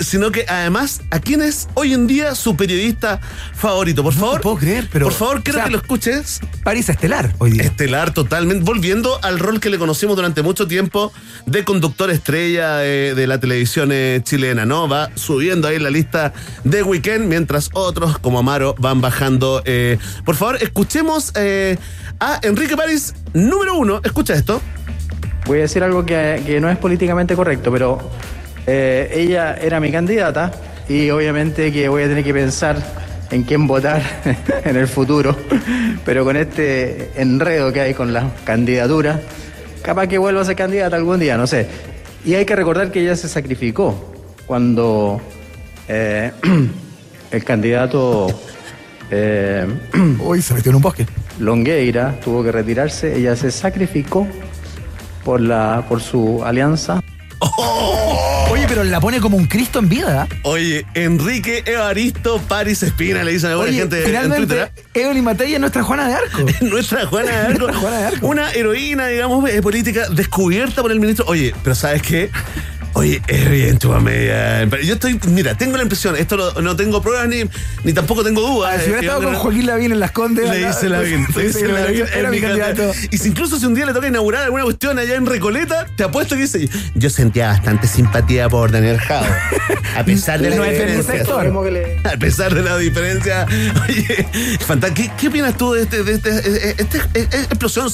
[0.01, 3.21] Sino que además a quién es hoy en día su periodista
[3.55, 4.03] favorito.
[4.03, 4.41] Por favor.
[4.43, 6.41] puedo creer, pero- Por favor, quiero o sea, que lo escuches.
[6.63, 7.63] París Estelar hoy día.
[7.63, 11.11] Estelar totalmente, volviendo al rol que le conocimos durante mucho tiempo
[11.47, 14.89] de conductor estrella de, de la televisión eh, chilena, ¿no?
[14.89, 16.33] Va subiendo ahí la lista
[16.65, 19.63] de weekend, mientras otros como Amaro van bajando.
[19.65, 19.99] eh.
[20.25, 21.77] Por favor, escuchemos eh,
[22.21, 24.01] a Enrique París, número uno.
[24.05, 24.61] Escucha esto.
[25.47, 27.99] Voy a decir algo que, que no es políticamente correcto, pero
[28.67, 30.51] ella era mi candidata
[30.89, 32.77] y obviamente que voy a tener que pensar
[33.31, 34.03] en quién votar
[34.65, 35.37] en el futuro.
[36.05, 39.21] Pero con este enredo que hay con las candidaturas,
[39.83, 41.67] capaz que vuelva a ser candidata algún día, no sé.
[42.25, 43.95] Y hay que recordar que ella se sacrificó
[44.47, 45.21] cuando
[45.89, 46.33] eh,
[47.31, 48.29] el candidato
[49.11, 49.67] eh,
[50.25, 51.07] Uy, se metió en un bosque.
[51.39, 54.27] Longueira tuvo que retirarse, ella se sacrificó
[55.25, 57.03] por la por su alianza.
[57.41, 58.04] Oye,
[58.75, 60.23] pero la pone como un Cristo en vida.
[60.23, 60.37] ¿ah?
[60.43, 64.73] Oye, Enrique Evaristo París Espina, le dicen a alguna Oye, gente en finalmente, Twitter.
[64.77, 64.81] ¿ah?
[64.95, 66.39] Evelyn Matei es nuestra Juana de Arco.
[66.63, 67.73] Nuestra Juana de Arco.
[67.81, 68.27] Juana de Arco.
[68.27, 71.25] Una heroína, digamos, eh, política descubierta por el ministro.
[71.29, 72.31] Oye, pero ¿sabes qué?
[72.97, 74.67] Oye, es bien, Chupamedia.
[74.71, 77.43] Pero yo estoy, mira, tengo la impresión, esto lo- no tengo pruebas ni,
[77.83, 78.75] ni tampoco tengo dudas.
[78.77, 80.49] Ah, si hubiera Eh, estado con Joaquín Lavín en las Condes.
[80.49, 82.93] Le dice la bien, le dice la bien, Era mi candidato.
[83.11, 86.05] Y si incluso si un día le toca inaugurar alguna cuestión allá en Recoleta, te
[86.05, 89.25] apuesto que dice, yo sentía bastante simpatía por Daniel Jao.
[89.97, 91.25] A pesar de la diferencia.
[92.05, 93.47] A pesar de la diferencia.
[93.89, 94.29] Oye,
[94.61, 97.91] Fanta, ¿qué, qué opinas tú de este, de este, eh, eh, eh, explosión?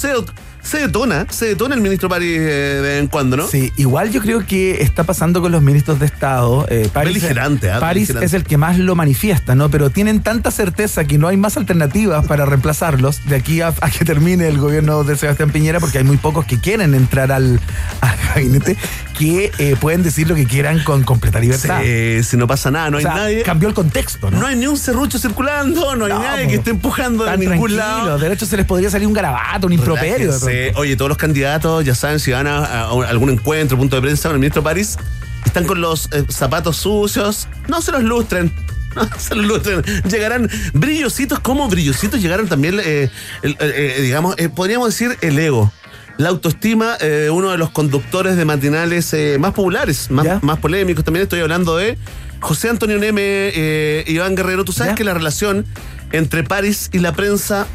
[0.62, 3.46] Se detona, se detona el ministro París eh, de vez en cuando, ¿no?
[3.46, 6.66] Sí, igual yo creo que está pasando con los ministros de Estado.
[6.68, 7.80] Eh, París, Beligerante, ¿ah?
[7.80, 8.26] París Beligerante.
[8.26, 9.70] es el que más lo manifiesta, ¿no?
[9.70, 13.90] Pero tienen tanta certeza que no hay más alternativas para reemplazarlos de aquí a, a
[13.90, 17.60] que termine el gobierno de Sebastián Piñera, porque hay muy pocos que quieren entrar al,
[18.00, 18.76] al gabinete,
[19.20, 21.82] que eh, pueden decir lo que quieran con completa libertad.
[21.82, 23.42] Sí, si no pasa nada, no O hay nadie.
[23.42, 24.40] Cambió el contexto, ¿no?
[24.40, 26.50] No hay ni un serrucho circulando, no hay No, nadie po.
[26.50, 28.16] que esté empujando de ningún lado.
[28.18, 30.32] De hecho, se les podría salir un garabato, un improperio.
[30.32, 30.72] Relájense.
[30.76, 34.28] Oye, todos los candidatos, ya saben, si van a, a algún encuentro, punto de prensa
[34.30, 34.96] con el ministro París,
[35.44, 38.50] están con los eh, zapatos sucios, no se los lustren.
[38.96, 39.82] No se los lustren.
[40.10, 43.08] Llegarán brillositos, como brillositos llegaron también, eh,
[43.42, 45.72] el- eh, eh, digamos, eh, podríamos decir el ego.
[46.20, 50.38] La autoestima eh, uno de los conductores de matinales eh, más populares, más, ¿Ya?
[50.42, 51.02] más polémicos.
[51.02, 51.96] También estoy hablando de
[52.40, 54.62] José Antonio Neme, eh, Iván Guerrero.
[54.66, 54.96] Tú sabes ¿Ya?
[54.96, 55.64] que la relación
[56.12, 57.66] entre París y la prensa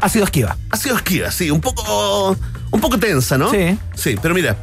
[0.00, 0.56] Ha sido esquiva.
[0.70, 2.34] ha sido esquiva, sí, un poco,
[2.70, 3.50] un poco tensa, ¿no?
[3.50, 3.78] Sí.
[3.94, 4.56] Sí, pero mira,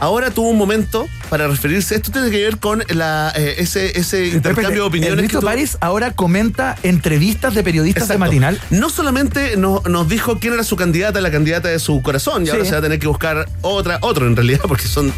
[0.00, 1.94] ahora tuvo un momento para referirse.
[1.94, 5.30] Esto tiene que ver con la, eh, ese, ese intercambio de opiniones.
[5.30, 8.60] tuvo- París ahora comenta entrevistas de periodistas de matinal.
[8.70, 12.46] No solamente no- nos dijo quién era su candidata, la candidata de su corazón, y
[12.46, 12.52] Sí.
[12.52, 15.12] ahora se va a tener que buscar otra, otro en realidad, porque son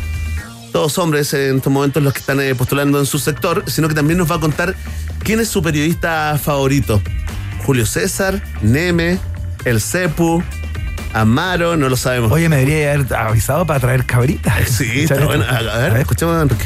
[0.72, 3.94] todos hombres en estos momentos los que están eh, postulando en su sector, sino que
[3.94, 4.74] también nos va a contar
[5.22, 7.00] quién es su periodista favorito.
[7.64, 9.18] Julio César, Neme,
[9.64, 10.42] El Cepu,
[11.16, 12.30] Amaro, no lo sabemos.
[12.30, 14.68] Oye, me debería haber avisado para traer cabritas.
[14.68, 15.44] sí, está Escuchar bueno.
[15.44, 15.70] esto.
[15.70, 16.64] A, a ver, escuchemos a Enrique.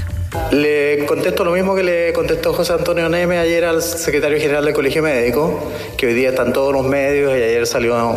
[0.51, 4.75] Le contesto lo mismo que le contestó José Antonio Neme ayer al secretario general del
[4.75, 8.17] Colegio Médico, que hoy día están todos los medios y ayer salió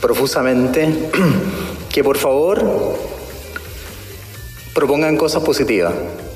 [0.00, 0.88] profusamente,
[1.90, 2.96] que por favor
[4.74, 5.92] propongan cosas positivas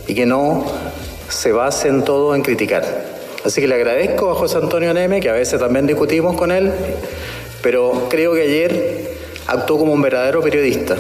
[0.07, 0.67] y que no
[1.31, 2.85] se basen todo en criticar.
[3.43, 6.71] Así que le agradezco a José Antonio Neme, que a veces también discutimos con él,
[7.63, 9.14] pero creo que ayer
[9.47, 10.97] actuó como un verdadero periodista.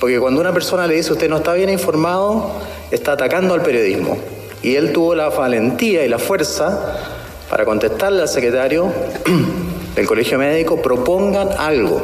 [0.00, 2.60] Porque cuando una persona le dice usted no está bien informado,
[2.90, 4.18] está atacando al periodismo.
[4.62, 6.96] Y él tuvo la valentía y la fuerza
[7.48, 8.92] para contestarle al secretario
[9.94, 12.02] del Colegio Médico, propongan algo.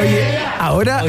[0.00, 1.02] Oye, ahora,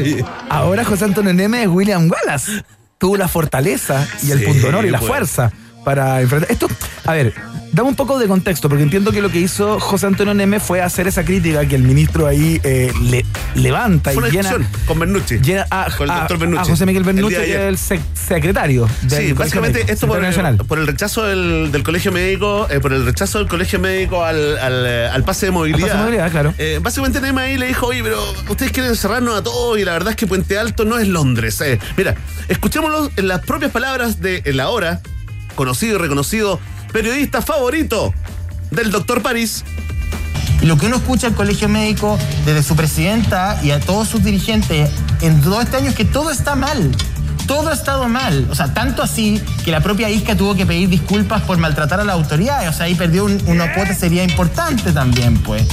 [0.48, 2.62] ahora José Antonio Neme es William Wallace.
[2.98, 5.08] Tuvo la fortaleza y el Sí, pundonor y la pues.
[5.10, 5.52] fuerza
[5.84, 6.50] para enfrentar.
[6.50, 6.66] Esto,
[7.04, 7.34] a ver,
[7.76, 10.80] dame un poco de contexto, porque entiendo que lo que hizo José Antonio Neme fue
[10.80, 13.24] hacer esa crítica que el ministro ahí eh, le,
[13.54, 14.56] levanta Fue una y llena.
[14.86, 15.38] con Bernucci.
[15.40, 16.70] llena a, con el a- doctor a Bernucci.
[16.70, 18.88] José Miguel el Bernucci, que es el sec- secretario.
[19.02, 22.80] del Sí, básicamente Médico, esto por el, por el rechazo del, del colegio médico, eh,
[22.80, 25.86] por el rechazo del colegio médico al, al, al pase de movilidad.
[25.86, 26.54] pase de movilidad, claro.
[26.58, 29.92] Eh, básicamente Nema ahí le dijo, oye, pero ustedes quieren encerrarnos a todos y la
[29.92, 31.60] verdad es que Puente Alto no es Londres.
[31.60, 31.78] eh".
[31.96, 32.14] Mira,
[32.48, 35.00] escuchémoslo en las propias palabras de el ahora
[35.54, 36.58] conocido y reconocido
[37.00, 38.14] periodista favorito
[38.70, 39.66] del doctor París.
[40.62, 44.88] Lo que uno escucha al colegio médico desde su presidenta y a todos sus dirigentes
[45.20, 46.90] en todo este año es que todo está mal.
[47.46, 48.48] Todo ha estado mal.
[48.50, 52.04] O sea, tanto así que la propia Isca tuvo que pedir disculpas por maltratar a
[52.04, 52.66] la autoridad.
[52.66, 55.66] O sea, ahí perdió un- una cuota sería importante también, pues.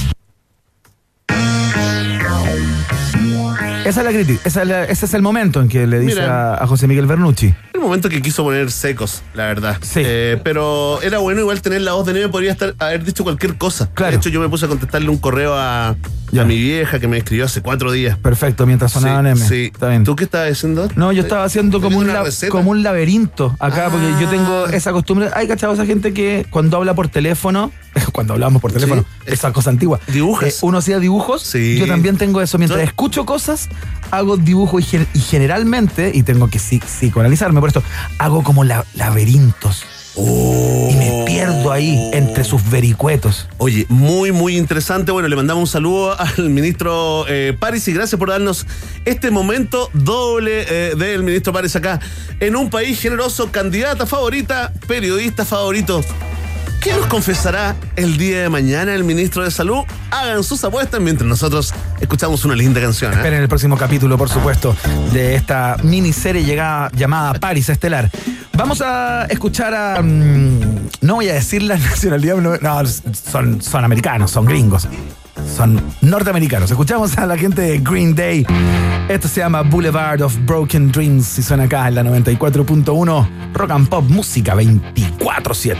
[3.86, 6.20] Esa es la crítica, esa es la- ese es el momento en que le dice
[6.22, 7.54] a, a José Miguel Bernucci.
[7.74, 9.76] El momento que quiso poner secos, la verdad.
[9.82, 10.00] Sí.
[10.04, 13.56] Eh, pero era bueno igual tener la voz de Neme, podría estar, haber dicho cualquier
[13.58, 13.90] cosa.
[13.92, 14.12] Claro.
[14.12, 15.96] De hecho, yo me puse a contestarle un correo a,
[16.30, 16.42] Ya.
[16.42, 18.16] a mi vieja que me escribió hace cuatro días.
[18.16, 19.48] Perfecto, mientras sonaba sí, Neme.
[19.48, 19.70] sí.
[19.72, 20.04] Está bien.
[20.04, 20.88] ¿Tú qué estabas haciendo?
[20.94, 23.90] No, yo estaba haciendo como un, la- como un laberinto acá, Ah.
[23.90, 25.30] porque yo tengo esa costumbre.
[25.34, 27.72] Hay cachado esa gente que cuando habla por teléfono,
[28.12, 29.32] cuando hablamos por teléfono, Sí.
[29.32, 29.98] esa cosa antigua.
[30.06, 30.48] ¿Dibujas?
[30.48, 31.42] eh, uno hacía dibujos.
[31.42, 31.76] Sí.
[31.78, 32.56] Yo también tengo eso.
[32.56, 33.68] Mientras escucho cosas,
[34.12, 37.82] hago dibujos y, y generalmente, y tengo que psi- psicoanalizarme por esto,
[38.18, 39.84] hago como la- laberintos.
[40.16, 43.48] Y me pierdo ahí entre sus vericuetos.
[43.58, 45.10] Oye, muy, muy interesante.
[45.10, 48.64] Bueno, le mandamos un saludo al ministro eh, París y gracias por darnos
[49.06, 51.98] este momento doble eh, del ministro París acá
[52.38, 56.04] en un país generoso, candidata favorita, periodista favorito.
[56.84, 59.84] ¿Qué nos confesará el día de mañana el ministro de Salud?
[60.10, 63.10] Hagan sus apuestas mientras nosotros escuchamos una linda canción.
[63.10, 63.16] ¿eh?
[63.16, 64.76] Esperen el próximo capítulo, por supuesto,
[65.10, 68.10] de esta miniserie llegada, llamada Paris Estelar.
[68.52, 70.02] Vamos a escuchar a.
[70.02, 72.82] mm, no voy a decir la nacionalidad, no,
[73.14, 74.86] son, son americanos, son gringos.
[75.56, 76.70] Son norteamericanos.
[76.70, 78.46] Escuchamos a la gente de Green Day.
[79.08, 83.88] Esto se llama Boulevard of Broken Dreams y suena acá en la 94.1 Rock and
[83.88, 85.76] Pop Música 24-7.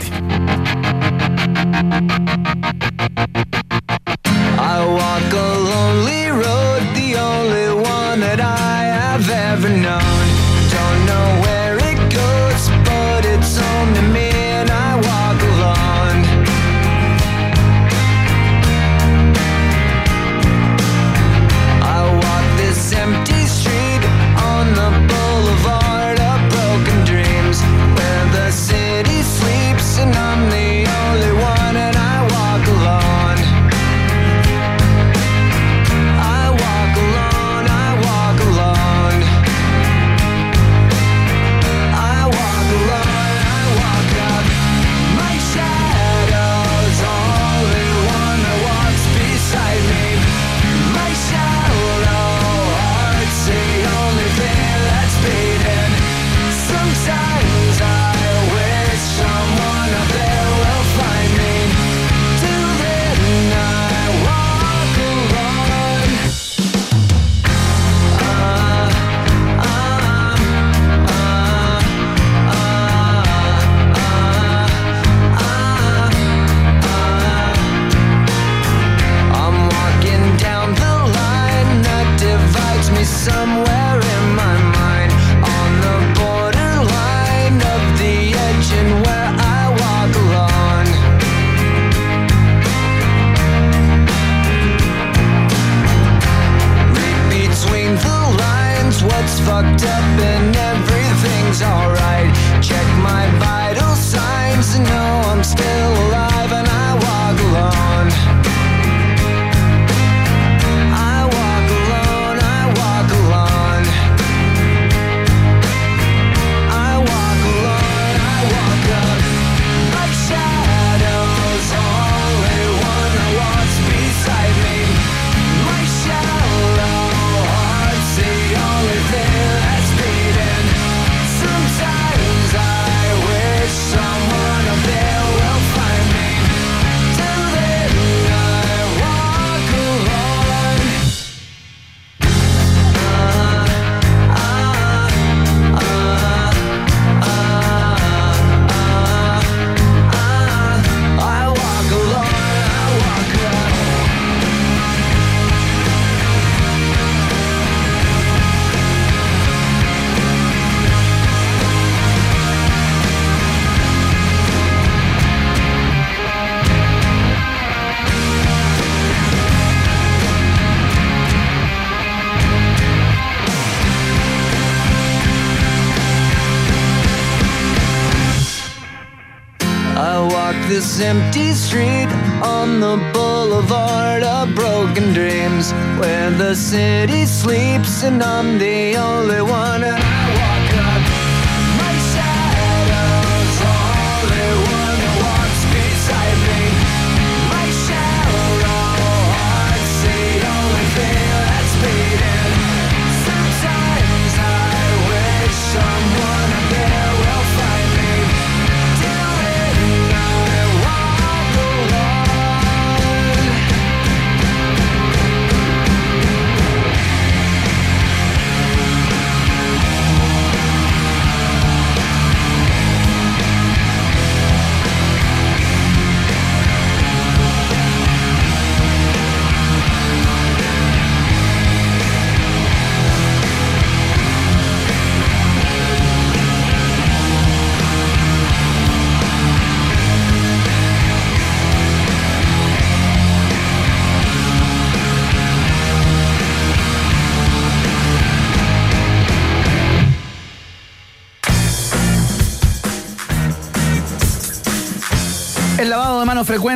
[4.57, 10.14] I walk a lonely road, the only one that I have ever known.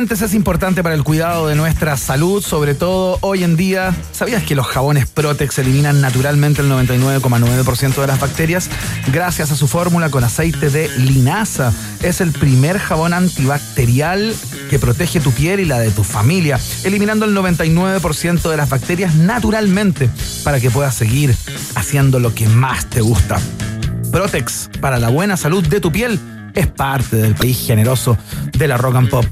[0.00, 3.94] Es importante para el cuidado de nuestra salud, sobre todo hoy en día.
[4.12, 8.70] ¿Sabías que los jabones Protex eliminan naturalmente el 99,9% de las bacterias
[9.12, 11.72] gracias a su fórmula con aceite de linaza?
[12.02, 14.34] Es el primer jabón antibacterial
[14.70, 19.14] que protege tu piel y la de tu familia, eliminando el 99% de las bacterias
[19.14, 20.08] naturalmente
[20.44, 21.36] para que puedas seguir
[21.74, 23.38] haciendo lo que más te gusta.
[24.10, 26.18] Protex para la buena salud de tu piel
[26.54, 28.16] es parte del país generoso
[28.56, 29.26] de la rock and pop.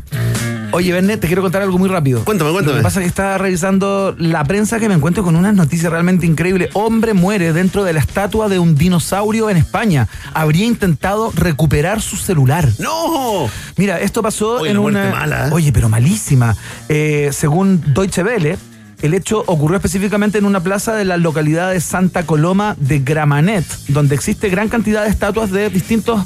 [0.70, 2.24] Oye, Verne, te quiero contar algo muy rápido.
[2.24, 2.74] Cuéntame, cuéntame.
[2.76, 5.90] Lo que pasa es que estaba revisando la prensa que me encuentro con unas noticias
[5.90, 6.68] realmente increíbles.
[6.74, 10.08] Hombre muere dentro de la estatua de un dinosaurio en España.
[10.34, 12.68] Habría intentado recuperar su celular.
[12.78, 13.48] ¡No!
[13.76, 15.10] Mira, esto pasó Oye, en una.
[15.10, 15.50] mala, ¿eh?
[15.52, 16.54] Oye, pero malísima.
[16.88, 18.58] Eh, según Deutsche Welle.
[19.00, 23.64] El hecho ocurrió específicamente en una plaza de la localidad de Santa Coloma de Gramanet,
[23.86, 26.20] donde existe gran cantidad de estatuas de distintos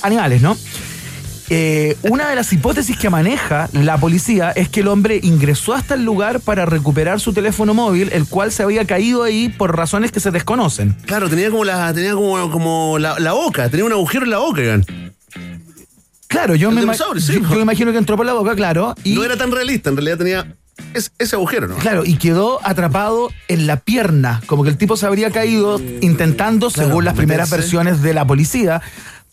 [0.00, 0.56] animales, ¿no?
[1.50, 5.94] Eh, una de las hipótesis que maneja la policía es que el hombre ingresó hasta
[5.94, 10.10] el lugar para recuperar su teléfono móvil, el cual se había caído ahí por razones
[10.10, 10.96] que se desconocen.
[11.04, 14.38] Claro, tenía como la, tenía como, como la, la boca, tenía un agujero en la
[14.38, 14.84] boca, Iván.
[16.28, 17.48] Claro, yo me, ima- dinosaurio, sí, yo- po.
[17.50, 18.94] yo me imagino que entró por la boca, claro.
[19.04, 20.56] Y, No era tan realista, en realidad tenía
[20.94, 21.76] es- ese agujero, ¿no?
[21.76, 26.70] Claro, y quedó atrapado en la pierna, como que el tipo se habría caído intentando,
[26.70, 28.80] Claro, según las primeras versiones de la policía,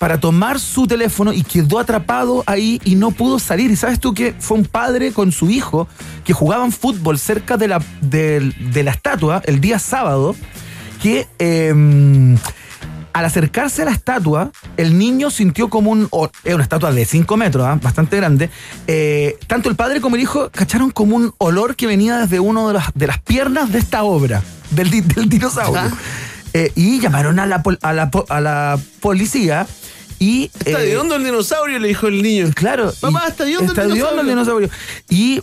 [0.02, 3.70] para tomar su teléfono y quedó atrapado ahí y no pudo salir.
[3.70, 5.88] Y sabes tú que fue un padre con su hijo
[6.26, 10.36] que jugaban fútbol cerca de la, de, de la estatua el día sábado,
[11.04, 12.36] que eh,
[13.14, 16.10] al acercarse a la estatua, el niño sintió como un.
[16.44, 17.78] Es una estatua de 5 metros, ¿ah?
[17.80, 18.50] bastante grande.
[18.88, 22.68] eh, tanto el padre como el hijo cacharon como un olor que venía desde una
[22.70, 24.42] de las, de las piernas de esta obra,
[24.72, 25.80] del, del dinosaurio.
[25.80, 25.96] Ajá.
[26.54, 29.68] Eh, y llamaron a la, a la, a la policía
[30.22, 30.52] y.
[30.64, 32.50] Está eh, hediondo el dinosaurio, le dijo el niño.
[32.54, 32.94] Claro.
[33.02, 34.70] Y- está hediondo el está hediondo el dinosaurio.
[35.10, 35.42] Y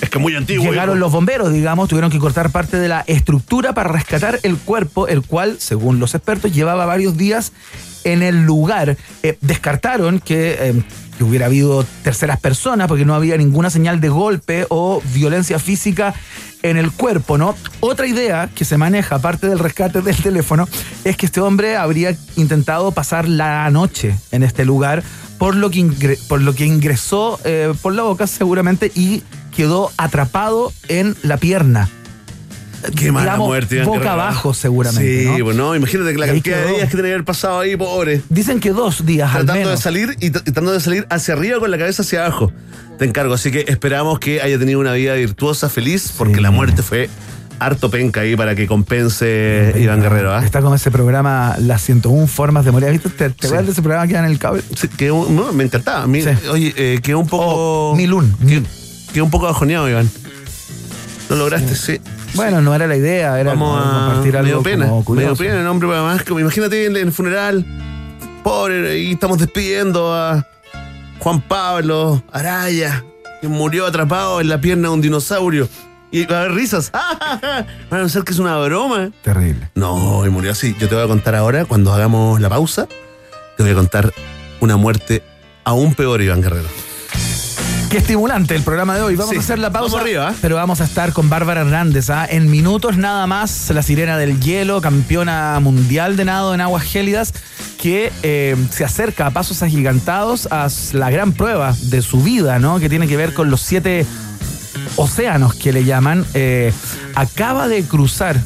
[0.00, 0.64] Es que muy antiguo.
[0.64, 1.00] Llegaron hijo.
[1.00, 5.22] los bomberos, digamos, tuvieron que cortar parte de la estructura para rescatar el cuerpo, el
[5.22, 7.52] cual, según los expertos, llevaba varios días
[8.12, 8.96] en el lugar.
[9.22, 10.82] Eh, descartaron que, eh,
[11.18, 16.14] que hubiera habido terceras personas porque no había ninguna señal de golpe o violencia física
[16.62, 17.54] en el cuerpo, ¿no?
[17.80, 20.66] Otra idea que se maneja, aparte del rescate del teléfono,
[21.04, 25.02] es que este hombre habría intentado pasar la noche en este lugar,
[25.38, 29.22] por lo que, ingre- por lo que ingresó eh, por la boca seguramente y
[29.54, 31.88] quedó atrapado en la pierna.
[32.94, 33.74] Qué mala digamos, muerte.
[33.76, 35.44] Iván boca abajo seguramente, Sí, ¿no?
[35.44, 38.22] bueno, imagínate que la cantidad de días que tiene que haber pasado ahí, pobre.
[38.28, 41.70] Dicen que dos días al Tratando de salir y, tratando de salir hacia arriba con
[41.70, 42.52] la cabeza hacia abajo.
[42.98, 46.82] Te encargo, así que esperamos que haya tenido una vida virtuosa, feliz, porque la muerte
[46.82, 47.08] fue
[47.58, 50.44] harto penca ahí para que compense Iván Guerrero, ¿ah?
[50.44, 52.90] Está como ese programa Las 101 formas de morir.
[52.90, 53.08] ¿Viste?
[53.08, 53.46] ¿Te, te Sí.
[53.46, 54.62] acuerdas de ese programa que da en el cable?
[54.74, 56.02] Sí, un- no, me encantaba.
[56.02, 56.28] A mí- Sí.
[56.50, 57.94] Oye, eh, quedó un poco.
[57.96, 58.34] Milun.
[58.46, 58.62] Quedó,
[59.12, 60.10] quedó un poco bajoneado, Iván.
[61.28, 62.00] Lo lograste, sí.
[62.34, 64.06] Bueno, no era la idea, era Vamos como a.
[64.06, 64.86] compartir Me algo dio pena.
[64.88, 65.36] como curioso.
[65.42, 67.64] pena el hombre, además, como imagínate en el funeral.
[68.44, 70.46] Pobre, y estamos despidiendo a
[71.18, 73.04] Juan Pablo Araya,
[73.40, 75.68] que murió atrapado en la pierna de un dinosaurio.
[76.12, 76.92] Y va a haber risas.
[77.42, 79.10] Van a pensar que es una broma.
[79.22, 79.68] Terrible.
[79.74, 80.76] No, y murió así.
[80.78, 82.86] Yo te voy a contar ahora, cuando hagamos la pausa,
[83.56, 84.12] te voy a contar
[84.60, 85.24] una muerte
[85.64, 86.68] aún peor, Iván Guerrero.
[87.90, 89.14] Qué estimulante el programa de hoy.
[89.14, 89.36] Vamos Sí.
[89.36, 89.92] a hacer la pausa.
[89.92, 90.34] Vamos arriba, ¿eh?
[90.42, 92.10] Pero vamos a estar con Bárbara Hernández.
[92.10, 92.26] ¿ah?
[92.28, 97.32] En minutos nada más, la sirena del hielo, campeona mundial de nado en aguas gélidas,
[97.80, 102.80] que eh, se acerca a pasos agigantados a la gran prueba de su vida, ¿no?
[102.80, 104.04] Que tiene que ver con los siete
[104.96, 106.26] océanos que le llaman.
[106.34, 106.72] Eh,
[107.14, 108.40] acaba de cruzar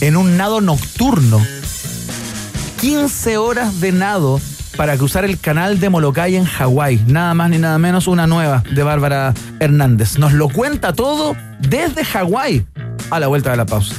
[0.00, 1.44] en un nado nocturno
[2.80, 4.40] 15 horas de nado
[4.76, 7.04] para cruzar el canal de Molokai en Hawái.
[7.06, 10.18] Nada más ni nada menos una nueva de Bárbara Hernández.
[10.18, 12.66] Nos lo cuenta todo desde Hawái
[13.10, 13.94] a la vuelta de la pausa.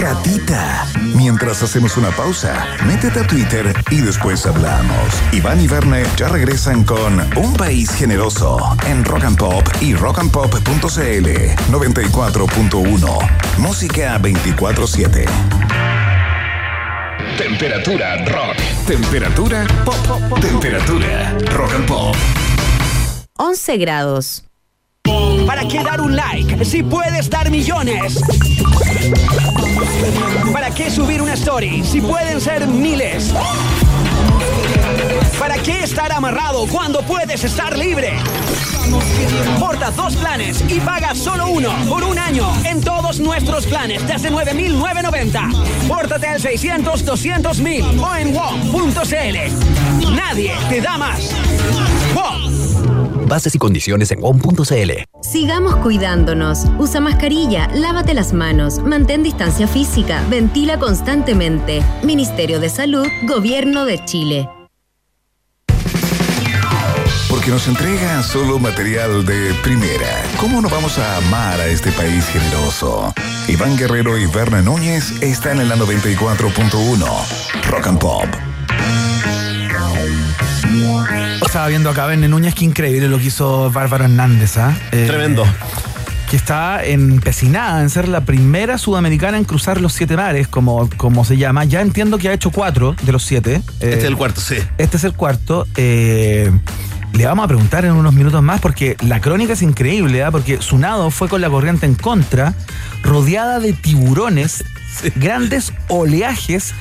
[0.00, 0.86] Ratita.
[1.14, 5.14] Mientras hacemos una pausa, métete a Twitter y después hablamos.
[5.32, 11.28] Iván y Verne ya regresan con Un País Generoso en Rock and Pop y rockandpop.cl
[11.70, 13.58] 94.1.
[13.58, 15.69] Música 24-7.
[17.36, 18.56] Temperatura rock.
[18.86, 20.40] Temperatura pop.
[20.40, 22.16] Temperatura rock and pop.
[23.36, 24.44] 11 grados.
[25.46, 28.20] ¿Para qué dar un like si puedes dar millones?
[30.52, 33.32] ¿Para qué subir una story si pueden ser miles?
[35.40, 38.12] ¿Para qué estar amarrado cuando puedes estar libre?
[39.58, 44.30] Porta dos planes y paga solo uno por un año en todos nuestros planes desde
[44.30, 45.88] 9.990.
[45.88, 50.14] Pórtate al 600-200.000 o en WOM.cl.
[50.14, 51.30] Nadie te da más.
[52.14, 53.26] WOM.
[53.26, 54.90] Bases y condiciones en WOM.cl.
[55.22, 56.66] Sigamos cuidándonos.
[56.78, 61.82] Usa mascarilla, lávate las manos, mantén distancia física, ventila constantemente.
[62.02, 64.59] Ministerio de Salud, Gobierno de Chile.
[67.30, 70.22] Porque nos entrega solo material de primera.
[70.38, 73.14] ¿Cómo no vamos a amar a este país generoso?
[73.48, 77.06] Iván Guerrero y Berna Núñez están en la 94.1.
[77.70, 78.26] Rock and Pop.
[81.46, 84.76] Estaba viendo acá a Verne Núñez, que increíble lo que hizo Bárbara Hernández, ¿ah?
[84.92, 85.44] Eh, Tremendo.
[86.30, 91.24] Que está empecinada en ser la primera sudamericana en cruzar los siete mares, como, como
[91.24, 91.64] se llama.
[91.64, 93.56] Ya entiendo que ha hecho cuatro de los siete.
[93.56, 94.56] Eh, Este es el cuarto, sí.
[94.78, 95.66] Este es el cuarto.
[95.76, 96.52] Eh,
[97.12, 100.30] le vamos a preguntar en unos minutos más porque la crónica es increíble, ¿ah?
[100.30, 102.54] porque su nado fue con la corriente en contra,
[103.02, 104.64] rodeada de tiburones,
[105.16, 106.74] grandes oleajes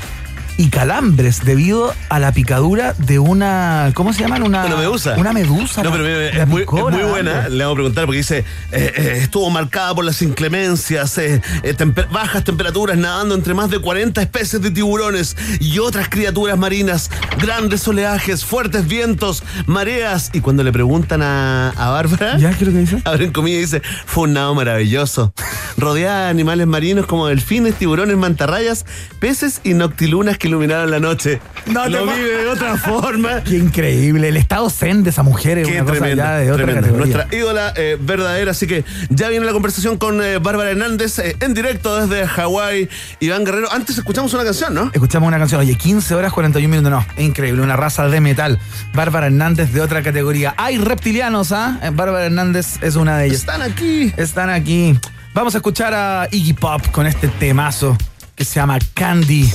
[0.60, 3.92] y calambres debido a la picadura de una.
[3.94, 4.44] ¿Cómo se llaman?
[4.44, 5.16] Una, Una medusa.
[5.18, 5.82] Una medusa.
[5.84, 7.48] No, pero mira, la es muy, es buena.
[7.48, 8.40] Le vamos a preguntar porque dice:
[8.74, 11.76] eh, eh, estuvo marcada por las inclemencias, eh, eh,
[12.12, 17.10] bajas temperaturas, nadando entre más de 40 especies de tiburones y otras criaturas marinas,
[17.40, 20.30] grandes oleajes, fuertes vientos, mareas.
[20.34, 22.50] Y cuando le preguntan a, a Bárbara, ¿Ya?
[22.50, 23.02] ¿Qué es lo que dice?
[23.06, 25.34] abren comida y dice: fue un nado maravilloso.
[25.78, 28.86] Rodeada de animales marinos como delfines, tiburones, mantarrayas,
[29.22, 31.40] peces y noctilunas que iluminaron la noche.
[31.66, 33.44] No Lo vive de otra forma.
[33.44, 34.30] Qué increíble.
[34.30, 36.98] El estado zen de esa mujer es Qué una cosa tremendo, ya de otra categoría.
[36.98, 38.52] Nuestra ídola eh, verdadera.
[38.52, 42.90] Así que ya viene la conversación con eh, Bárbara Hernández eh, en directo desde Hawái.
[43.20, 43.72] Iván Guerrero.
[43.72, 44.90] Antes escuchamos una canción, ¿no?
[44.94, 48.60] Escuchamos una canción, oye, 15 horas 41 minutos, no, es increíble, una raza de metal.
[48.94, 50.54] Bárbara Hernández de otra categoría.
[50.58, 51.80] Hay reptilianos, ¿ah?
[51.84, 53.40] Eh, Bárbara Hernández es una de ellas.
[53.40, 54.14] Están aquí.
[54.18, 54.98] Están aquí.
[55.34, 57.98] Vamos a escuchar a Iggy Pop con este temazo
[58.36, 59.52] que se llama Candy.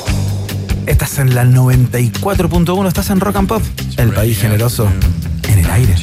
[0.86, 3.62] Estás en la 94.1, estás en Rock and Pop,
[3.96, 4.86] el país generoso
[5.48, 5.94] en el aire.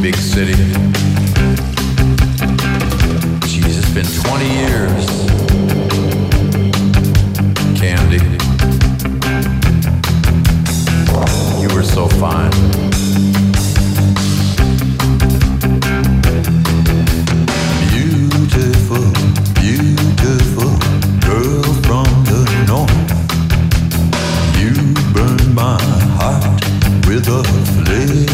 [0.00, 0.54] Big city.
[3.46, 5.06] Jeez, it's been 20 years.
[7.78, 8.18] Candy.
[11.60, 12.81] You were so fine.
[27.40, 28.31] With a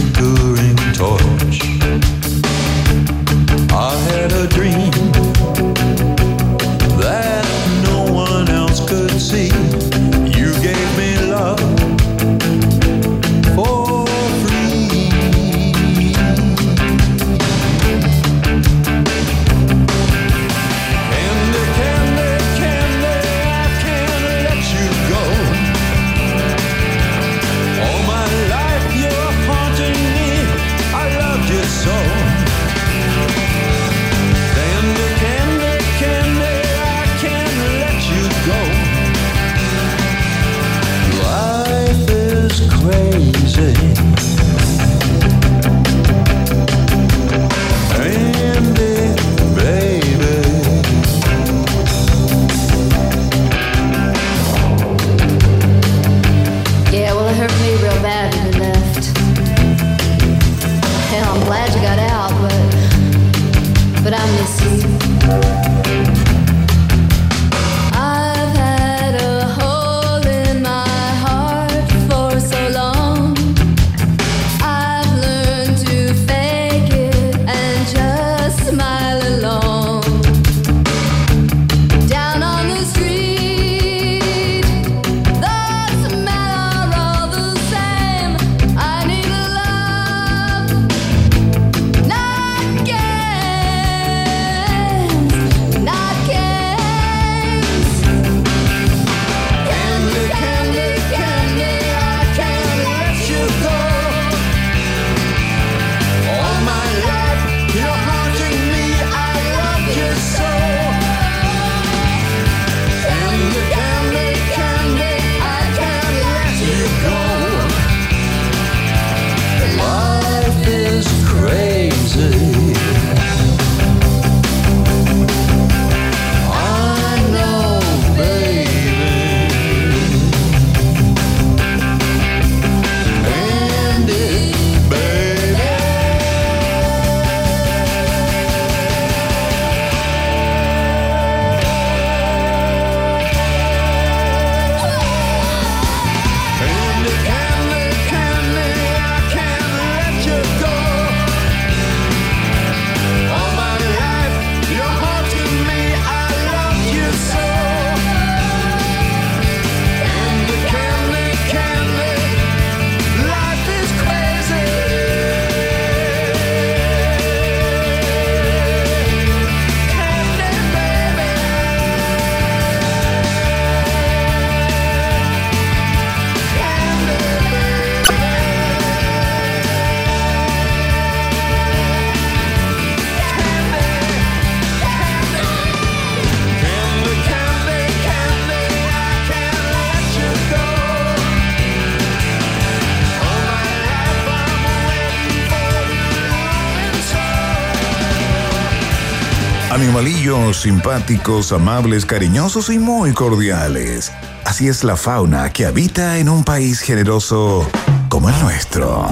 [200.69, 204.13] simpáticos, amables, cariñosos y muy cordiales.
[204.45, 207.67] Así es la fauna que habita en un país generoso
[208.11, 209.09] como el nuestro.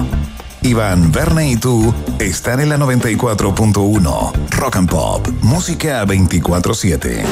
[0.61, 7.25] Iván, Verne y tú están en la 94.1 Rock and Pop, música 24-7.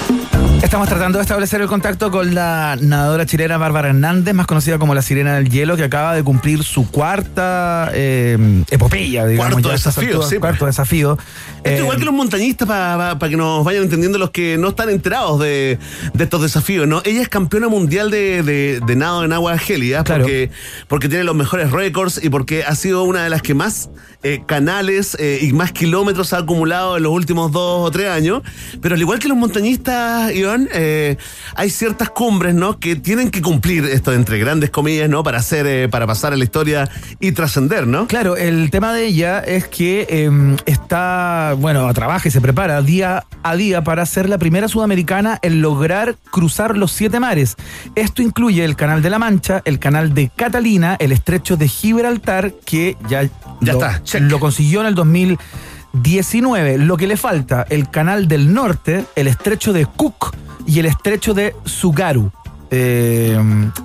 [0.64, 4.96] Estamos tratando de establecer el contacto con la nadadora chilena Bárbara Hernández, más conocida como
[4.96, 9.54] la Sirena del Hielo, que acaba de cumplir su cuarta eh, epopeya, digamos.
[9.54, 11.18] Cuarto ya desafío, sí, Cuarto desafío.
[11.66, 14.90] Esto Eh, igual que los montañistas para que nos vayan entendiendo los que no están
[14.90, 15.80] enterados de,
[16.14, 17.02] de estos desafíos, ¿no?
[17.04, 20.52] Ella es campeona mundial de, de- de nado en aguas gélidas porque,
[20.88, 23.90] porque tiene los mejores récords y porque ha sido una de las que más
[24.22, 28.44] eh, canales eh, y más kilómetros ha acumulado en los últimos dos o tres años.
[28.82, 31.18] Pero al igual que los montañistas, Iván, eh,
[31.56, 32.80] hay ciertas cumbres, ¿no?
[32.80, 35.24] Que tienen que cumplir esto entre grandes comillas, ¿no?
[35.24, 36.88] Para hacer, para pasar a la historia
[37.20, 38.06] y trascender, ¿no?
[38.08, 40.30] Claro, el tema de ella es que eh,
[40.66, 45.62] está, bueno, trabaja y se prepara día a día para ser la primera sudamericana en
[45.62, 47.56] lograr cruzar los siete mares.
[47.96, 52.54] Esto incluye el Canal de la Mancha, el Canal de Catalina, el Estrecho de Gibraltar,
[52.66, 53.30] que ya, Ya
[53.62, 54.22] lo, está, check.
[54.24, 56.78] lo consiguió en el 2019.
[56.80, 60.36] Lo que le falta, el Canal del Norte, el Estrecho de Cook
[60.68, 62.32] y el Estrecho de Sugaru.
[62.72, 63.40] eh,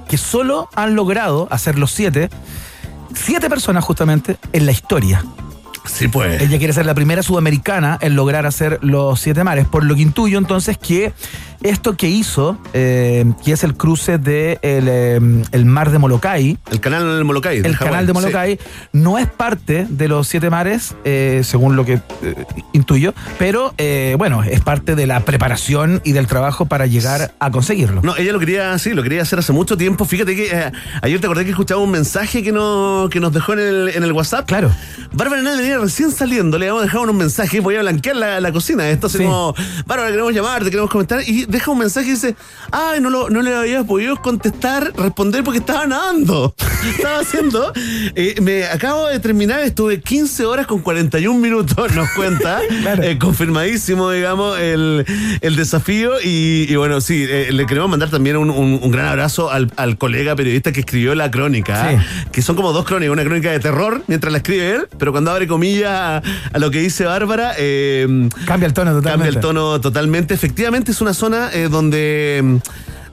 [0.09, 2.31] que solo han logrado hacer los siete
[3.15, 5.23] siete personas justamente en la historia.
[5.93, 6.41] Sí, pues.
[6.41, 10.03] Ella quiere ser la primera sudamericana en lograr hacer los siete mares, por lo que
[10.03, 11.13] intuyo entonces que
[11.63, 15.21] esto que hizo, eh, que es el cruce de el, eh,
[15.53, 17.57] el mar de Molokai, El canal del Molokai.
[17.59, 18.59] el del canal de Molokai,
[18.93, 23.75] no es parte de los siete mares, eh, según lo que eh, intuyo, pero
[24.19, 28.01] bueno, es parte de la preparación y del trabajo para llegar a conseguirlo.
[28.03, 30.05] No, ella lo quería, sí, lo quería hacer hace mucho tiempo.
[30.05, 30.73] Fíjate que
[31.03, 34.03] ayer te acordé que escuchaba un mensaje que, no, que nos dejó en el, en
[34.05, 34.47] el WhatsApp.
[34.47, 34.71] Claro.
[35.13, 38.53] Bárbara Hernández venía recién saliendo, le habíamos dejado un mensaje, voy a blanquear la, la
[38.53, 38.89] cocina.
[38.91, 39.25] Esto así Sí.
[39.25, 39.55] como,
[39.87, 41.21] Bárbara, queremos llamarte, queremos comentar.
[41.27, 42.37] Y deja un mensaje y dice,
[42.73, 46.55] ay, no, lo, no le había podido contestar, responder porque estaba nadando.
[46.97, 47.73] estaba haciendo.
[48.15, 52.61] eh, me acabo de terminar, estuve 15 horas con 41 minutos, nos cuenta.
[53.03, 55.05] eh, confirmadísimo, digamos, el,
[55.41, 56.13] el desafío.
[56.23, 59.73] Y, y bueno, sí, eh, le queremos mandar también un, un- un gran abrazo al,
[59.77, 62.05] al colega periodista que escribió la crónica, ¿ah?
[62.33, 65.31] que son como dos crónicas, una crónica de terror mientras la escribe él, pero cuando
[65.31, 66.23] abre comillas a,
[66.53, 67.55] a lo que dice Bárbara,
[68.47, 69.11] Cambia el tono totalmente.
[69.11, 70.35] Cambia el tono totalmente.
[70.35, 72.57] Efectivamente es una zona eh, donde, mm,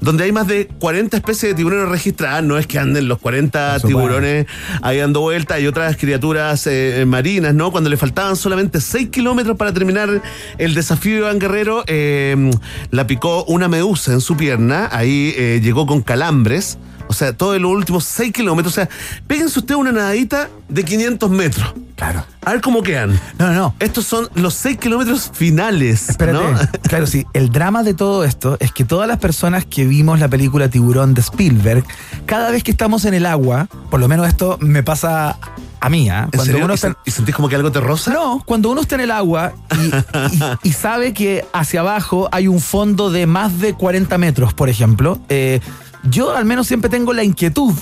[0.02, 2.44] donde hay más de 40 especies de tiburones registradas.
[2.44, 3.88] No es que anden los 40 Por supuesto.
[3.88, 4.46] tiburones
[4.82, 5.56] ahí dando vuelta.
[5.56, 7.72] Hay otras criaturas eh, marinas, ¿no?
[7.72, 10.22] Cuando le faltaban solamente 6 kilómetros para terminar
[10.58, 12.52] el desafío de Iván Guerrero, eh,
[12.92, 14.90] la picó una medusa en su pierna.
[14.92, 16.78] Ahí eh, llegó con calambres.
[17.08, 18.74] O sea, todos los últimos 6 kilómetros.
[18.74, 18.90] O sea,
[19.28, 21.74] péguense usted una nadadita de 500 metros.
[21.96, 22.24] Claro.
[22.46, 23.20] A ver cómo quedan.
[23.40, 23.76] No, no.
[23.80, 26.10] Estos son los 6 kilómetros finales.
[26.10, 26.38] Espérate.
[26.52, 26.60] ¿no?
[26.88, 27.26] Claro, sí.
[27.34, 31.14] El drama de todo esto es que todas las personas que vimos la película Tiburón
[31.14, 31.84] de Spielberg,
[32.26, 35.38] cada vez que estamos en el agua, por lo menos esto me pasa
[35.80, 36.28] a mí, ¿ah?
[36.32, 36.64] ¿En serio?
[36.66, 38.12] uno ¿Y, está- y sentís como que algo te roza?
[38.14, 42.48] No, cuando uno está en el agua y, y- y sabe que hacia abajo hay
[42.48, 45.60] un fondo de más de 40 metros, por ejemplo, eh,
[46.04, 47.74] yo al menos siempre tengo la inquietud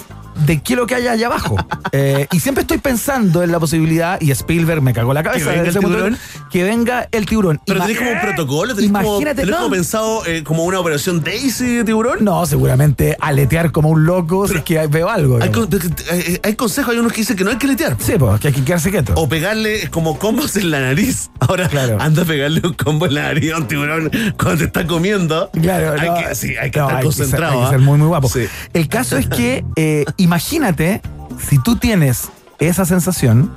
[0.45, 1.56] de qué es lo que hay allá abajo.
[1.98, 5.62] Eh, y siempre estoy pensando en la posibilidad, y Spielberg me cagó la cabeza, ¿Que
[5.62, 6.10] venga el tiburón?
[6.12, 7.62] vista, que venga el tiburón.
[7.66, 9.57] Pero Ima- tenés como un protocolo, tenés como, Imagínate, tenés no.
[9.60, 12.18] como pensado eh, como una operación Daisy de tiburón.
[12.26, 15.36] No, seguramente aletear como un loco si es que veo algo.
[15.41, 15.70] Hay, digamos.
[15.70, 17.95] con- hay- hay consejos, hay unos que dicen que no hay que letear.
[17.99, 19.14] Sí, pues, que hay que quedarse quieto.
[19.16, 21.30] O pegarle como combos en la nariz.
[21.40, 21.98] Ahora, Claro.
[22.02, 25.49] anda a pegarle un combo en la nariz a un tiburón cuando te está comiendo.
[25.62, 27.53] Claro, hay no, que, sí, hay que no, estar hay que ser- concentrado.
[27.53, 27.70] hay que ¿ah?
[27.70, 28.28] ser muy, muy guapo.
[28.28, 28.45] Sí.
[28.74, 31.02] El caso es que, eh, imagínate,
[31.49, 32.30] si tú tienes
[32.60, 33.52] esa sensación,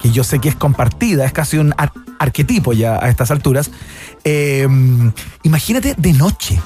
[0.00, 3.70] que yo sé que es compartida, es casi un ar- arquetipo ya a estas alturas,
[4.24, 4.66] eh,
[5.42, 6.60] imagínate de noche.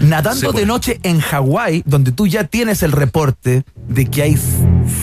[0.00, 4.36] Nadando Sí, de noche en Hawái, donde tú ya tienes el reporte de que hay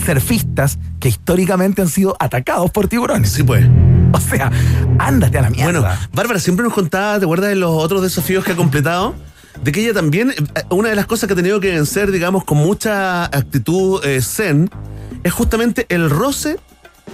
[0.04, 3.30] surfistas que históricamente han sido atacados por tiburones.
[3.30, 3.64] Sí, pues.
[4.12, 4.50] O sea,
[4.98, 5.80] ándate a la mierda.
[5.80, 9.14] Bueno, Bárbara siempre nos contaba, ¿te acuerdas de los otros desafíos que ha completado?
[9.62, 12.44] De que ella también, eh, una de las cosas que ha tenido que vencer, digamos,
[12.44, 14.70] con mucha actitud eh, zen,
[15.22, 16.58] es justamente el roce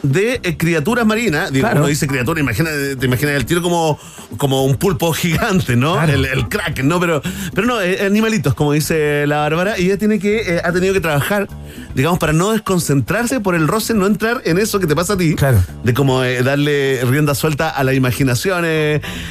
[0.02, 1.52] de eh, criaturas marinas.
[1.52, 1.80] Digo, Claro.
[1.80, 3.98] Uno dice criatura, imagina, te imaginas el tiro como,
[4.36, 5.94] como un pulpo gigante, ¿no?
[5.94, 6.12] Claro.
[6.12, 7.00] El, el kraken, ¿no?
[7.00, 7.20] Pero,
[7.54, 10.94] pero no, eh, animalitos, como dice la Bárbara, y ella tiene que, eh, ha tenido
[10.94, 11.48] que trabajar,
[11.94, 15.16] digamos, para no desconcentrarse por el roce, no entrar en eso que te pasa a
[15.16, 15.34] ti.
[15.34, 15.62] Claro.
[15.84, 18.64] De como darle rienda suelta a la imaginación,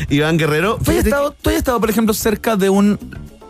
[0.10, 0.78] Iván Guerrero.
[0.84, 3.00] ¿Tú has, estado, tú has estado, por ejemplo, cerca de un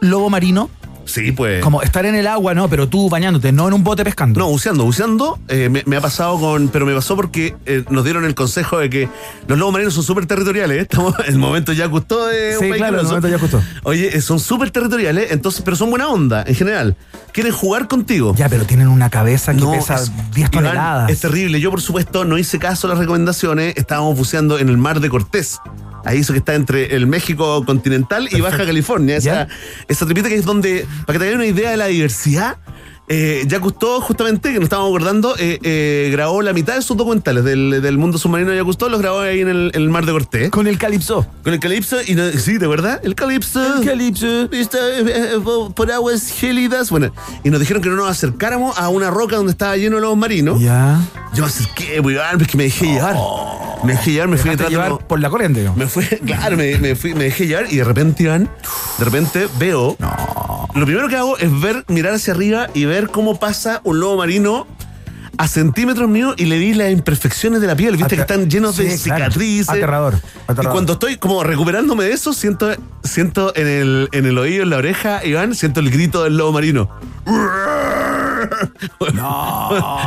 [0.01, 0.69] lobo marino?
[1.07, 1.63] Sí, pues.
[1.63, 4.39] Como estar en el agua, no, pero tú bañándote, no en un bote pescando.
[4.39, 5.39] No, buceando, buceando.
[5.47, 6.67] eh, me, me ha pasado con.
[6.67, 9.09] Pero me pasó porque eh, nos dieron el consejo de que
[9.47, 10.77] los lobos marinos son súper territoriales.
[10.77, 10.81] ¿eh?
[10.81, 12.53] Estamos en el momento ya gustó de.
[12.53, 13.61] Sí, país claro, el momento ya gustó.
[13.83, 16.95] Oye, son súper territoriales, entonces, pero son buena onda en general.
[17.31, 18.33] Quieren jugar contigo.
[18.35, 21.09] Ya, pero tienen una cabeza que No, pesa es- 10 Iván, toneladas.
[21.11, 21.59] Es terrible.
[21.59, 23.73] Yo, por supuesto, no hice caso a las recomendaciones.
[23.77, 25.59] Estábamos buceando en el mar de Cortés.
[26.07, 29.17] Ahí eso que está entre el México continental y Baja California.
[29.17, 29.47] Esa,
[29.87, 32.57] esa tripita que es donde, para que te hagan una idea de la diversidad,
[33.09, 36.97] eh, Jacques Cousteau, justamente, que nos estábamos acordando, eh, eh, grabó la mitad de sus
[36.97, 39.89] documentales del, del mundo submarino de Jacques Cousteau, los grabó ahí en el, en el
[39.89, 40.49] mar de Cortés.
[40.49, 41.25] Con el calipso.
[41.41, 42.99] Con el calipso, y no- sí, ¿de verdad?
[43.03, 43.77] El calipso.
[43.79, 44.51] El calipso.
[44.51, 45.39] Está, eh, eh,
[45.73, 46.89] por- aguas gélidas.
[46.89, 47.13] Bueno,
[47.45, 50.17] y nos dijeron que no nos acercáramos a una roca donde estaba lleno de lobos
[50.17, 50.59] marinos.
[50.61, 50.99] Ya.
[51.33, 53.15] Yo me acerqué, pues, Iván, pues que me dejé llevar.
[53.83, 55.69] Me dejé llevar, me fui de llevar por la corriente.
[55.75, 58.49] Me fui, claro, me, me fui, me dejé llevar y de repente, Iván,
[58.97, 59.95] de repente veo.
[60.75, 64.17] Lo primero que hago es ver, mirar hacia arriba y ver cómo pasa un lobo
[64.17, 64.67] marino
[65.37, 68.75] a centímetros míos y le vi las imperfecciones de la piel, viste que están llenos
[68.77, 68.97] de claro.
[68.97, 69.69] cicatrices.
[69.69, 70.71] Aterrador, Y aterrador.
[70.71, 72.71] cuando estoy como recuperándome de eso, siento,
[73.03, 76.53] siento en el, en el oído, en la oreja, Iván, siento el grito del lobo
[76.53, 76.89] marino.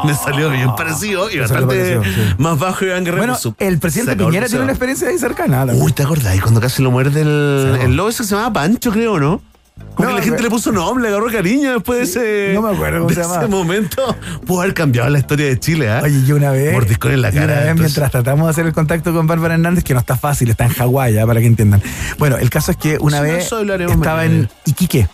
[0.04, 2.34] Me salió bien parecido y bastante parecido, sí.
[2.38, 3.22] más bajo Iván Guerrero.
[3.22, 5.64] Bueno, su- el presidente Piñera tiene una experiencia ahí cercana.
[5.72, 6.36] Uy, ¿te acordás?
[6.36, 9.42] Y cuando casi lo muerde el, el lobo ese que se llamaba Pancho, creo, ¿no?
[9.94, 12.54] Como No, que la gente me- le puso nombre, le agarró cariño después de ese.
[12.54, 14.14] no me acuerdo cómo de se ese momento.
[14.46, 16.00] Pudo haber cambiado la historia de Chile, ¿ah?
[16.04, 16.72] Oye, yo una vez.
[16.74, 17.52] Mordiscón en la y una cara.
[17.60, 20.50] vez, entonces- mientras tratamos de hacer el contacto con Bárbara Hernández, que no está fácil,
[20.50, 21.82] está en Hawái, ya, para que entiendan.
[22.18, 23.88] Bueno, el caso es que una vez estaba
[24.18, 24.22] mañana.
[24.24, 25.08] en Iquique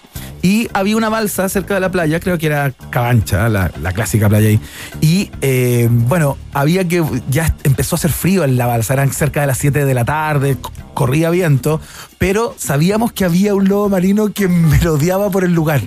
[0.47, 4.29] y había una balsa cerca de la playa, creo que era Cabancha, la, la clásica
[4.29, 4.61] playa ahí.
[5.01, 7.03] Y eh, bueno, había que.
[7.29, 10.05] Ya empezó a hacer frío en la balsa, eran cerca de las 7 de la
[10.05, 10.57] tarde,
[10.95, 11.81] corría viento,
[12.19, 15.81] pero sabíamos que había un lobo marino que merodeaba por el lugar.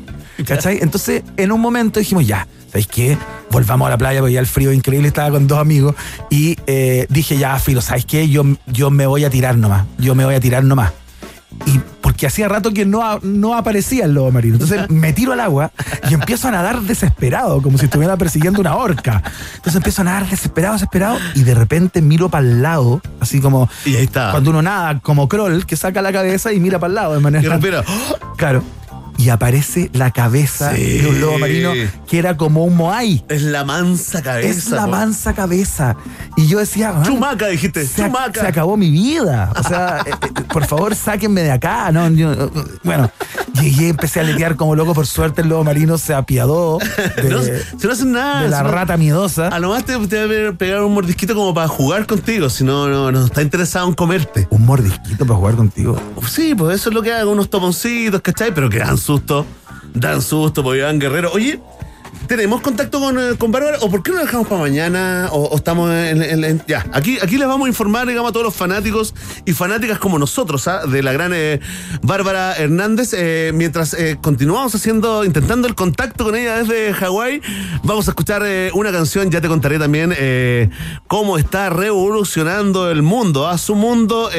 [0.45, 0.80] ¿Cachai?
[0.81, 3.18] Entonces, en un momento dijimos, ya, ¿sabéis qué?
[3.52, 5.95] Volvamos a la playa porque ya el frío increíble, estaba con dos amigos
[6.30, 8.27] y eh, dije, ya, Filo, ¿sabéis qué?
[8.27, 10.91] Yo, yo me voy a tirar nomás, yo me voy a tirar nomás.
[11.66, 14.56] Y porque hacía rato que no, no aparecía el lobo marino.
[14.56, 15.72] Entonces me tiro al agua
[16.10, 19.22] y empiezo a nadar desesperado, como si estuviera persiguiendo una orca.
[19.56, 23.70] Entonces empiezo a nadar desesperado, desesperado, y de repente miro para el lado, así como
[23.86, 24.32] Y ahí está.
[24.32, 27.20] cuando uno nada, como Kroll, que saca la cabeza y mira para el lado de
[27.20, 27.44] manera.
[27.44, 27.84] Y respira.
[28.38, 28.64] Claro.
[29.20, 31.00] Y aparece la cabeza Sí.
[31.00, 31.74] de un lobo marino
[32.08, 33.24] que era como un moai.
[33.28, 34.50] Es la mansa cabeza.
[34.50, 34.91] Es la po.
[34.91, 35.98] mansa cabeza.
[36.38, 37.86] Y yo decía, "Ah, Chumaca, dijiste.
[37.86, 38.40] se, ac- Chumaca.
[38.41, 39.52] se acabó mi vida.
[39.60, 41.91] O sea, eh, eh, por favor, sáquenme de acá.
[41.91, 42.50] No, yo, eh,
[42.86, 43.12] bueno,
[43.62, 44.94] llegué, empecé a letear como loco.
[44.94, 46.78] Por suerte, el lobo marino se apiadó
[47.22, 48.44] de, No, si no hacen nada.
[48.44, 49.50] de la no- rata miedosa.
[49.50, 52.64] A lo más te, te va a pegar un mordisquito como para jugar contigo, si
[52.64, 54.48] no, no, no está interesado en comerte.
[54.50, 56.02] Un mordisquito para jugar contigo.
[56.26, 58.54] Sí, pues eso es lo que hago, unos toponcitos, ¿cachai?
[58.54, 59.45] Pero que dan susto.
[59.94, 61.31] Dan susto, pues Iván Guerrero.
[61.34, 61.60] Oye,
[62.27, 63.80] ¿tenemos contacto con, eh, con Bárbara?
[63.81, 65.30] ¿O por qué no lo dejamos para mañana?
[65.31, 69.15] ¿O, estamos en, Ya, aquí, aquí les vamos a informar, digamos, a todos los fanáticos
[69.45, 70.86] y fanáticas como nosotros, ¿ah?
[70.86, 71.60] De la gran eh,
[72.03, 73.14] Bárbara Hernández.
[73.14, 77.41] Eh, mientras continuamos haciendo, intentando el contacto con ella desde Hawái,
[77.84, 79.31] vamos a escuchar una canción.
[79.31, 80.15] Ya te contaré también
[81.07, 84.30] cómo está revolucionando el mundo, a su mundo,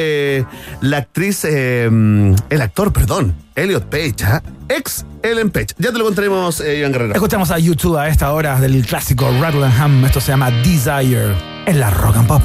[0.79, 4.41] la actriz, el actor, perdón, Elliot Page, ¿ah?
[4.69, 5.67] ex Ellen Page.
[5.77, 7.13] Ya te lo contaremos, eh, Iván Guerrero.
[7.13, 10.05] Escuchamos a YouTube a esta hora del clásico Rattle and Ham.
[10.05, 11.35] Esto se llama Desire
[11.67, 12.41] en la Rock and Pop.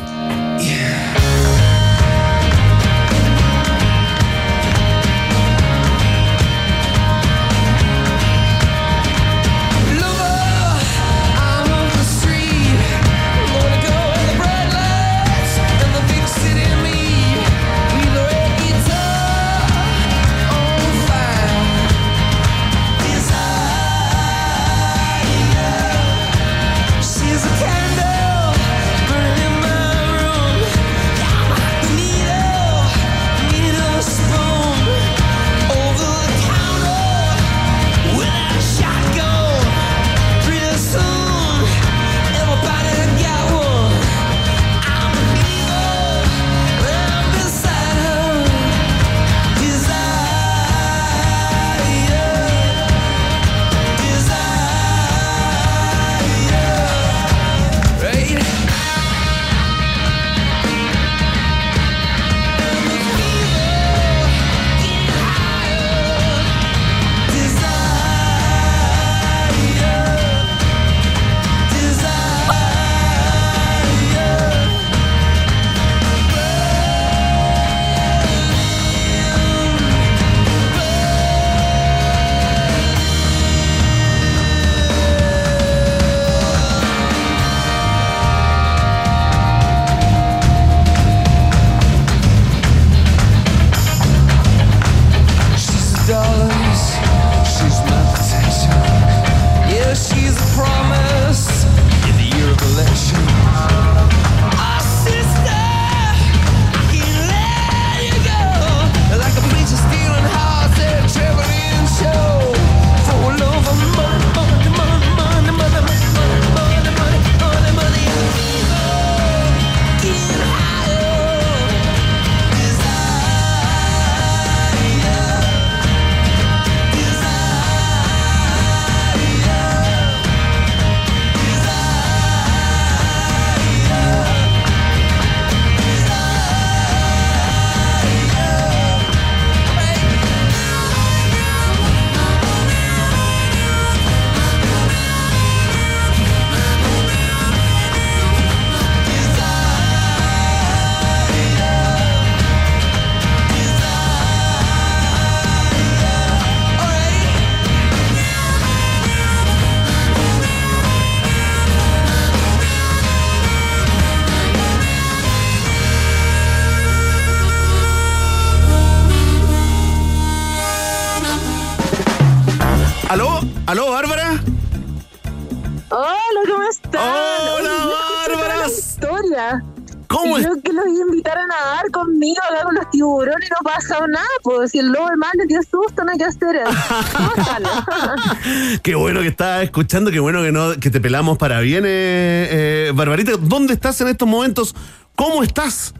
[189.76, 193.32] Escuchando, qué bueno que no que te pelamos para bien, eh, eh, Barbarita.
[193.38, 194.74] ¿Dónde estás en estos momentos?
[195.14, 195.92] ¿Cómo estás?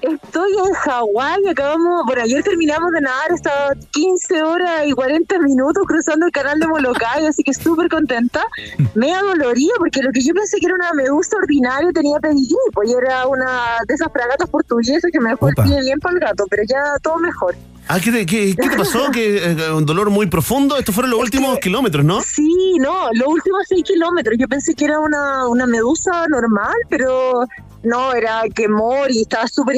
[0.00, 5.84] Estoy en Hawái, acabamos, por ayer terminamos de nadar, estaba 15 horas y 40 minutos
[5.86, 8.42] cruzando el canal de Molokai, así que súper contenta.
[8.94, 12.88] Me dolorido porque lo que yo pensé que era una medusa ordinaria tenía pedigrí, pues
[12.88, 16.20] y era una de esas fragatas portuguesas que me dejó el pie bien para el
[16.20, 17.54] gato, pero ya todo mejor.
[17.88, 19.10] Ah, ¿qué te, qué- qué te pasó?
[19.10, 20.76] ¿Que, eh, ¿Un dolor muy profundo?
[20.78, 22.22] Estos fueron los últimos kilómetros, ¿no?
[22.22, 24.36] Sí, no, los últimos 6 kilómetros.
[24.38, 27.44] Yo pensé que era una, una medusa normal, pero
[27.82, 29.76] no, era quemor y estaba súper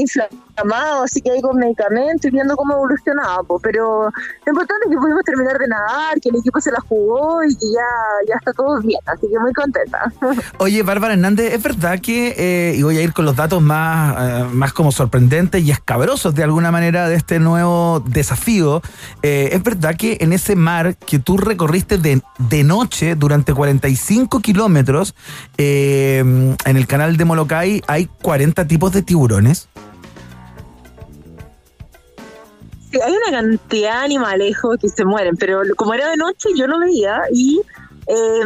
[0.55, 3.43] inflamado, así que ahí con medicamentos y viendo cómo evolucionaba.
[3.63, 7.45] Pero lo importante es que pudimos terminar de nadar, que el equipo se la jugó
[7.45, 10.13] y que ya, ya está todo bien, así que muy contenta.
[10.59, 14.17] Oye, Bárbara Hernández, ¿es verdad que, eh, y voy a ir con los datos más,
[14.19, 18.83] eh, más como sorprendentes y escabrosos de alguna manera de este nuevo desafío,
[19.23, 24.41] eh, es verdad que en ese mar que tú recorriste de, de noche durante 45
[24.41, 25.15] kilómetros,
[25.59, 29.69] eh, en el canal de Molokai hay 40 tipos de tiburones?
[33.03, 36.79] Hay una cantidad de animalejos que se mueren, pero como era de noche yo no
[36.81, 37.61] veía y
[38.07, 38.41] eh,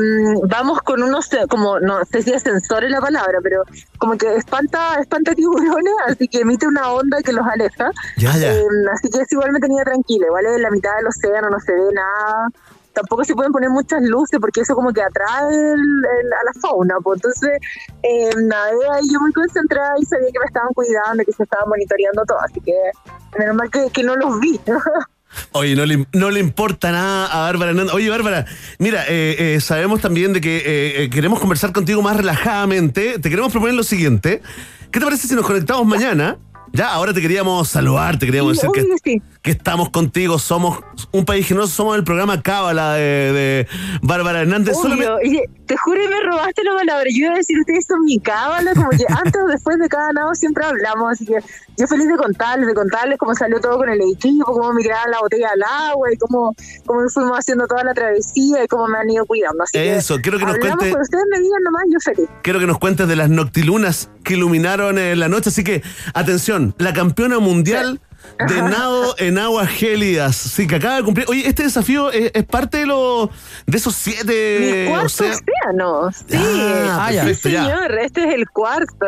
[0.49, 3.63] vamos con unos, como no sé si es sensores la palabra, pero
[3.99, 7.91] como que espanta, espanta tiburones, así que emite una onda que los aleja.
[8.17, 8.55] Ya, ya.
[8.55, 8.63] Eh,
[8.93, 11.73] así que eso igual me tenía tranquila, igual en la mitad del océano no se
[11.73, 12.49] ve nada.
[12.95, 16.53] Tampoco se pueden poner muchas luces porque eso como que atrae el- el- a la
[16.61, 16.97] fauna.
[17.03, 17.59] Pues entonces,
[18.03, 21.69] eh, nadé ahí yo muy concentrada y sabía que me estaban cuidando, que se estaban
[21.69, 22.41] monitoreando todo.
[22.41, 22.75] Así que
[23.39, 24.61] menos mal que, que no los vi.
[25.53, 27.95] Oye, no le, no le importa nada a Bárbara Hernández.
[27.95, 28.47] Oye, Bárbara,
[28.79, 33.19] mira, eh, eh, sabemos también de que eh, eh, queremos conversar contigo más relajadamente.
[33.19, 34.43] Te queremos proponer lo siguiente.
[34.91, 36.39] ¿Qué te parece si nos conectamos mañana?
[36.79, 39.23] Ya, ahora te queríamos saludar, te queríamos Sí, decir que, sí.
[39.43, 40.79] que estamos contigo, somos
[41.11, 43.01] un país generoso, somos el programa Cábala de,
[43.33, 43.67] de
[44.01, 44.77] Bárbara Hernández.
[44.81, 45.09] Solamente-
[45.67, 47.05] te juro que me robaste la palabra.
[47.11, 50.13] Yo iba a decir, ustedes son mi cábala, como que antes o después de cada
[50.13, 51.35] nado siempre hablamos, así que
[51.77, 55.19] yo feliz de contarles, de contarles cómo salió todo con el equipo, cómo me la
[55.21, 56.55] botella al agua y cómo,
[56.87, 59.63] cómo fuimos haciendo toda la travesía y cómo me han ido cuidando.
[59.65, 62.29] Así Eso, que quiero que nos hablamos, cuente- Cuando ustedes me digan nomás, yo feliz.
[62.43, 65.51] Quiero que nos cuentes de las noctilunas que iluminaron eh, la noche.
[65.51, 65.83] Así que,
[66.15, 68.01] atención, la campeona mundial
[68.47, 70.37] de nado en aguas gélidas.
[70.37, 71.27] Sí, que acaba de cumplir.
[71.29, 73.31] Oye, este desafío es, es parte de, lo,
[73.67, 74.85] de esos siete.
[74.85, 75.43] Mi cuarto océanos.
[75.43, 76.37] océano, sí.
[76.91, 77.65] Ah, sí, perfecto, ya.
[77.65, 79.07] señor, este es el cuarto.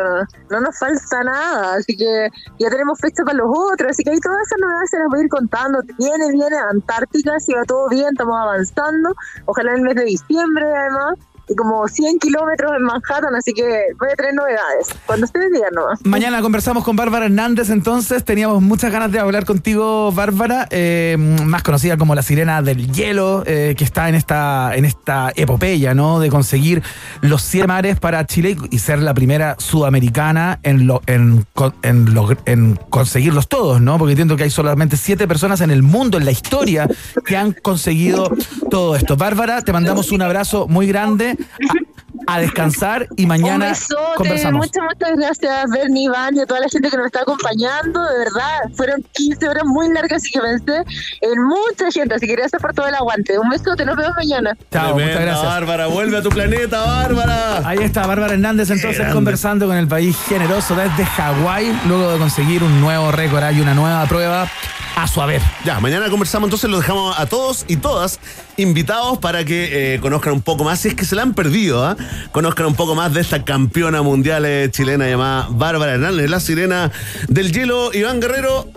[0.49, 2.29] No nos falta nada, así que
[2.59, 5.19] ya tenemos fecha para los otros, así que ahí todas esas novedades se las voy
[5.19, 5.81] a ir contando.
[5.97, 9.15] Viene, viene Antártica, si va todo bien, estamos avanzando.
[9.45, 11.17] Ojalá en el mes de diciembre, además.
[11.57, 13.63] Como 100 kilómetros en Manhattan, así que
[13.99, 14.87] voy a tener novedades.
[15.05, 15.99] Cuando ustedes digan nomás.
[16.05, 21.63] Mañana conversamos con Bárbara Hernández, entonces teníamos muchas ganas de hablar contigo, Bárbara, eh, más
[21.63, 26.19] conocida como la sirena del hielo, eh, que está en esta, en esta epopeya, ¿no?
[26.19, 26.81] De conseguir
[27.21, 31.45] los 100 mares para Chile y ser la primera sudamericana en, lo, en,
[31.83, 33.97] en, logr- en conseguirlos todos, ¿no?
[33.97, 36.87] Porque entiendo que hay solamente siete personas en el mundo, en la historia,
[37.25, 38.31] que han conseguido
[38.69, 39.17] todo esto.
[39.17, 41.30] Bárbara, te mandamos un abrazo muy grande.
[41.61, 41.79] I,
[42.27, 44.65] A, descansar y mañana Un besote, conversamos.
[44.65, 48.03] muchas, muchas gracias, Bernie, Iván y a toda la gente que nos está acompañando.
[48.03, 50.83] De verdad, fueron 15 horas muy largas y que pensé
[51.21, 52.15] en mucha gente.
[52.15, 53.37] Así que gracias por todo el aguante.
[53.37, 54.57] Un besote, nos vemos mañana.
[54.71, 55.45] Chao, muchas gracias.
[55.45, 57.67] Bárbara, vuelve a tu planeta, Bárbara.
[57.67, 62.63] Ahí está Bárbara Hernández entonces conversando con el país generoso desde Hawái, luego de conseguir
[62.63, 64.47] un nuevo récord y una nueva prueba
[64.95, 65.41] a su haber.
[65.63, 68.19] Ya, mañana conversamos, entonces los dejamos a todos y todas
[68.57, 71.85] invitados para que eh, conozcan un poco más, si es que se la han perdido,
[71.85, 71.95] ¿ah?
[72.31, 76.91] Conozcan un poco más de esta campeona mundial eh, chilena llamada Bárbara Hernández, la sirena
[77.27, 78.67] del hielo, Iván Guerrero.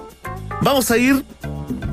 [0.61, 1.25] Vamos a ir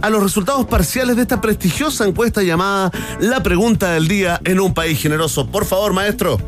[0.02, 4.74] a los resultados parciales de esta prestigiosa encuesta llamada La Pregunta del Día en un
[4.74, 5.48] País Generoso.
[5.48, 6.40] Por favor, maestro.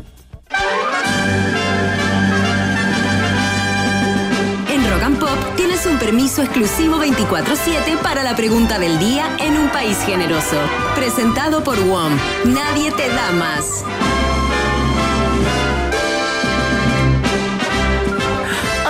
[4.68, 9.56] En Rock and Pop tienes un permiso exclusivo 24-7 para la pregunta del día en
[9.56, 10.58] un país generoso.
[10.94, 12.16] Presentado por WOM.
[12.44, 13.84] Nadie te da más.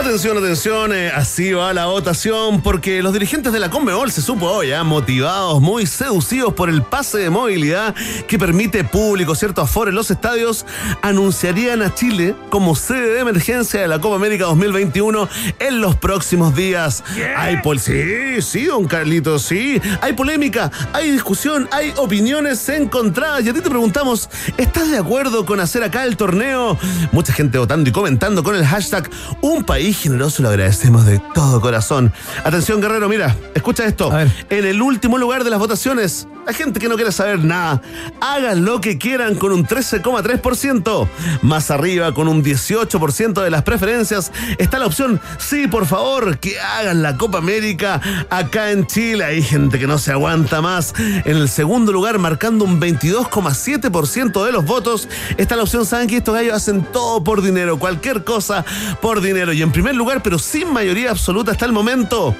[0.04, 4.46] Atención, atención, eh, así va la votación porque los dirigentes de la Conmebol se supo
[4.46, 7.94] hoy, ah, motivados, muy seducidos por el pase de movilidad
[8.28, 10.66] que permite público cierto aforo en los estadios,
[11.00, 15.26] anunciarían a Chile como sede de emergencia de la Copa América 2021
[15.58, 17.02] en los próximos días.
[17.34, 19.80] Hay pol sí, sí, don Carlitos, sí.
[20.02, 23.42] Hay polémica, hay discusión, hay opiniones encontradas.
[23.46, 24.28] Y a ti te preguntamos,
[24.58, 26.76] ¿estás de acuerdo con hacer acá el torneo?
[27.10, 29.08] Mucha gente votando y comentando con el hashtag
[29.40, 30.42] Un País Generoso.
[30.42, 32.12] Lo agradecemos de todo corazón.
[32.44, 34.12] Atención, Guerrero, mira, escucha esto.
[34.50, 37.80] En el último lugar de las votaciones, la gente que no quiere saber nada,
[38.20, 41.08] hagan lo que quieran con un 13,3%.
[41.42, 46.60] Más arriba, con un 18% de las preferencias, está la opción, sí, por favor, que
[46.60, 48.00] hagan la Copa América
[48.30, 49.24] acá en Chile.
[49.24, 50.94] Hay gente que no se aguanta más.
[50.98, 56.18] En el segundo lugar, marcando un 22,7% de los votos, está la opción, saben que
[56.18, 58.64] estos gallos hacen todo por dinero, cualquier cosa
[59.00, 59.52] por dinero.
[59.52, 62.34] Y en primer lugar, pero sin mayoría absoluta hasta el momento,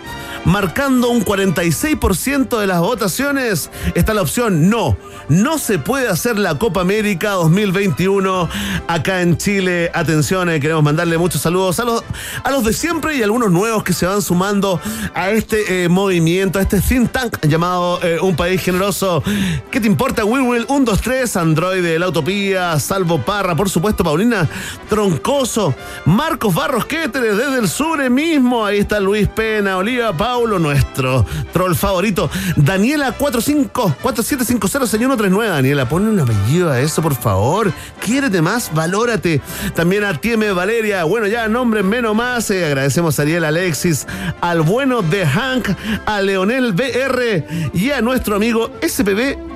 [0.45, 4.97] marcando un 46% de las votaciones, está la opción no.
[5.29, 8.49] No se puede hacer la Copa América 2021
[8.89, 9.91] acá en Chile.
[9.95, 14.07] Atención, eh, queremos mandarle muchos saludos a los, de siempre y algunos nuevos que se
[14.07, 14.81] van sumando
[15.15, 19.23] a este eh, movimiento, a este think tank llamado eh, Un País Generoso.
[19.71, 20.66] ¿Qué te importa, Will Will?
[20.69, 24.49] 1, 2, 3, Android de la Utopía, Salvo Parra, por supuesto, Paulina
[24.89, 26.85] Troncoso, Marcos Barros
[27.32, 28.66] Desde el sur mismo.
[28.66, 31.24] Ahí está Luis Pena, Oliva Paulo, nuestro
[31.55, 32.28] troll favorito.
[32.55, 35.51] Daniela 45 4750 6139.
[35.51, 37.72] Daniela, ponle un apellido a eso, por favor.
[38.05, 39.40] Quiérete más, valórate.
[39.74, 41.05] También a Tieme Valeria.
[41.05, 42.51] Bueno, ya nombre menos más.
[42.51, 44.06] Eh, agradecemos a Ariel Alexis,
[44.42, 45.70] al bueno de Hank,
[46.05, 49.53] a Leonel BR y a nuestro amigo SPB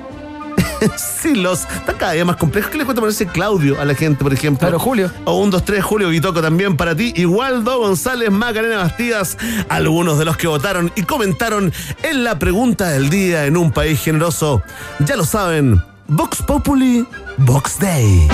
[0.97, 1.67] Silos.
[1.75, 2.69] Está cada día más complejo.
[2.69, 4.59] ¿Qué le cuesta ponerse Claudio a la gente, por ejemplo?
[4.59, 5.11] Claro, Julio.
[5.25, 7.13] O un, dos, tres, Julio Guitoco también para ti.
[7.15, 9.37] Igualdo González, Macarena Bastidas,
[9.69, 11.73] algunos de los que votaron y comentaron
[12.03, 14.61] en la pregunta del día en un país generoso.
[14.99, 17.05] Ya lo saben, Vox Populi,
[17.37, 18.27] Vox Day.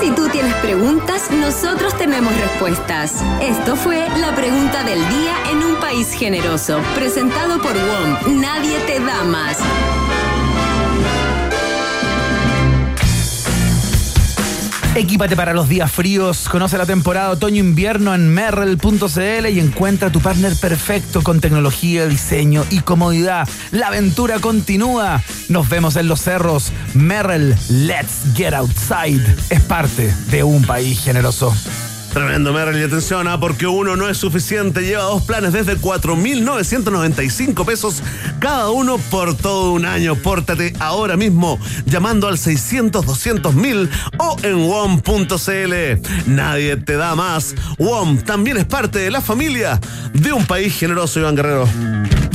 [0.00, 3.14] Si tú tienes preguntas, nosotros tenemos respuestas.
[3.40, 8.40] Esto fue la pregunta del día en un país generoso, presentado por WOM.
[8.40, 9.58] Nadie te da más.
[14.96, 20.56] Equípate para los días fríos, conoce la temporada otoño-invierno en merrell.cl y encuentra tu partner
[20.56, 23.46] perfecto con tecnología, diseño y comodidad.
[23.72, 25.22] La aventura continúa.
[25.50, 26.72] Nos vemos en los cerros.
[26.94, 29.22] Merrell, let's get outside.
[29.50, 31.54] Es parte de un país generoso.
[32.16, 34.80] Tremendo, Merrill, y atención, ah, porque uno no es suficiente.
[34.80, 38.02] Lleva dos planes desde 4.995 pesos
[38.38, 40.14] cada uno por todo un año.
[40.14, 46.30] Pórtate ahora mismo llamando al 600-200.000 o en WOM.cl.
[46.30, 47.54] Nadie te da más.
[47.76, 49.78] WOM también es parte de la familia
[50.14, 51.68] de un país generoso, Iván Guerrero.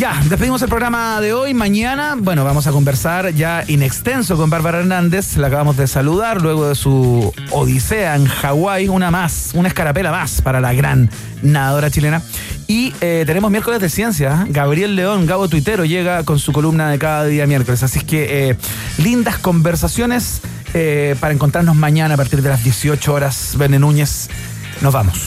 [0.02, 1.54] Ya, despedimos el programa de hoy.
[1.54, 5.38] Mañana, bueno, vamos a conversar ya in extenso con Bárbara Hernández.
[5.38, 8.90] La acabamos de saludar luego de su odisea en Hawái.
[8.90, 11.12] Una más, una escarapela más para la gran
[11.44, 12.24] nadadora chilena.
[12.66, 14.46] Y eh, tenemos miércoles de ciencia.
[14.48, 14.52] ¿eh?
[14.52, 17.84] Gabriel León, Gabo Tuitero, llega con su columna de cada día miércoles.
[17.84, 18.58] Así que eh,
[18.98, 20.42] lindas conversaciones
[21.20, 23.54] para encontrarnos mañana a partir de las 18 horas.
[23.56, 24.30] Bene Núñez,
[24.82, 25.18] nos vamos.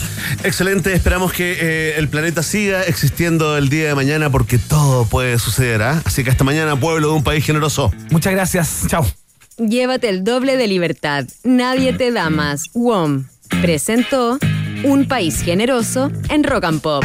[0.42, 5.38] Excelente, esperamos que eh, el planeta siga existiendo el día de mañana porque todo puede
[5.38, 5.82] suceder.
[5.82, 6.02] ¿ah?
[6.04, 7.92] Así que hasta mañana, pueblo de un país generoso.
[8.10, 9.06] Muchas gracias, chao.
[9.56, 11.24] Llévate el doble de libertad.
[11.44, 12.64] Nadie te da más.
[12.74, 13.24] WOM
[13.60, 14.38] presentó
[14.82, 17.04] Un País Generoso en Rock and Pop.